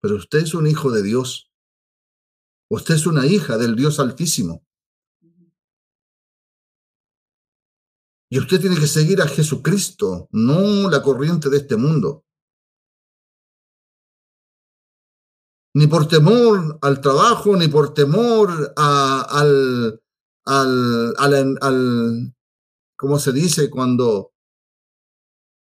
pero 0.03 0.16
usted 0.16 0.40
es 0.40 0.53
un 0.53 0.66
hijo 0.66 0.90
de 0.90 1.03
Dios. 1.03 1.53
Usted 2.68 2.94
es 2.94 3.07
una 3.07 3.24
hija 3.24 3.57
del 3.57 3.76
Dios 3.76 4.00
Altísimo. 4.00 4.66
Y 8.28 8.38
usted 8.38 8.61
tiene 8.61 8.80
que 8.80 8.88
seguir 8.88 9.22
a 9.22 9.28
Jesucristo, 9.28 10.28
no 10.32 10.90
la 10.90 11.03
corriente 11.03 11.50
de 11.50 11.59
este 11.59 11.76
mundo. 11.76 12.24
Ni 15.74 15.86
por 15.86 16.09
temor 16.09 16.78
al 16.82 17.00
trabajo, 17.00 17.57
ni 17.57 17.68
por 17.68 17.94
temor 17.94 18.72
al, 18.76 20.03
al, 20.44 21.14
al, 21.16 21.59
al, 21.61 22.34
¿cómo 22.96 23.18
se 23.18 23.32
dice? 23.32 23.70
Cuando, 23.70 24.32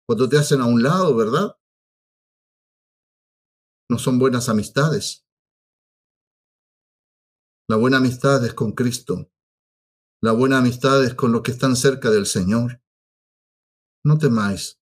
cuando 0.06 0.28
te 0.28 0.38
hacen 0.38 0.60
a 0.60 0.66
un 0.66 0.82
lado, 0.82 1.16
¿verdad? 1.16 1.56
No 3.90 3.98
son 3.98 4.18
buenas 4.18 4.48
amistades. 4.48 5.26
La 7.68 7.76
buena 7.76 7.98
amistad 7.98 8.44
es 8.44 8.54
con 8.54 8.72
Cristo. 8.72 9.30
La 10.22 10.32
buena 10.32 10.58
amistad 10.58 11.04
es 11.04 11.14
con 11.14 11.32
los 11.32 11.42
que 11.42 11.52
están 11.52 11.76
cerca 11.76 12.10
del 12.10 12.26
Señor. 12.26 12.82
No 14.04 14.18
temáis. 14.18 14.78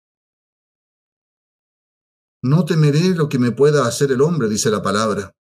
No 2.42 2.64
temeré 2.64 3.14
lo 3.14 3.28
que 3.28 3.38
me 3.38 3.52
pueda 3.52 3.86
hacer 3.86 4.12
el 4.12 4.22
hombre, 4.22 4.48
dice 4.48 4.70
la 4.70 4.82
palabra. 4.82 5.36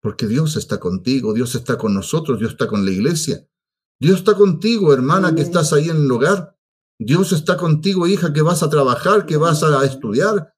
Porque 0.00 0.26
Dios 0.26 0.56
está 0.56 0.80
contigo, 0.80 1.34
Dios 1.34 1.54
está 1.54 1.76
con 1.76 1.94
nosotros, 1.94 2.38
Dios 2.38 2.52
está 2.52 2.68
con 2.68 2.84
la 2.84 2.90
iglesia. 2.90 3.46
Dios 4.00 4.20
está 4.20 4.34
contigo, 4.34 4.94
hermana, 4.94 5.34
que 5.34 5.42
estás 5.42 5.72
ahí 5.72 5.90
en 5.90 6.04
el 6.04 6.10
hogar. 6.10 6.56
Dios 6.98 7.32
está 7.32 7.56
contigo, 7.56 8.06
hija, 8.06 8.32
que 8.32 8.42
vas 8.42 8.62
a 8.62 8.70
trabajar, 8.70 9.26
que 9.26 9.36
vas 9.36 9.62
a 9.62 9.84
estudiar. 9.84 10.54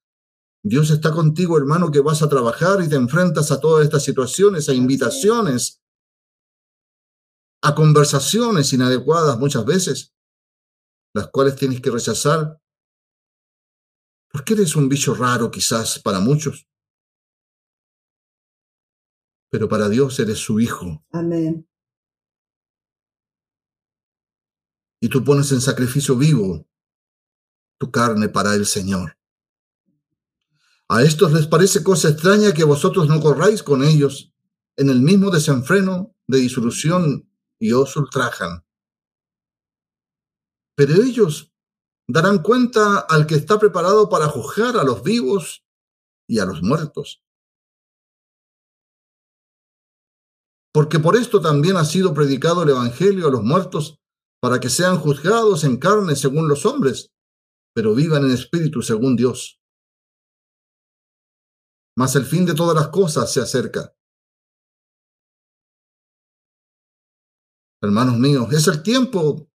Dios 0.64 0.90
está 0.90 1.10
contigo, 1.10 1.58
hermano, 1.58 1.90
que 1.90 2.00
vas 2.00 2.22
a 2.22 2.28
trabajar 2.28 2.80
y 2.82 2.88
te 2.88 2.94
enfrentas 2.94 3.50
a 3.50 3.60
todas 3.60 3.84
estas 3.84 4.04
situaciones, 4.04 4.68
a 4.68 4.74
invitaciones, 4.74 5.82
a 7.62 7.74
conversaciones 7.74 8.72
inadecuadas 8.72 9.38
muchas 9.38 9.64
veces, 9.64 10.14
las 11.14 11.28
cuales 11.28 11.56
tienes 11.56 11.80
que 11.80 11.90
rechazar. 11.90 12.60
Porque 14.30 14.54
eres 14.54 14.76
un 14.76 14.88
bicho 14.88 15.14
raro 15.14 15.50
quizás 15.50 15.98
para 15.98 16.20
muchos. 16.20 16.68
Pero 19.50 19.68
para 19.68 19.88
Dios 19.88 20.18
eres 20.20 20.38
su 20.38 20.60
hijo. 20.60 21.04
Amén. 21.10 21.68
Y 25.00 25.08
tú 25.08 25.24
pones 25.24 25.50
en 25.50 25.60
sacrificio 25.60 26.16
vivo 26.16 26.64
tu 27.78 27.90
carne 27.90 28.28
para 28.28 28.54
el 28.54 28.64
Señor. 28.64 29.18
A 30.88 31.02
estos 31.02 31.32
les 31.32 31.46
parece 31.46 31.82
cosa 31.82 32.10
extraña 32.10 32.52
que 32.52 32.64
vosotros 32.64 33.08
no 33.08 33.20
corráis 33.20 33.62
con 33.62 33.82
ellos 33.82 34.32
en 34.76 34.90
el 34.90 35.00
mismo 35.00 35.30
desenfreno 35.30 36.14
de 36.26 36.38
disolución 36.38 37.28
y 37.58 37.72
os 37.72 37.96
ultrajan. 37.96 38.64
Pero 40.76 40.94
ellos 41.02 41.52
darán 42.08 42.42
cuenta 42.42 42.98
al 42.98 43.26
que 43.26 43.34
está 43.36 43.58
preparado 43.58 44.08
para 44.08 44.26
juzgar 44.28 44.76
a 44.76 44.84
los 44.84 45.02
vivos 45.02 45.64
y 46.28 46.38
a 46.38 46.44
los 46.44 46.62
muertos. 46.62 47.22
Porque 50.72 50.98
por 50.98 51.16
esto 51.16 51.40
también 51.40 51.76
ha 51.76 51.84
sido 51.84 52.14
predicado 52.14 52.62
el 52.62 52.70
Evangelio 52.70 53.28
a 53.28 53.30
los 53.30 53.42
muertos, 53.42 53.98
para 54.40 54.58
que 54.58 54.70
sean 54.70 54.98
juzgados 54.98 55.62
en 55.62 55.76
carne 55.76 56.16
según 56.16 56.48
los 56.48 56.66
hombres, 56.66 57.12
pero 57.74 57.94
vivan 57.94 58.24
en 58.24 58.32
espíritu 58.32 58.82
según 58.82 59.14
Dios. 59.14 59.61
Mas 61.96 62.16
el 62.16 62.24
fin 62.24 62.46
de 62.46 62.54
todas 62.54 62.74
las 62.74 62.88
cosas 62.88 63.32
se 63.32 63.40
acerca. 63.40 63.94
Hermanos 67.82 68.16
míos, 68.18 68.52
es 68.52 68.66
el 68.68 68.82
tiempo 68.82 69.48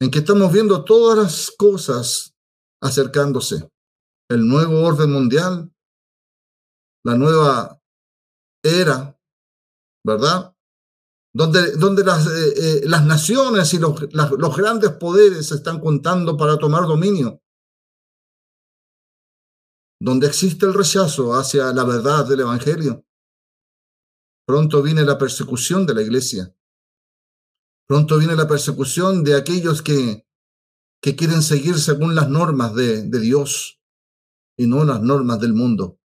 en 0.00 0.10
que 0.10 0.20
estamos 0.20 0.52
viendo 0.52 0.84
todas 0.84 1.18
las 1.18 1.50
cosas 1.50 2.34
acercándose. 2.82 3.70
El 4.30 4.46
nuevo 4.48 4.80
orden 4.82 5.12
mundial, 5.12 5.72
la 7.04 7.16
nueva 7.16 7.80
era, 8.64 9.18
¿verdad? 10.04 10.54
Donde, 11.34 11.76
donde 11.76 12.04
las, 12.04 12.26
eh, 12.26 12.54
eh, 12.56 12.80
las 12.84 13.04
naciones 13.04 13.72
y 13.74 13.78
los, 13.78 14.12
los 14.12 14.56
grandes 14.56 14.92
poderes 14.92 15.48
se 15.48 15.56
están 15.56 15.78
contando 15.80 16.36
para 16.36 16.58
tomar 16.58 16.86
dominio 16.86 17.40
donde 20.00 20.26
existe 20.26 20.66
el 20.66 20.74
rechazo 20.74 21.34
hacia 21.34 21.72
la 21.72 21.84
verdad 21.84 22.26
del 22.26 22.40
Evangelio. 22.40 23.04
Pronto 24.46 24.82
viene 24.82 25.04
la 25.04 25.18
persecución 25.18 25.86
de 25.86 25.94
la 25.94 26.02
iglesia. 26.02 26.54
Pronto 27.86 28.18
viene 28.18 28.36
la 28.36 28.46
persecución 28.46 29.24
de 29.24 29.34
aquellos 29.34 29.82
que, 29.82 30.26
que 31.02 31.16
quieren 31.16 31.42
seguir 31.42 31.78
según 31.78 32.14
las 32.14 32.28
normas 32.28 32.74
de, 32.74 33.02
de 33.02 33.20
Dios 33.20 33.80
y 34.56 34.66
no 34.66 34.84
las 34.84 35.00
normas 35.00 35.40
del 35.40 35.54
mundo. 35.54 35.98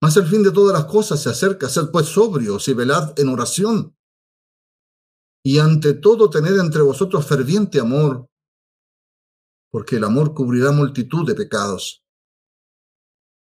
Mas 0.00 0.16
el 0.18 0.26
fin 0.26 0.42
de 0.42 0.52
todas 0.52 0.78
las 0.78 0.84
cosas 0.84 1.22
se 1.22 1.30
acerca, 1.30 1.68
ser 1.68 1.90
pues 1.90 2.06
sobrios 2.06 2.68
y 2.68 2.74
velad 2.74 3.18
en 3.18 3.28
oración. 3.28 3.96
Y 5.42 5.58
ante 5.58 5.94
todo 5.94 6.28
tener 6.28 6.58
entre 6.58 6.82
vosotros 6.82 7.26
ferviente 7.26 7.80
amor, 7.80 8.28
porque 9.74 9.96
el 9.96 10.04
amor 10.04 10.34
cubrirá 10.34 10.70
multitud 10.70 11.26
de 11.26 11.34
pecados. 11.34 12.06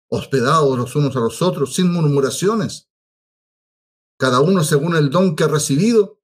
Hospedados 0.09 0.75
los 0.75 0.95
unos 0.95 1.15
a 1.15 1.19
los 1.19 1.43
otros, 1.43 1.75
sin 1.75 1.91
murmuraciones, 1.91 2.89
cada 4.19 4.41
uno 4.41 4.63
según 4.63 4.95
el 4.95 5.11
don 5.11 5.35
que 5.35 5.43
ha 5.43 5.47
recibido, 5.47 6.19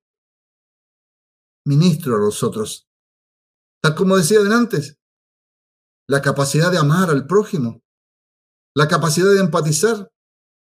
ministro 1.68 2.16
a 2.16 2.20
los 2.20 2.42
otros. 2.42 2.90
Tal 3.80 3.94
como 3.94 4.18
decía 4.18 4.40
antes, 4.52 4.98
la 6.10 6.24
capacidad 6.24 6.72
de 6.72 6.80
amar 6.80 7.12
al 7.12 7.28
prójimo, 7.28 7.84
la 8.76 8.88
capacidad 8.88 9.30
de 9.30 9.40
empatizar, 9.40 10.12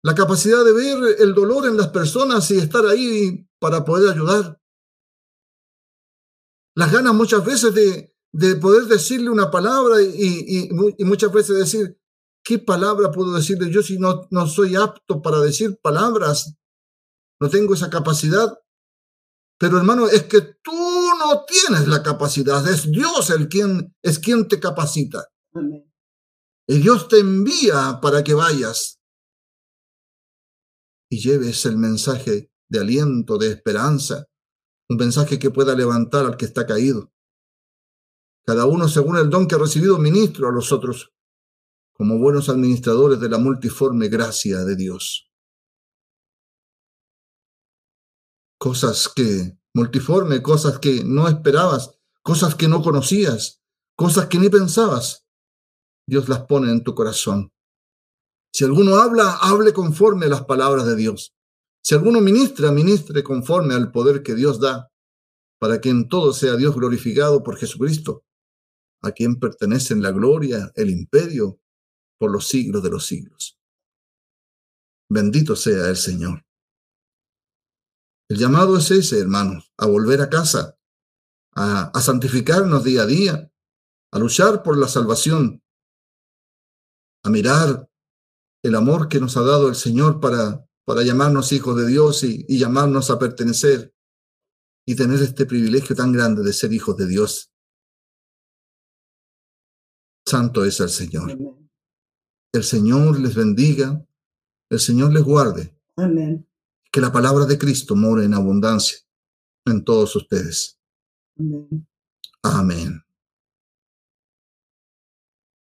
la 0.04 0.16
capacidad 0.16 0.66
de 0.66 0.74
ver 0.74 1.18
el 1.20 1.36
dolor 1.36 1.68
en 1.68 1.78
las 1.78 1.90
personas 1.90 2.50
y 2.50 2.58
estar 2.58 2.84
ahí 2.88 3.48
para 3.60 3.86
poder 3.86 4.12
ayudar. 4.12 4.60
Las 6.76 6.92
ganas 6.92 7.14
muchas 7.14 7.46
veces 7.46 7.76
de, 7.76 8.16
de 8.32 8.56
poder 8.56 8.86
decirle 8.86 9.30
una 9.30 9.50
palabra 9.50 10.02
y, 10.02 10.70
muchas 11.00 11.32
veces 11.32 11.58
decir, 11.58 12.00
¿qué 12.44 12.60
palabra 12.60 13.12
puedo 13.12 13.34
decirle 13.34 13.72
yo 13.72 13.82
si 13.82 13.98
no, 13.98 14.28
no 14.30 14.48
soy 14.48 14.76
apto 14.76 15.22
para 15.22 15.40
decir 15.40 15.80
palabras? 15.82 16.56
No 17.40 17.50
tengo 17.50 17.74
esa 17.74 17.90
capacidad. 17.90 18.60
Pero 19.58 19.78
hermano, 19.78 20.08
es 20.08 20.24
que 20.24 20.42
tú 20.42 20.72
no 20.72 21.44
tienes 21.46 21.88
la 21.88 22.02
capacidad, 22.02 22.66
es 22.68 22.90
Dios 22.90 23.30
el 23.30 23.50
quien 23.50 23.94
es 24.02 24.20
quien 24.20 24.48
te 24.48 24.60
capacita. 24.60 25.28
Y 26.68 26.78
Dios 26.78 27.08
te 27.08 27.20
envía 27.20 28.00
para 28.02 28.24
que 28.24 28.36
vayas 28.36 29.00
y 31.12 31.20
lleves 31.20 31.66
el 31.66 31.78
mensaje 31.78 32.52
de 32.70 32.80
aliento, 32.80 33.38
de 33.38 33.52
esperanza, 33.52 34.28
un 34.88 34.98
mensaje 34.98 35.40
que 35.40 35.50
pueda 35.50 35.76
levantar 35.76 36.26
al 36.26 36.38
que 36.38 36.46
está 36.46 36.66
caído 36.66 37.12
cada 38.50 38.66
uno 38.66 38.88
según 38.88 39.16
el 39.18 39.30
don 39.30 39.48
que 39.48 39.54
ha 39.54 39.60
recibido 39.60 40.00
ministro 40.00 40.50
a 40.50 40.52
los 40.52 40.72
otros, 40.72 41.14
como 41.94 42.18
buenos 42.18 42.50
administradores 42.50 43.20
de 43.20 43.30
la 43.30 43.38
multiforme 43.38 44.08
gracia 44.08 44.66
de 44.66 44.76
Dios. 44.76 45.30
Cosas 48.58 49.08
que, 49.08 49.60
multiforme, 49.76 50.42
cosas 50.42 50.80
que 50.80 51.04
no 51.04 51.28
esperabas, 51.28 52.00
cosas 52.24 52.56
que 52.56 52.68
no 52.68 52.82
conocías, 52.82 53.62
cosas 53.96 54.26
que 54.30 54.40
ni 54.40 54.50
pensabas, 54.50 55.28
Dios 56.08 56.28
las 56.28 56.48
pone 56.48 56.72
en 56.72 56.84
tu 56.84 56.96
corazón. 56.96 57.54
Si 58.52 58.66
alguno 58.66 58.96
habla, 58.96 59.38
hable 59.42 59.74
conforme 59.74 60.26
a 60.26 60.30
las 60.30 60.46
palabras 60.46 60.88
de 60.88 60.96
Dios. 60.96 61.36
Si 61.84 61.94
alguno 61.94 62.20
ministra, 62.20 62.72
ministre 62.72 63.22
conforme 63.22 63.76
al 63.76 63.92
poder 63.92 64.24
que 64.24 64.34
Dios 64.34 64.60
da, 64.60 64.92
para 65.60 65.80
que 65.80 65.90
en 65.90 66.10
todo 66.10 66.34
sea 66.34 66.56
Dios 66.56 66.74
glorificado 66.74 67.44
por 67.44 67.56
Jesucristo, 67.56 68.24
a 69.02 69.12
quien 69.12 69.40
pertenecen 69.40 70.02
la 70.02 70.12
gloria, 70.12 70.72
el 70.76 70.90
imperio, 70.90 71.60
por 72.20 72.32
los 72.32 72.48
siglos 72.48 72.84
de 72.84 72.90
los 72.90 73.06
siglos. 73.06 73.58
Bendito 75.10 75.56
sea 75.56 75.90
el 75.90 75.96
Señor. 75.96 76.46
El 78.30 78.38
llamado 78.38 78.78
es 78.78 78.92
ese, 78.92 79.20
hermanos, 79.20 79.72
a 79.78 79.88
volver 79.88 80.22
a 80.22 80.30
casa, 80.30 80.78
a, 81.56 81.92
a 81.98 82.02
santificarnos 82.02 82.84
día 82.84 83.04
a 83.04 83.06
día, 83.06 83.52
a 84.12 84.20
luchar 84.20 84.62
por 84.62 84.78
la 84.78 84.88
salvación, 84.88 85.64
a 87.24 87.30
mirar 87.30 87.90
el 88.64 88.76
amor 88.76 89.08
que 89.08 89.20
nos 89.20 89.38
ha 89.38 89.42
dado 89.42 89.70
el 89.70 89.76
Señor 89.76 90.20
para, 90.20 90.66
para 90.86 91.04
llamarnos 91.04 91.52
hijos 91.54 91.76
de 91.78 91.88
Dios 91.88 92.24
y, 92.24 92.46
y 92.48 92.60
llamarnos 92.60 93.10
a 93.10 93.18
pertenecer 93.18 93.94
y 94.86 94.96
tener 94.96 95.22
este 95.22 95.46
privilegio 95.46 95.96
tan 95.96 96.12
grande 96.12 96.44
de 96.44 96.54
ser 96.54 96.74
hijos 96.74 96.98
de 96.98 97.08
Dios 97.08 97.52
Santo 100.30 100.64
es 100.64 100.80
el 100.80 100.90
Señor. 100.90 101.38
El 102.52 102.64
Señor 102.64 103.20
les 103.20 103.36
bendiga, 103.36 104.06
el 104.70 104.80
Señor 104.80 105.12
les 105.12 105.24
guarde. 105.24 105.76
Amén. 105.96 106.48
Que 106.92 107.02
la 107.02 107.12
palabra 107.12 107.46
de 107.46 107.58
Cristo 107.58 107.96
more 107.96 108.24
en 108.24 108.34
abundancia 108.34 109.00
en 109.66 109.84
todos 109.84 110.16
ustedes. 110.16 110.80
Amén. 111.38 111.88
Amén. 112.44 113.04